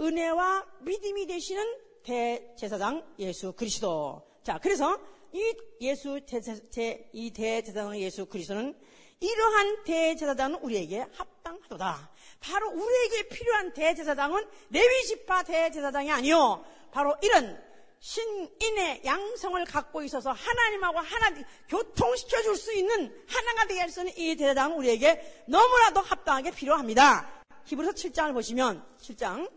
은혜와 0.00 0.66
믿음이 0.80 1.26
되시는 1.26 1.64
대제사장 2.02 3.04
예수 3.18 3.52
그리스도. 3.52 4.22
자, 4.42 4.58
그래서 4.58 4.98
이 5.32 5.54
예수 5.80 6.20
제, 6.26 7.08
이 7.12 7.30
대제사장 7.32 7.98
예수 8.00 8.26
그리스도는 8.26 8.74
이러한 9.20 9.82
대제사장은 9.84 10.60
우리에게 10.60 11.06
합당하도다. 11.14 12.10
바로 12.40 12.70
우리에게 12.70 13.28
필요한 13.28 13.72
대제사장은 13.72 14.46
레위 14.70 15.04
지파 15.06 15.42
대제사장이 15.42 16.10
아니요. 16.10 16.64
바로 16.92 17.16
이런 17.22 17.60
신인의 18.00 19.02
양성을 19.04 19.64
갖고 19.64 20.02
있어서 20.04 20.30
하나님하고 20.30 21.00
하나 21.00 21.34
교통시켜 21.68 22.42
줄 22.42 22.56
수 22.56 22.72
있는 22.72 23.12
하나가 23.26 23.66
되게 23.66 23.80
할 23.80 23.90
수 23.90 24.00
있는 24.00 24.12
이 24.16 24.36
대제사장은 24.36 24.76
우리에게 24.76 25.44
너무나도 25.48 26.00
합당하게 26.00 26.52
필요합니다. 26.52 27.42
히브리서 27.64 27.92
7장을 27.92 28.32
보시면 28.32 28.84
7장 29.00 29.50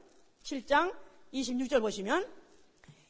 7장 0.43 0.93
26절 1.33 1.81
보시면 1.81 2.27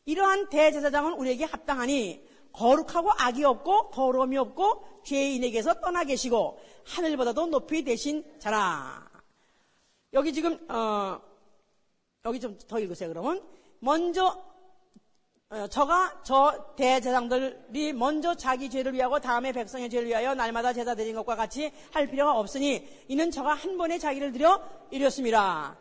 이러한 0.06 0.49
대제사장은 0.49 1.14
우리에게 1.14 1.45
합당하니 1.45 2.30
거룩하고 2.54 3.12
악이 3.18 3.43
없고 3.43 3.91
더러움이 3.93 4.38
없고 4.38 4.86
죄인에게서 5.04 5.76
떠나 5.82 6.04
계시고 6.04 6.60
하늘보다도 6.86 7.47
높이 7.47 7.84
되신 7.84 8.24
자라. 8.39 9.10
여기 10.14 10.34
지금 10.34 10.60
어, 10.70 11.20
여기 12.26 12.39
좀 12.39 12.58
더 12.68 12.80
읽으세요. 12.80 13.10
그러면 13.10 13.41
먼저 13.80 14.43
어, 15.49 15.68
저가 15.68 16.22
저 16.24 16.74
대제사장들이 16.78 17.91
먼저 17.93 18.36
자기 18.36 18.70
죄를 18.70 18.93
위하고 18.93 19.20
다음에 19.20 19.52
백성의 19.52 19.89
죄를 19.89 20.08
위하여 20.08 20.34
날마다 20.34 20.72
제사 20.72 20.95
드린 20.95 21.14
것과 21.16 21.36
같이 21.36 21.72
할 21.91 22.08
필요가 22.08 22.39
없으니 22.39 22.88
이는 23.10 23.32
저가 23.32 23.54
한 23.56 23.78
번에 23.78 23.97
자기를 23.97 24.32
들여 24.32 24.88
이뤘습니다. 24.91 25.78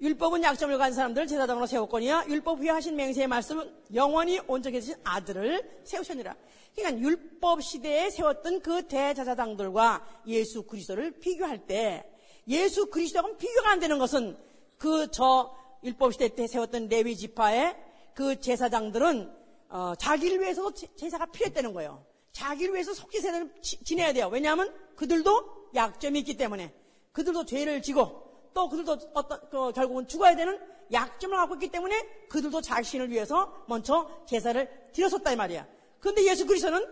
율법은 0.00 0.42
약점을 0.42 0.76
가진 0.78 0.96
사람들을 0.96 1.26
제사장으로 1.26 1.66
세웠거니와 1.66 2.26
율법 2.28 2.58
후에 2.60 2.70
하신 2.70 2.96
맹세의 2.96 3.26
말씀은 3.26 3.70
영원히 3.94 4.40
온전히 4.46 4.76
계신 4.76 4.94
아들을 5.04 5.82
세우셨느라. 5.84 6.34
그러니까 6.74 7.00
율법 7.00 7.62
시대에 7.62 8.08
세웠던 8.10 8.60
그 8.60 8.86
대제사장들과 8.86 10.22
예수 10.26 10.62
그리스도를 10.62 11.12
비교할 11.18 11.66
때 11.66 12.04
예수 12.48 12.86
그리스도하고는 12.86 13.36
비교가 13.36 13.70
안 13.70 13.80
되는 13.80 13.98
것은 13.98 14.36
그 14.78 15.08
저 15.10 15.54
율법 15.82 16.12
시대 16.12 16.28
때 16.28 16.46
세웠던 16.46 16.88
레위 16.88 17.16
지파의 17.16 17.76
그 18.14 18.40
제사장들은 18.40 19.30
어, 19.70 19.94
자기를 19.98 20.40
위해서도 20.40 20.72
제사가 20.96 21.26
필요했다는 21.26 21.72
거예요. 21.72 22.04
자기를 22.32 22.74
위해서 22.74 22.92
속죄세를 22.92 23.54
지내야 23.62 24.12
돼요. 24.12 24.28
왜냐하면 24.32 24.74
그들도 24.96 25.70
약점이 25.74 26.18
있기 26.20 26.36
때문에 26.36 26.72
그들도 27.12 27.44
죄를 27.44 27.82
지고 27.82 28.29
또 28.54 28.68
그들도 28.68 28.98
어떤 29.14 29.40
그 29.50 29.72
결국은 29.72 30.06
죽어야 30.06 30.36
되는 30.36 30.58
약점을 30.92 31.36
갖고 31.36 31.54
있기 31.54 31.68
때문에 31.68 32.26
그들도 32.28 32.60
자신을 32.60 33.10
위해서 33.10 33.64
먼저 33.68 34.24
제사를 34.26 34.90
드렸었다 34.92 35.32
이 35.32 35.36
말이야. 35.36 35.66
그런데 36.00 36.24
예수 36.24 36.46
그리스도는 36.46 36.84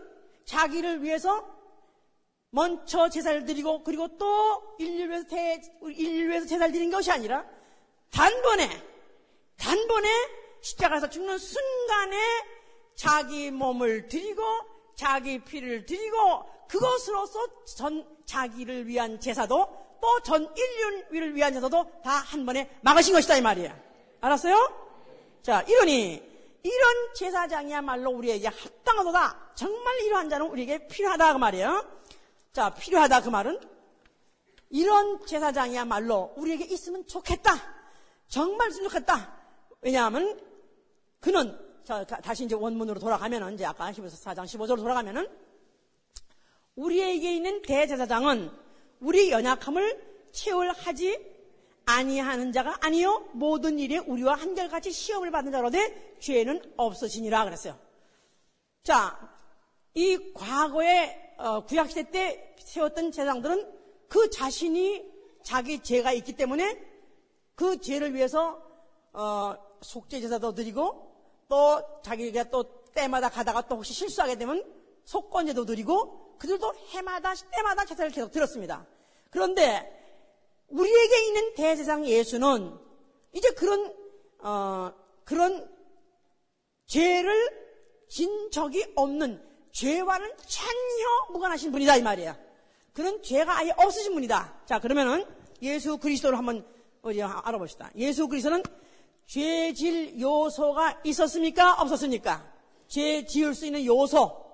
자기를 0.45 1.03
위해서 1.03 1.45
먼저 2.51 3.09
제사를 3.09 3.45
드리고 3.45 3.85
그리고 3.85 4.17
또 4.17 4.77
인류를 4.79 5.11
위해서 5.11 5.27
대, 5.29 5.61
인류를 5.83 6.31
위해서 6.31 6.47
제사를 6.47 6.73
드린 6.73 6.91
것이 6.91 7.11
아니라 7.11 7.45
단번에 8.11 8.69
단번에 9.57 10.09
십자가에서 10.63 11.11
죽는 11.11 11.39
순간에 11.39 12.17
자기 12.95 13.51
몸을 13.51 14.09
드리고 14.09 14.43
자기 14.97 15.45
피를 15.45 15.85
드리고 15.87 16.45
그것으로서 16.69 17.65
전 17.65 18.07
자기를 18.27 18.87
위한 18.87 19.21
제사도 19.21 19.88
또 20.01 20.21
전 20.21 20.49
인류를 21.11 21.35
위한 21.35 21.53
제사도 21.53 21.85
다 22.03 22.19
한 22.21 22.45
번에 22.47 22.71
막으신 22.83 23.15
것이다 23.15 23.37
이 23.37 23.41
말이야. 23.41 23.77
알았어요? 24.21 24.89
자, 25.43 25.63
이러니 25.63 26.23
이런 26.63 27.15
제사장이야말로 27.15 28.11
우리에게 28.11 28.49
합당하도다. 28.49 29.53
정말 29.55 29.99
이러한 30.01 30.29
자는 30.29 30.47
우리에게 30.47 30.89
필요하다 30.89 31.33
그 31.35 31.39
말이에요. 31.39 31.87
자, 32.53 32.71
필요하다 32.75 33.23
그 33.23 33.29
말은 33.29 33.61
이런 34.71 35.25
제사장이야말로 35.25 36.35
우리에게 36.37 36.65
있으면 36.65 37.07
좋겠다. 37.07 37.55
정말 38.27 38.71
좋겠다. 38.71 39.33
왜냐하면 39.81 40.39
그는 41.21 41.59
자, 41.85 42.05
다시 42.05 42.45
이제 42.45 42.55
원문으로 42.55 43.01
돌아가면은 43.01 43.55
이제 43.55 43.65
아까 43.65 43.91
14장 43.91 44.45
15절로 44.45 44.77
돌아가면은 44.77 45.27
우리에게 46.77 47.35
있는 47.35 47.63
대제사장은 47.63 48.51
우리 49.01 49.31
연약함을 49.31 50.09
채울하지 50.33 51.39
아니하는 51.87 52.53
자가 52.53 52.77
아니요 52.81 53.29
모든 53.33 53.79
일에 53.79 53.99
우리와 53.99 54.35
한결같이 54.35 54.93
시험을 54.93 55.31
받는 55.31 55.53
자로되 55.53 56.17
죄는 56.21 56.75
없으시니라 56.77 57.45
그랬어요. 57.45 57.79
자, 58.83 59.19
이 59.95 60.33
과거에 60.35 61.35
어, 61.39 61.65
구약시대 61.65 62.11
때 62.11 62.57
세웠던 62.59 63.13
제사장들은 63.13 63.73
그 64.09 64.29
자신이 64.31 65.05
자기 65.43 65.83
죄가 65.83 66.13
있기 66.13 66.35
때문에 66.35 66.79
그 67.55 67.81
죄를 67.81 68.15
위해서 68.15 68.63
어, 69.13 69.57
속죄 69.81 70.21
제사도 70.21 70.55
드리고 70.55 71.09
또 71.49 71.83
자기가 72.03 72.45
또 72.45 72.65
때마다 72.93 73.29
가다가 73.29 73.63
또 73.67 73.77
혹시 73.77 73.95
실수하게 73.95 74.37
되면 74.37 74.63
속건제도 75.05 75.65
드리고 75.65 76.28
그들도 76.39 76.73
해마다 76.91 77.35
때마다 77.35 77.85
제사를 77.85 78.11
계속 78.11 78.31
들었습니다. 78.31 78.87
그런데 79.31 79.95
우리에게 80.69 81.27
있는 81.27 81.55
대제사장 81.55 82.07
예수는 82.07 82.79
이제 83.33 83.51
그런 83.51 83.95
어, 84.41 84.93
그런 85.25 85.69
죄를 86.87 87.67
진 88.09 88.51
적이 88.51 88.87
없는 88.95 89.43
죄와는 89.73 90.33
전혀 90.47 91.33
무관하신 91.33 91.73
분이다 91.73 91.97
이 91.97 92.03
말이야. 92.03 92.39
그는 92.93 93.23
죄가 93.23 93.59
아예 93.59 93.73
없으신 93.77 94.15
분이다. 94.15 94.63
자 94.65 94.79
그러면은 94.79 95.25
예수 95.63 95.99
그리스도를 95.99 96.39
한번 96.39 96.67
어디 97.03 97.23
알아봅시다. 97.23 97.91
예수 97.97 98.27
그리스도는 98.29 98.63
죄질 99.27 100.19
요소가 100.19 101.01
있었습니까? 101.05 101.75
없었습니까? 101.83 102.51
죄 102.89 103.25
지을 103.27 103.55
수 103.55 103.67
있는 103.67 103.85
요소 103.85 104.48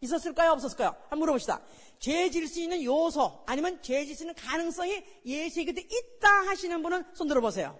있었을까요? 0.00 0.52
없었을까요? 0.52 0.88
한번 1.02 1.20
물어봅시다. 1.20 1.62
죄 1.98 2.30
지을 2.30 2.46
수 2.46 2.60
있는 2.60 2.82
요소 2.82 3.44
아니면 3.46 3.80
죄 3.82 4.04
지을 4.04 4.16
수 4.16 4.22
있는 4.24 4.34
가능성이 4.34 5.04
예수에게도 5.24 5.80
있다 5.80 6.28
하시는 6.46 6.82
분은 6.82 7.14
손 7.14 7.28
들어보세요. 7.28 7.78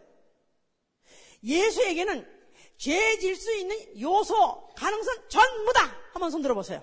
예수에게는 1.42 2.36
죄 2.78 3.18
지을 3.18 3.36
수 3.36 3.54
있는 3.54 4.00
요소, 4.00 4.74
가능성 4.74 5.28
전부 5.28 5.72
다 5.72 5.80
한번 6.12 6.30
손 6.30 6.42
들어보세요. 6.42 6.82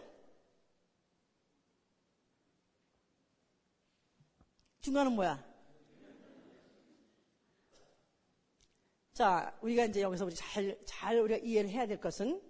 중간은 4.81 5.13
뭐야? 5.13 5.53
자, 9.13 9.55
우리가 9.61 9.86
이제 9.86 10.01
여기서 10.01 10.25
우리 10.25 10.36
잘, 10.36 10.77
잘 10.86 11.19
우리가 11.19 11.45
이해를 11.45 11.69
해야 11.69 11.86
될 11.86 12.01
것은 12.01 12.41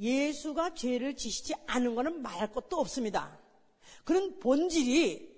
예수가 0.00 0.74
죄를 0.74 1.14
지시지 1.14 1.54
않은 1.66 1.94
것은 1.94 2.22
말할 2.22 2.50
것도 2.52 2.78
없습니다. 2.78 3.38
그는 4.04 4.38
본질이 4.40 5.30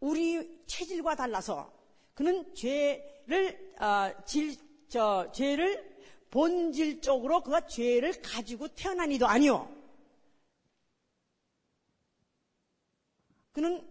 우리 0.00 0.60
체질과 0.66 1.14
달라서 1.14 1.72
그는 2.14 2.52
죄를 2.54 3.74
아, 3.78 4.12
질, 4.24 4.56
저 4.88 5.30
죄를 5.32 5.96
본질적으로 6.30 7.42
그가 7.42 7.66
죄를 7.66 8.20
가지고 8.20 8.68
태어난 8.68 9.12
이도 9.12 9.26
아니요. 9.26 9.72
그는 13.52 13.86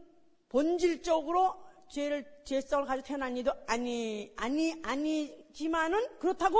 본질적으로 0.49 1.55
죄를 1.89 2.25
죄성을 2.43 2.85
가지고 2.85 3.07
태어난 3.07 3.37
이도 3.37 3.51
아니 3.65 4.31
아니 4.35 4.73
아니지만은 4.83 6.19
그렇다고 6.19 6.59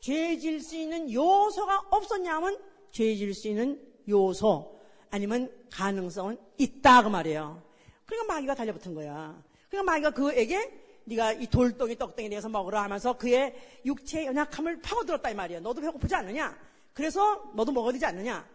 죄질 0.00 0.60
수 0.60 0.76
있는 0.76 1.10
요소가 1.12 1.88
없었냐면 1.90 2.58
죄질 2.94 3.34
수 3.34 3.48
있는 3.48 3.78
요소 4.08 4.80
아니면 5.10 5.52
가능성은 5.70 6.38
있다 6.56 7.02
그 7.02 7.08
말이에요. 7.08 7.62
그러니까 8.06 8.34
마귀가 8.34 8.54
달려붙은 8.54 8.94
거야. 8.94 9.42
그러니까 9.68 9.92
마귀가 9.92 10.10
그에게 10.12 10.80
네가 11.04 11.32
이 11.32 11.46
돌덩이 11.46 11.96
떡덩이 11.98 12.30
내서 12.30 12.48
먹으라 12.48 12.82
하면서 12.84 13.18
그의 13.18 13.54
육체의 13.84 14.26
연약함을 14.26 14.80
파고들었다 14.80 15.30
이 15.30 15.34
말이야. 15.34 15.60
너도 15.60 15.82
배고프지 15.82 16.14
않느냐? 16.14 16.58
그래서 16.94 17.52
너도 17.54 17.72
먹어야 17.72 17.92
되지 17.92 18.06
않느냐? 18.06 18.48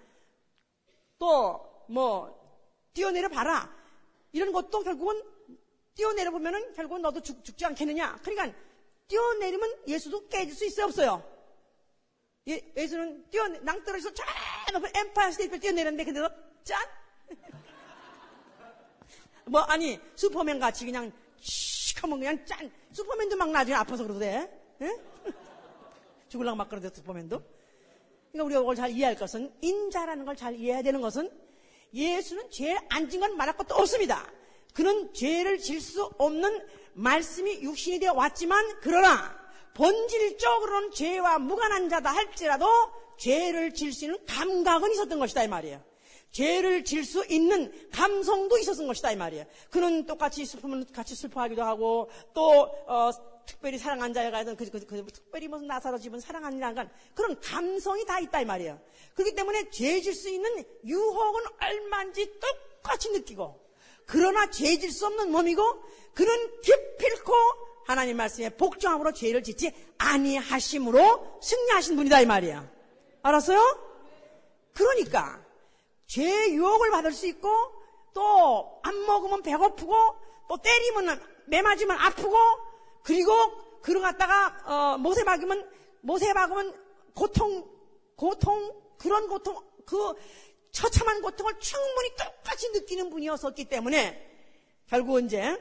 또 1.20 1.70
뭐 1.90 2.40
뛰어내려 2.94 3.28
봐라. 3.30 3.70
이런 4.32 4.52
것도 4.52 4.84
결국은 4.84 5.22
뛰어내려 5.96 6.32
보면은 6.32 6.74
결국은 6.74 7.02
너도 7.02 7.20
죽, 7.22 7.44
죽지 7.44 7.66
않겠느냐? 7.66 8.20
그러니까 8.24 8.58
뛰어내리면 9.08 9.88
예수도 9.88 10.28
깨질 10.28 10.56
수 10.56 10.66
있어요 10.66 10.86
없어요? 10.86 11.39
예, 12.50 12.62
예수는 12.76 13.30
뛰어 13.30 13.47
낭떠러지서 13.47 14.14
쫙 14.14 14.26
높은 14.74 14.89
Empire 14.96 15.32
State를 15.32 15.60
뛰어내렸는데 15.60 16.04
근데도 16.06 16.30
짠? 16.64 16.80
뭐 19.45 19.62
아니 19.62 20.00
슈퍼맨 20.16 20.60
같이 20.60 20.86
그냥 20.86 21.12
씩 21.39 22.02
하면 22.04 22.20
그냥 22.20 22.45
짠 22.45 22.72
슈퍼맨도 22.91 23.36
막 23.38 23.50
나중에 23.52 23.76
아파서 23.76 24.04
그러대 24.04 24.50
예? 24.82 25.00
죽을랑 26.30 26.58
막 26.58 26.70
그러대 26.70 26.89
슈퍼맨도 26.93 27.41
그러니까 28.32 28.43
우리가 28.45 28.62
이걸 28.62 28.76
잘 28.76 28.89
이해할 28.91 29.16
것은 29.16 29.54
인자라는 29.62 30.26
걸 30.26 30.36
잘 30.36 30.56
이해해야 30.56 30.82
되는 30.82 31.02
것은 31.02 31.30
예수는 31.93 32.50
죄를 32.52 32.80
안진 32.89 33.20
건 33.20 33.36
말할 33.38 33.56
것도 33.58 33.76
없습니다 33.76 34.28
그는 34.74 35.14
죄를 35.14 35.60
질 35.60 35.82
수 35.82 36.06
없는 36.18 36.68
말씀이 36.93 37.62
육신이 37.62 38.00
되어 38.00 38.14
왔지만 38.14 38.80
그러나 38.82 39.39
본질적으로는 39.80 40.92
죄와 40.92 41.40
무관한 41.40 41.88
자다 41.88 42.12
할지라도 42.12 42.68
죄를 43.18 43.74
질 43.74 43.94
수 43.94 44.06
있는 44.06 44.26
감각은 44.26 44.92
있었던 44.92 45.18
것이다 45.20 45.44
이 45.44 45.48
말이에요. 45.48 45.82
죄를 46.32 46.84
질 46.84 47.06
수 47.06 47.26
있는 47.30 47.72
감성도 47.92 48.58
있었던 48.58 48.86
것이다 48.88 49.12
이 49.14 49.16
말이에요. 49.16 49.46
그는 49.72 50.06
똑같이 50.06 50.46
슬프면 50.46 50.86
같이 50.94 51.16
슬퍼하기도 51.16 51.64
하고 51.64 52.10
또 52.34 52.62
어, 52.88 53.10
특별히 53.46 53.78
사랑한 53.78 54.14
자에 54.14 54.30
가서 54.30 54.54
그, 54.56 54.70
그, 54.70 54.86
그, 54.86 55.06
특별히 55.08 55.48
무슨 55.48 55.66
나사로 55.68 55.98
집은 55.98 56.20
사랑하는 56.20 56.60
자간 56.60 56.90
그런 57.16 57.40
감성이 57.40 58.06
다 58.06 58.20
있다 58.20 58.42
이 58.42 58.46
말이에요. 58.46 58.80
그렇기 59.16 59.34
때문에 59.34 59.70
죄 59.70 60.02
질 60.02 60.14
수 60.14 60.30
있는 60.30 60.64
유혹은 60.86 61.42
얼마인지 61.62 62.40
똑같이 62.40 63.10
느끼고 63.12 63.58
그러나 64.06 64.50
죄 64.52 64.78
질 64.78 64.92
수 64.92 65.06
없는 65.08 65.32
몸이고 65.32 65.64
그는 66.14 66.62
기필코 66.62 67.34
하나님 67.90 68.18
말씀에 68.18 68.50
복종함으로 68.50 69.14
죄를 69.14 69.42
짓지 69.42 69.74
아니하심으로 69.98 71.40
승리하신 71.42 71.96
분이다 71.96 72.22
이 72.22 72.26
말이야. 72.28 72.70
알았어요? 73.24 73.60
그러니까 74.76 75.44
죄 76.06 76.22
유혹을 76.52 76.92
받을 76.92 77.12
수 77.12 77.26
있고 77.26 77.50
또 78.14 78.80
안 78.84 79.06
먹으면 79.08 79.42
배고프고 79.42 79.96
또 80.48 80.58
때리면 80.58 81.20
매 81.48 81.64
맞으면 81.64 81.98
아프고 81.98 82.38
그리고 83.02 83.34
그러 83.82 84.02
갔다가 84.02 84.94
어, 84.94 84.98
못에 85.00 85.24
박으면 85.24 85.68
못에 86.02 86.32
박으면 86.32 86.76
고통 87.16 87.68
고통 88.16 88.72
그런 89.00 89.28
고통 89.28 89.58
그 89.88 90.14
처참한 90.72 91.24
고통을 91.24 91.60
충분히 91.60 92.16
똑같이 92.16 92.70
느끼는 92.70 93.10
분이었었기 93.10 93.66
때문에 93.66 94.30
결국 94.88 95.24
이제 95.24 95.58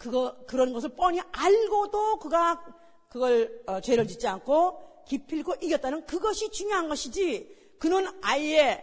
그거 0.00 0.34
그런 0.46 0.72
것을 0.72 0.88
뻔히 0.96 1.20
알고도 1.30 2.18
그가 2.20 2.64
그걸 3.10 3.62
어, 3.66 3.82
죄를 3.82 4.08
짓지 4.08 4.26
않고 4.26 5.04
기필고 5.06 5.56
이겼다는 5.60 6.06
그것이 6.06 6.50
중요한 6.50 6.88
것이지 6.88 7.74
그는 7.78 8.06
아예 8.22 8.82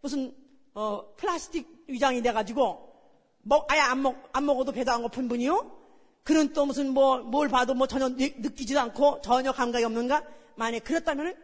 무슨 0.00 0.34
어, 0.74 1.14
플라스틱 1.16 1.84
위장이 1.86 2.22
돼가지고 2.22 2.92
먹 3.42 3.70
아예 3.70 3.78
안, 3.78 4.02
먹, 4.02 4.16
안 4.32 4.46
먹어도 4.46 4.72
배도 4.72 4.90
안 4.90 5.02
고픈 5.02 5.28
분이요? 5.28 5.78
그는 6.24 6.52
또 6.52 6.66
무슨 6.66 6.90
뭐 6.92 7.18
뭘 7.22 7.48
봐도 7.48 7.74
뭐 7.74 7.86
전혀 7.86 8.08
느끼지도 8.08 8.80
않고 8.80 9.20
전혀 9.20 9.52
감각이 9.52 9.84
없는가? 9.84 10.24
만약 10.56 10.82
그렇다면 10.82 11.36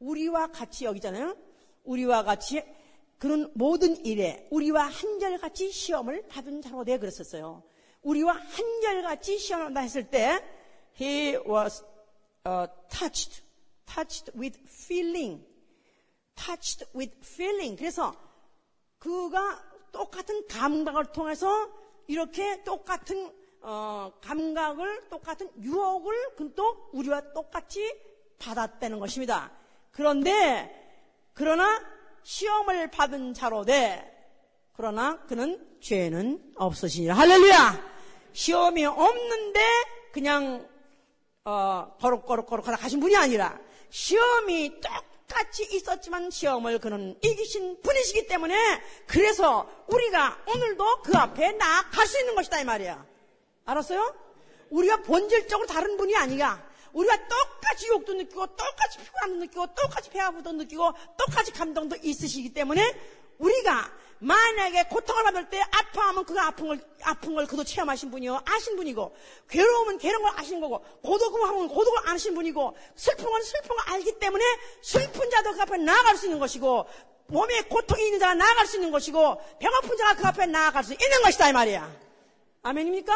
우리와 0.00 0.46
같이 0.46 0.86
여기잖아요. 0.86 1.36
우리와 1.84 2.22
같이 2.22 2.62
그런 3.18 3.50
모든 3.54 4.02
일에 4.06 4.48
우리와 4.50 4.84
한결같이 4.86 5.70
시험을 5.70 6.26
받은 6.28 6.62
자로 6.62 6.84
돼 6.84 6.98
그랬었어요. 6.98 7.62
우리와 8.06 8.34
한결같이 8.34 9.36
시험을 9.38 9.66
받다 9.66 9.80
했을 9.80 10.08
때 10.08 10.40
he 11.00 11.36
was 11.36 11.84
uh, 12.46 12.68
touched, 12.88 13.42
touched 13.84 14.30
with 14.38 14.56
feeling, 14.64 15.44
touched 16.36 16.86
with 16.94 17.12
feeling. 17.20 17.76
그래서 17.76 18.14
그가 18.98 19.60
똑같은 19.90 20.46
감각을 20.46 21.06
통해서 21.06 21.68
이렇게 22.06 22.62
똑같은 22.62 23.32
어, 23.62 24.12
감각을 24.20 25.08
똑같은 25.08 25.50
유혹을 25.60 26.36
또 26.54 26.88
우리와 26.92 27.32
똑같이 27.32 27.92
받았다는 28.38 29.00
것입니다. 29.00 29.50
그런데 29.90 30.70
그러나 31.34 31.82
시험을 32.22 32.92
받은 32.92 33.34
자로 33.34 33.64
돼. 33.64 34.12
그러나 34.74 35.18
그는 35.26 35.78
죄는 35.80 36.52
없으시니라. 36.54 37.14
할렐루야! 37.14 37.95
시험이 38.36 38.84
없는데 38.84 39.60
그냥 40.12 40.68
어, 41.46 41.96
거룩거룩거룩 41.98 42.68
하다 42.68 42.76
가신 42.76 43.00
분이 43.00 43.16
아니라 43.16 43.58
시험이 43.88 44.78
똑같이 44.78 45.66
있었지만 45.70 46.30
시험을 46.30 46.78
그는 46.78 47.18
이기신 47.22 47.80
분이시기 47.80 48.26
때문에 48.26 48.54
그래서 49.06 49.66
우리가 49.88 50.38
오늘도 50.48 51.02
그 51.02 51.16
앞에 51.16 51.52
나아갈 51.52 52.06
수 52.06 52.20
있는 52.20 52.34
것이다 52.34 52.60
이 52.60 52.64
말이야. 52.64 53.06
알았어요? 53.64 54.14
우리가 54.68 54.98
본질적으로 54.98 55.66
다른 55.66 55.96
분이 55.96 56.14
아니야. 56.14 56.62
우리가 56.92 57.16
똑같이 57.28 57.88
욕도 57.88 58.12
느끼고 58.12 58.48
똑같이 58.48 58.98
피곤함도 58.98 59.36
느끼고 59.46 59.66
똑같이 59.74 60.10
배 60.10 60.20
아프도 60.20 60.52
느끼고 60.52 60.92
똑같이 61.16 61.52
감동도 61.52 61.96
있으시기 62.02 62.52
때문에 62.52 62.82
우리가 63.38 63.90
만약에 64.18 64.84
고통을 64.84 65.24
받을 65.24 65.50
때 65.50 65.60
아파하면 65.60 66.24
걸, 66.24 66.80
아픈 67.02 67.34
걸 67.34 67.46
그도 67.46 67.64
체험하신 67.64 68.10
분이요. 68.10 68.42
아신 68.44 68.76
분이고, 68.76 69.14
괴로움은 69.48 69.98
괴로운 69.98 70.22
걸 70.22 70.32
아신 70.36 70.60
거고, 70.60 70.80
고독을 71.02 71.48
하면 71.48 71.68
고독을 71.68 72.08
아신 72.08 72.34
분이고, 72.34 72.76
슬픔은 72.94 73.30
걸 73.32 73.94
알기 73.94 74.18
때문에 74.18 74.44
슬픈 74.82 75.30
자도 75.30 75.52
그 75.52 75.62
앞에 75.62 75.76
나아갈 75.78 76.16
수 76.16 76.26
있는 76.26 76.38
것이고, 76.38 76.86
몸에 77.28 77.62
고통이 77.62 78.04
있는 78.04 78.18
자가 78.18 78.34
나아갈 78.34 78.66
수 78.66 78.76
있는 78.76 78.90
것이고, 78.90 79.40
배고픈 79.58 79.96
자가 79.96 80.14
그 80.14 80.26
앞에 80.26 80.46
나아갈 80.46 80.84
수 80.84 80.92
있는 80.92 81.22
것이다, 81.22 81.50
이 81.50 81.52
말이야. 81.52 81.92
아멘입니까? 82.62 83.12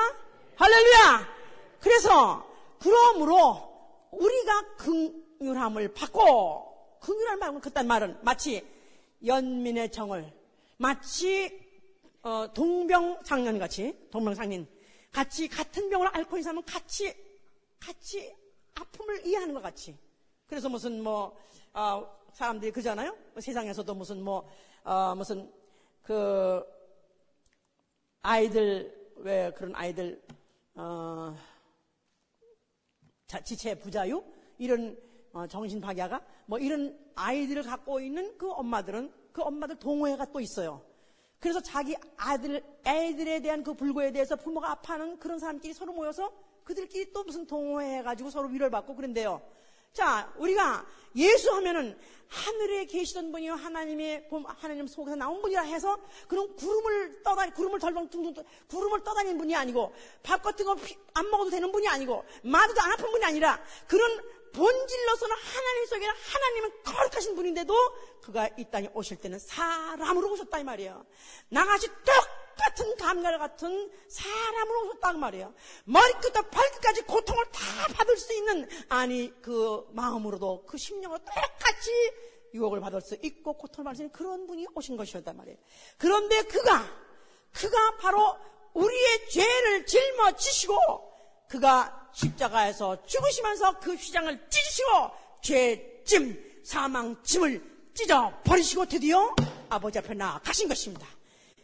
할렐루야! 0.57 1.29
그래서, 1.81 2.47
그러므로, 2.79 3.71
우리가 4.11 4.77
긍휼함을 4.77 5.95
받고 5.95 6.99
긍휼함 7.01 7.39
말고 7.39 7.61
그딴 7.61 7.87
말은 7.87 8.19
마치 8.23 8.67
연민의 9.25 9.93
정을 9.93 10.33
마치 10.81 11.61
어, 12.23 12.51
동병상련 12.55 13.59
같이 13.59 13.95
동병상련 14.11 14.67
같이 15.13 15.47
같은 15.47 15.91
병을 15.91 16.09
앓고 16.09 16.39
있는 16.39 16.43
사람은 16.43 16.65
같이 16.65 17.15
같이 17.79 18.35
아픔을 18.75 19.27
이해하는 19.27 19.53
것 19.53 19.61
같이. 19.61 19.95
그래서 20.47 20.71
무슨 20.71 21.03
뭐 21.03 21.37
어, 21.75 22.19
사람들이 22.33 22.73
그잖아요? 22.73 23.15
세상에서도 23.39 23.95
무슨 23.95 24.23
뭐 24.23 24.49
어, 24.83 25.15
무슨 25.15 25.53
그 26.03 26.65
아이들 28.23 29.13
왜 29.17 29.53
그런 29.53 29.75
아이들 29.75 30.23
어, 30.77 31.37
지체 33.45 33.75
부자유? 33.75 34.25
이런 34.57 34.99
어, 35.35 35.47
정신박약아 35.47 36.23
뭐 36.47 36.59
이런 36.59 36.99
아이들을 37.17 37.65
갖고 37.65 38.01
있는 38.01 38.39
그 38.39 38.51
엄마들은 38.51 39.20
그 39.33 39.43
엄마들 39.43 39.77
동호회가 39.77 40.27
또 40.33 40.41
있어요. 40.41 40.83
그래서 41.39 41.61
자기 41.61 41.97
아들, 42.17 42.63
애들에 42.87 43.41
대한 43.41 43.63
그 43.63 43.75
불고에 43.75 44.13
대해서 44.13 44.37
부모가 44.37 44.73
아파하는 44.73 45.19
그런 45.19 45.39
사람끼리 45.39 45.73
서로 45.73 45.93
모여서 45.93 46.31
그들끼리 46.65 47.13
또 47.13 47.25
무슨 47.25 47.47
동호회 47.47 47.99
해가지고 47.99 48.31
서로 48.31 48.49
위로를 48.49 48.71
받고 48.71 48.95
그런데요. 48.95 49.41
자, 49.93 50.33
우리가 50.37 50.87
예수 51.17 51.51
하면은 51.55 51.99
하늘에 52.29 52.85
계시던 52.85 53.33
분이요. 53.33 53.55
하나님의, 53.55 54.29
하나님 54.47 54.87
속에서 54.87 55.17
나온 55.17 55.43
분이라 55.43 55.63
해서 55.63 55.99
그런 56.29 56.55
구름을 56.55 57.23
떠다니, 57.25 57.53
구름을 57.55 57.81
덜렁둥둥, 57.81 58.35
구름을 58.69 59.03
떠다니는 59.03 59.39
분이 59.39 59.57
아니고 59.57 59.93
밥 60.23 60.41
같은 60.43 60.65
거 60.65 60.77
안 61.15 61.31
먹어도 61.31 61.51
되는 61.51 61.71
분이 61.71 61.87
아니고 61.89 62.25
마드도 62.43 62.81
안 62.81 62.93
아픈 62.93 63.11
분이 63.11 63.25
아니라 63.25 63.61
그런 63.87 64.21
본질로서는 64.53 65.37
하나님 65.37 65.87
속에는 65.87 66.15
하나님은 66.15 66.83
거룩하신 66.85 67.37
분인데도 67.37 67.75
그가 68.23 68.49
이 68.57 68.65
땅에 68.71 68.89
오실 68.95 69.19
때는 69.19 69.39
사람으로 69.39 70.33
오셨다 70.33 70.59
이 70.59 70.65
말이에요. 70.65 71.05
나같이 71.49 71.89
똑같은 71.89 72.97
감각 72.97 73.39
같은 73.39 73.91
사람으로 74.09 74.89
오셨다 74.89 75.13
그 75.13 75.19
말이에요. 75.19 75.55
머리끝부터 75.85 76.43
발끝까지 76.43 77.03
고통을 77.03 77.45
다 77.53 77.61
받을 77.95 78.17
수 78.17 78.35
있는 78.35 78.69
아니 78.89 79.33
그 79.41 79.87
마음으로도 79.93 80.65
그 80.67 80.77
심령으로 80.77 81.19
똑같이 81.19 81.91
유혹을 82.55 82.81
받을 82.81 83.01
수 83.01 83.17
있고 83.23 83.55
고통을 83.55 83.85
받을 83.85 83.97
수 83.97 84.03
있는 84.03 84.13
그런 84.13 84.47
분이 84.47 84.67
오신 84.75 84.97
것이었단 84.97 85.37
말이에요. 85.37 85.57
그런데 85.99 86.43
그가 86.43 86.85
그가 87.53 87.97
바로 87.97 88.39
우리의 88.75 89.29
죄를 89.29 89.87
짊어지시고 89.87 90.77
그가 91.49 92.00
십자가에서 92.13 93.05
죽으시면서 93.07 93.79
그 93.79 93.95
휘장을 93.95 94.49
찢으시고 94.49 95.11
죄 95.43 96.03
짐, 96.05 96.61
사망 96.65 97.17
짐을 97.23 97.63
찢어 97.95 98.33
버리시고 98.45 98.87
드디어 98.87 99.35
아버지 99.69 99.99
앞에 99.99 100.15
나가신 100.15 100.69
것입니다. 100.69 101.07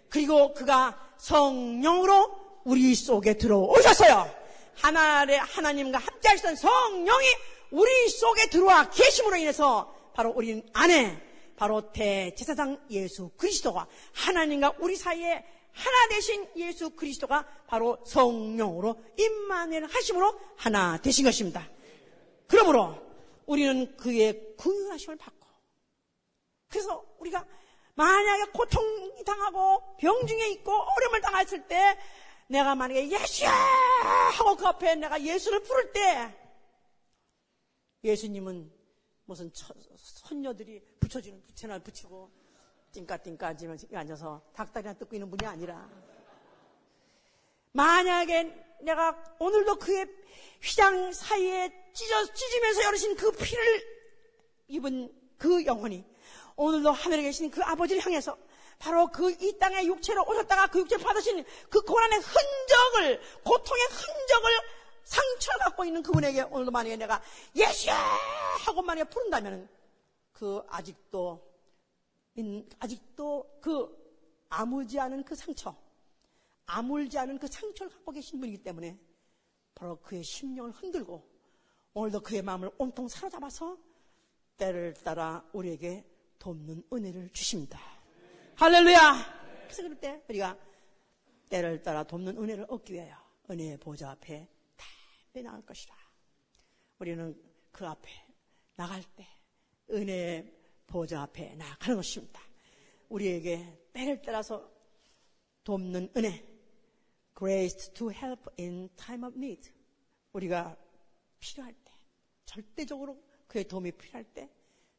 그리고 0.09 0.55
그가 0.55 0.99
성령으로 1.19 2.61
우리 2.65 2.95
속에 2.95 3.35
들어오셨어요. 3.35 4.31
하나의 4.77 5.39
하나님과 5.39 5.99
함께 5.99 6.29
하시던 6.29 6.57
성령이 6.57 7.27
우리 7.71 8.09
속에 8.09 8.51
들어와 8.51 8.91
계심으로 8.91 9.37
인해서 9.37 9.93
바로 10.15 10.33
우리 10.35 10.63
안에 10.73 11.23
바로 11.57 11.93
대제사장 11.93 12.79
예수 12.91 13.31
그리스도가 13.37 13.87
하나님과 14.13 14.75
우리 14.79 14.97
사이에 14.97 15.45
하나 15.77 16.09
되신 16.09 16.49
예수 16.57 16.91
그리스도가 16.91 17.47
바로 17.67 18.03
성령으로 18.07 18.97
임만을 19.19 19.87
하심으로 19.87 20.41
하나 20.57 20.97
되신 20.97 21.25
것입니다. 21.25 21.69
그러므로 22.49 22.99
우리는 23.45 23.95
그의 23.97 24.57
궁하심을 24.57 25.17
받고 25.17 25.47
그래서 26.69 27.05
우리가 27.19 27.47
만약에 27.95 28.51
고통 28.53 29.25
당하고 29.25 29.97
병중에 29.99 30.49
있고 30.49 30.73
어려움을 30.73 31.21
당했을 31.21 31.67
때 31.67 31.99
내가 32.49 32.75
만약에 32.75 33.11
예수야 33.11 33.51
하고 33.51 34.57
그 34.57 34.67
앞에 34.67 34.95
내가 34.95 35.23
예수를 35.23 35.63
부를 35.63 35.93
때 35.93 36.35
예수님은 38.03 38.73
무슨 39.27 39.53
처, 39.53 39.75
선녀들이 39.97 40.81
붙여주는 41.01 41.43
부채날 41.47 41.81
붙이고 41.81 42.31
띵까띵까 42.93 43.55
앉아서 43.95 44.41
닭다리나 44.55 44.95
뜯고 44.95 45.17
있는 45.17 45.31
분이 45.31 45.47
아니라. 45.47 45.89
만약에 47.73 48.65
내가 48.81 49.17
오늘도 49.39 49.77
그의 49.77 50.07
휘장 50.63 51.13
사이에 51.13 51.93
찢어, 51.93 52.25
찢으면서 52.33 52.85
열으신 52.85 53.17
그 53.17 53.31
피를 53.33 53.83
입은 54.69 55.13
그 55.39 55.65
영혼이 55.65 56.05
오늘도 56.57 56.91
하늘에 56.91 57.23
계신 57.23 57.51
그 57.51 57.63
아버지를 57.63 58.05
향해서 58.05 58.37
바로 58.79 59.07
그 59.09 59.31
이 59.31 59.59
땅에 59.59 59.85
육체로 59.85 60.23
오셨다가 60.25 60.67
그 60.69 60.81
육체를 60.81 61.05
받으신 61.05 61.45
그 61.71 61.81
고난의 61.83 62.19
흔적을 62.19 63.21
고통의 63.45 63.85
흔적을 63.85 64.51
상처를 65.05 65.61
갖고 65.61 65.85
있는 65.85 66.03
그분에게 66.03 66.43
오늘도 66.43 66.71
만약에 66.71 66.97
내가 66.97 67.23
예수야 67.55 67.95
하고 68.67 68.83
만약에 68.83 69.09
부른다면 69.09 69.69
그 70.33 70.63
아직도 70.69 71.41
아직도 72.79 73.59
그 73.61 74.07
아물지 74.49 74.99
않은 75.01 75.25
그 75.25 75.35
상처, 75.35 75.77
아물지 76.67 77.19
않은 77.19 77.39
그 77.39 77.47
상처를 77.47 77.93
갖고 77.93 78.13
계신 78.13 78.41
분이기 78.41 78.63
때문에 78.63 78.99
바로 79.75 79.97
그의 80.01 80.23
심령을 80.23 80.73
흔들고 80.73 81.23
오늘도 81.95 82.21
그의 82.21 82.43
마음을 82.43 82.71
온통 82.79 83.09
사로잡아서 83.09 83.79
때를 84.57 84.95
따라 84.95 85.45
우리에게 85.53 86.05
돕는 86.39 86.85
은혜를 86.93 87.31
주십니다. 87.31 87.79
할렐루야! 88.57 89.65
그래서 89.65 89.83
그럴 89.83 90.01
때 90.01 90.23
우리가 90.29 90.59
때를 91.49 91.83
따라 91.83 92.03
돕는 92.05 92.37
은혜를 92.39 92.67
얻기 92.69 92.93
위하여 92.93 93.17
은혜의 93.51 93.79
보좌 93.79 94.11
앞에 94.11 94.49
담배 94.77 95.43
나갈 95.43 95.65
것이라. 95.65 95.95
우리는 96.99 97.41
그 97.71 97.87
앞에 97.87 98.09
나갈 98.75 99.03
때 99.15 99.27
은혜의 99.91 100.56
보좌 100.87 101.23
앞에 101.23 101.55
나가는 101.57 101.97
것입니다. 101.97 102.41
우리에게 103.09 103.89
때를 103.93 104.21
따라서 104.23 104.71
돕는 105.65 106.11
은혜, 106.17 106.45
grace 107.37 107.93
to 107.93 108.11
help 108.11 108.45
in 108.59 108.89
time 108.97 109.27
of 109.27 109.37
need. 109.37 109.71
우리가 110.33 110.77
필요할 111.39 111.73
때, 111.73 111.93
절대적으로 112.45 113.21
그의 113.47 113.65
도움이 113.67 113.93
필요할 113.93 114.25
때, 114.25 114.51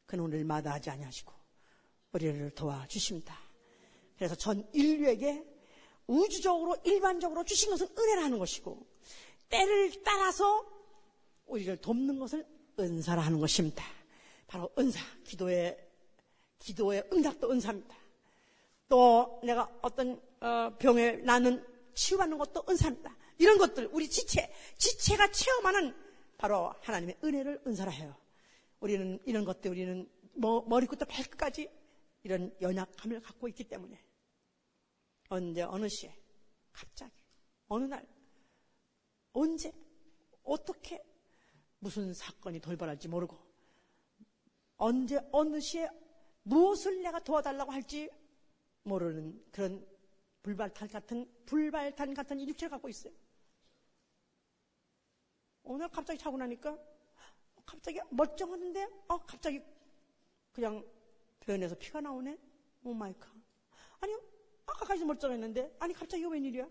그는 0.05 0.23
우리를 0.23 0.45
마다하지 0.45 0.89
아니하시고 0.89 1.33
우리를 2.13 2.49
도와주십니다. 2.51 3.37
그래서 4.15 4.35
전 4.35 4.67
인류에게 4.73 5.45
우주적으로 6.07 6.75
일반적으로 6.83 7.43
주신 7.43 7.69
것은 7.69 7.87
은혜라는 7.97 8.39
것이고 8.39 8.87
때를 9.49 10.03
따라서 10.03 10.65
우리를 11.45 11.77
돕는 11.77 12.17
것을 12.19 12.45
은사라 12.79 13.21
하는 13.21 13.39
것입니다. 13.39 13.83
바로 14.47 14.71
은사, 14.79 14.99
기도의, 15.23 15.77
기도의 16.59 17.07
응답도 17.11 17.51
은사입니다. 17.51 17.95
또 18.87 19.39
내가 19.43 19.69
어떤 19.81 20.21
어, 20.39 20.75
병에 20.79 21.17
나는 21.17 21.63
치유받는 21.93 22.37
것도 22.37 22.63
은사입니다. 22.69 23.15
이런 23.37 23.57
것들, 23.57 23.89
우리 23.91 24.09
지체, 24.09 24.51
지체가 24.77 25.31
체험하는 25.31 25.95
바로 26.37 26.73
하나님의 26.81 27.17
은혜를 27.23 27.61
은사라 27.67 27.91
해요. 27.91 28.15
우리는 28.79 29.19
이런 29.25 29.43
것들, 29.43 29.71
우리는 29.71 30.09
뭐, 30.33 30.63
머리부터 30.67 31.05
발끝까지 31.05 31.69
이런 32.23 32.55
연약함을 32.61 33.21
갖고 33.21 33.47
있기 33.47 33.65
때문에 33.65 33.99
언제, 35.29 35.63
어느 35.63 35.89
시에, 35.89 36.15
갑자기, 36.71 37.11
어느 37.67 37.85
날, 37.85 38.07
언제, 39.33 39.73
어떻게, 40.43 41.03
무슨 41.79 42.13
사건이 42.13 42.59
돌발할지 42.59 43.07
모르고 43.07 43.46
언제 44.77 45.19
어느 45.31 45.59
시에 45.59 45.89
무엇을 46.43 47.01
내가 47.01 47.19
도와달라고 47.19 47.71
할지 47.71 48.09
모르는 48.83 49.43
그런 49.51 49.85
불발탄 50.41 50.87
같은 50.87 51.29
불발탄 51.45 52.13
같은 52.13 52.47
육체를 52.47 52.69
갖고 52.69 52.87
있어요. 52.87 53.13
오늘 55.63 55.89
갑자기 55.89 56.17
자고 56.17 56.37
나니까 56.37 56.77
갑자기 57.65 57.99
멀쩡하는데 58.09 58.87
어 59.09 59.17
갑자기 59.25 59.61
그냥 60.53 60.85
변에서 61.41 61.75
피가 61.75 61.99
나오네. 61.99 62.37
oh 62.83 62.93
my 62.93 63.13
God. 63.19 63.29
아니 63.99 64.15
아까까지 64.65 65.03
멀쩡했는데 65.03 65.75
아니 65.79 65.93
갑자기 65.93 66.21
이거 66.21 66.29
웬일이야? 66.29 66.67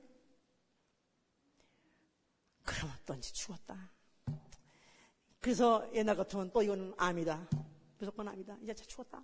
또 3.06 3.14
이제 3.14 3.32
죽었다. 3.32 3.88
그래서 5.40 5.88
옛날 5.94 6.16
같으면 6.16 6.50
또 6.52 6.60
이거는 6.60 6.92
암이다. 6.96 7.65
무조건 7.98 8.28
아니다. 8.28 8.56
이제 8.62 8.74
죽었다. 8.74 9.22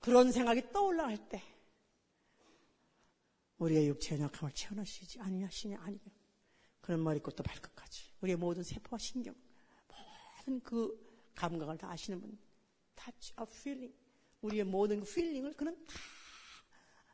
그런 0.00 0.32
생각이 0.32 0.72
떠올라갈 0.72 1.28
때 1.28 1.42
우리의 3.58 3.88
육체의 3.88 4.22
약함을 4.22 4.52
채워넣으시지 4.54 5.20
아니하시냐 5.20 5.78
아니냐 5.80 6.04
그런 6.80 7.02
머리끝도 7.04 7.42
발끝까지 7.42 8.12
우리의 8.22 8.36
모든 8.36 8.62
세포와 8.62 8.98
신경 8.98 9.34
모든 10.38 10.60
그 10.60 11.30
감각을 11.34 11.76
다 11.76 11.90
아시는 11.90 12.20
분 12.20 12.38
touch 12.96 13.34
of 13.38 13.52
feeling 13.54 13.94
우리의 14.40 14.64
모든 14.64 15.04
힐링을 15.04 15.52
그는 15.52 15.74
다, 15.86 15.94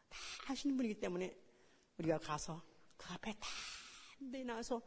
다 0.09 0.19
하시는 0.45 0.77
분이기 0.77 1.01
때문에 1.01 1.37
우리가 1.99 2.19
가서 2.19 2.63
그 2.97 3.13
앞에 3.13 3.33
다 3.33 3.49
내놔서 4.21 4.81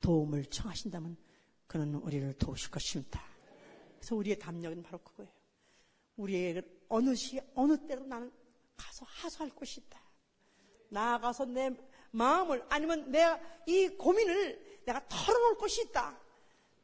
도움을 0.00 0.44
청하신다면 0.46 1.16
그는 1.68 1.94
우리를 1.94 2.34
도우실 2.34 2.70
것입니다. 2.70 3.35
그래서 3.98 4.14
우리의 4.16 4.38
담력은 4.38 4.82
바로 4.82 4.98
그거예요. 4.98 5.30
우리의 6.16 6.62
어느 6.88 7.14
시, 7.14 7.40
어느 7.54 7.76
때로 7.86 8.04
나는 8.06 8.32
가서 8.76 9.04
하소할 9.08 9.50
곳이 9.54 9.80
있다. 9.80 10.00
나아가서 10.88 11.46
내 11.46 11.70
마음을, 12.12 12.64
아니면 12.68 13.10
내가 13.10 13.40
이 13.66 13.88
고민을 13.88 14.82
내가 14.84 15.06
털어놓을 15.08 15.56
곳이 15.56 15.82
있다. 15.82 16.18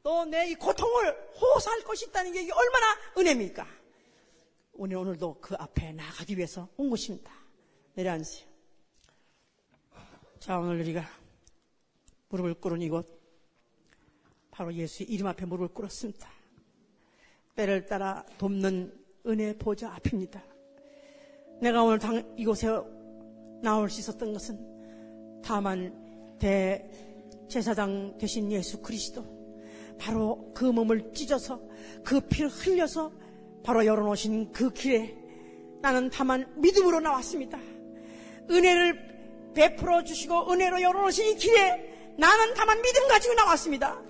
또 0.03 0.25
내 0.25 0.51
이 0.51 0.55
고통을 0.57 1.31
호소할 1.41 1.83
것이 1.85 2.07
있다는 2.07 2.33
게 2.33 2.41
얼마나 2.51 2.87
은혜입니까? 3.17 3.65
오늘 4.73 4.97
오늘도 4.97 5.39
그 5.41 5.55
앞에 5.57 5.93
나가기 5.93 6.37
위해서 6.37 6.69
온 6.77 6.91
것입니다. 6.91 7.33
내려앉으세요. 7.95 8.49
자, 10.41 10.59
오늘 10.59 10.81
우리가 10.81 11.09
무릎을 12.31 12.55
꿇은 12.55 12.83
이곳, 12.83 13.07
바로 14.51 14.75
예수의 14.75 15.09
이름 15.09 15.29
앞에 15.29 15.47
무릎을 15.47 15.69
꿇었습니다. 15.69 16.29
때를 17.55 17.85
따라 17.85 18.25
돕는 18.39 18.93
은혜 19.27 19.57
보좌 19.57 19.93
앞입니다. 19.95 20.43
내가 21.61 21.83
오늘 21.83 21.99
당, 21.99 22.23
이곳에 22.37 22.69
나올 23.63 23.91
수 23.91 24.01
있었던 24.01 24.33
것은 24.33 25.43
다만 25.45 26.39
대제사장 26.39 28.17
되신 28.19 28.51
예수 28.51 28.81
그리스도 28.81 29.25
바로 29.99 30.51
그 30.55 30.65
몸을 30.65 31.13
찢어서 31.13 31.61
그 32.03 32.21
피를 32.21 32.49
흘려서 32.49 33.13
바로 33.63 33.85
열어놓으신 33.85 34.51
그 34.51 34.71
길에 34.71 35.15
나는 35.81 36.11
다만 36.11 36.53
믿음으로 36.61 37.01
나왔습니다. 37.01 37.59
은혜를 38.51 39.53
베풀어 39.55 40.03
주시고 40.03 40.51
은혜로 40.51 40.81
열어놓으신 40.81 41.33
이 41.33 41.37
길에 41.37 42.15
나는 42.19 42.55
다만 42.55 42.81
믿음 42.81 43.07
가지고 43.09 43.35
나왔습니다. 43.35 44.03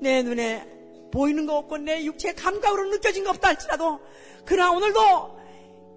내 0.00 0.22
눈에 0.22 0.73
보이는 1.14 1.46
거 1.46 1.56
없고 1.58 1.78
내 1.78 2.04
육체의 2.04 2.34
감각으로 2.34 2.88
느껴진 2.90 3.22
거 3.22 3.30
없다 3.30 3.48
할지라도 3.48 4.00
그러나 4.44 4.72
오늘도 4.72 5.40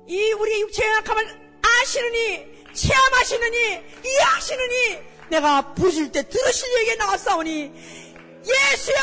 이 0.07 0.32
우리 0.34 0.61
육체의 0.61 0.91
약함을 0.97 1.59
아시느니 1.82 2.45
체험하시느니 2.72 3.57
이해하시느니 4.05 4.99
내가 5.30 5.74
부실 5.74 6.11
때 6.11 6.22
들으실 6.30 6.80
얘기에 6.82 6.95
나왔사오니 6.95 7.74
예수여 8.45 8.95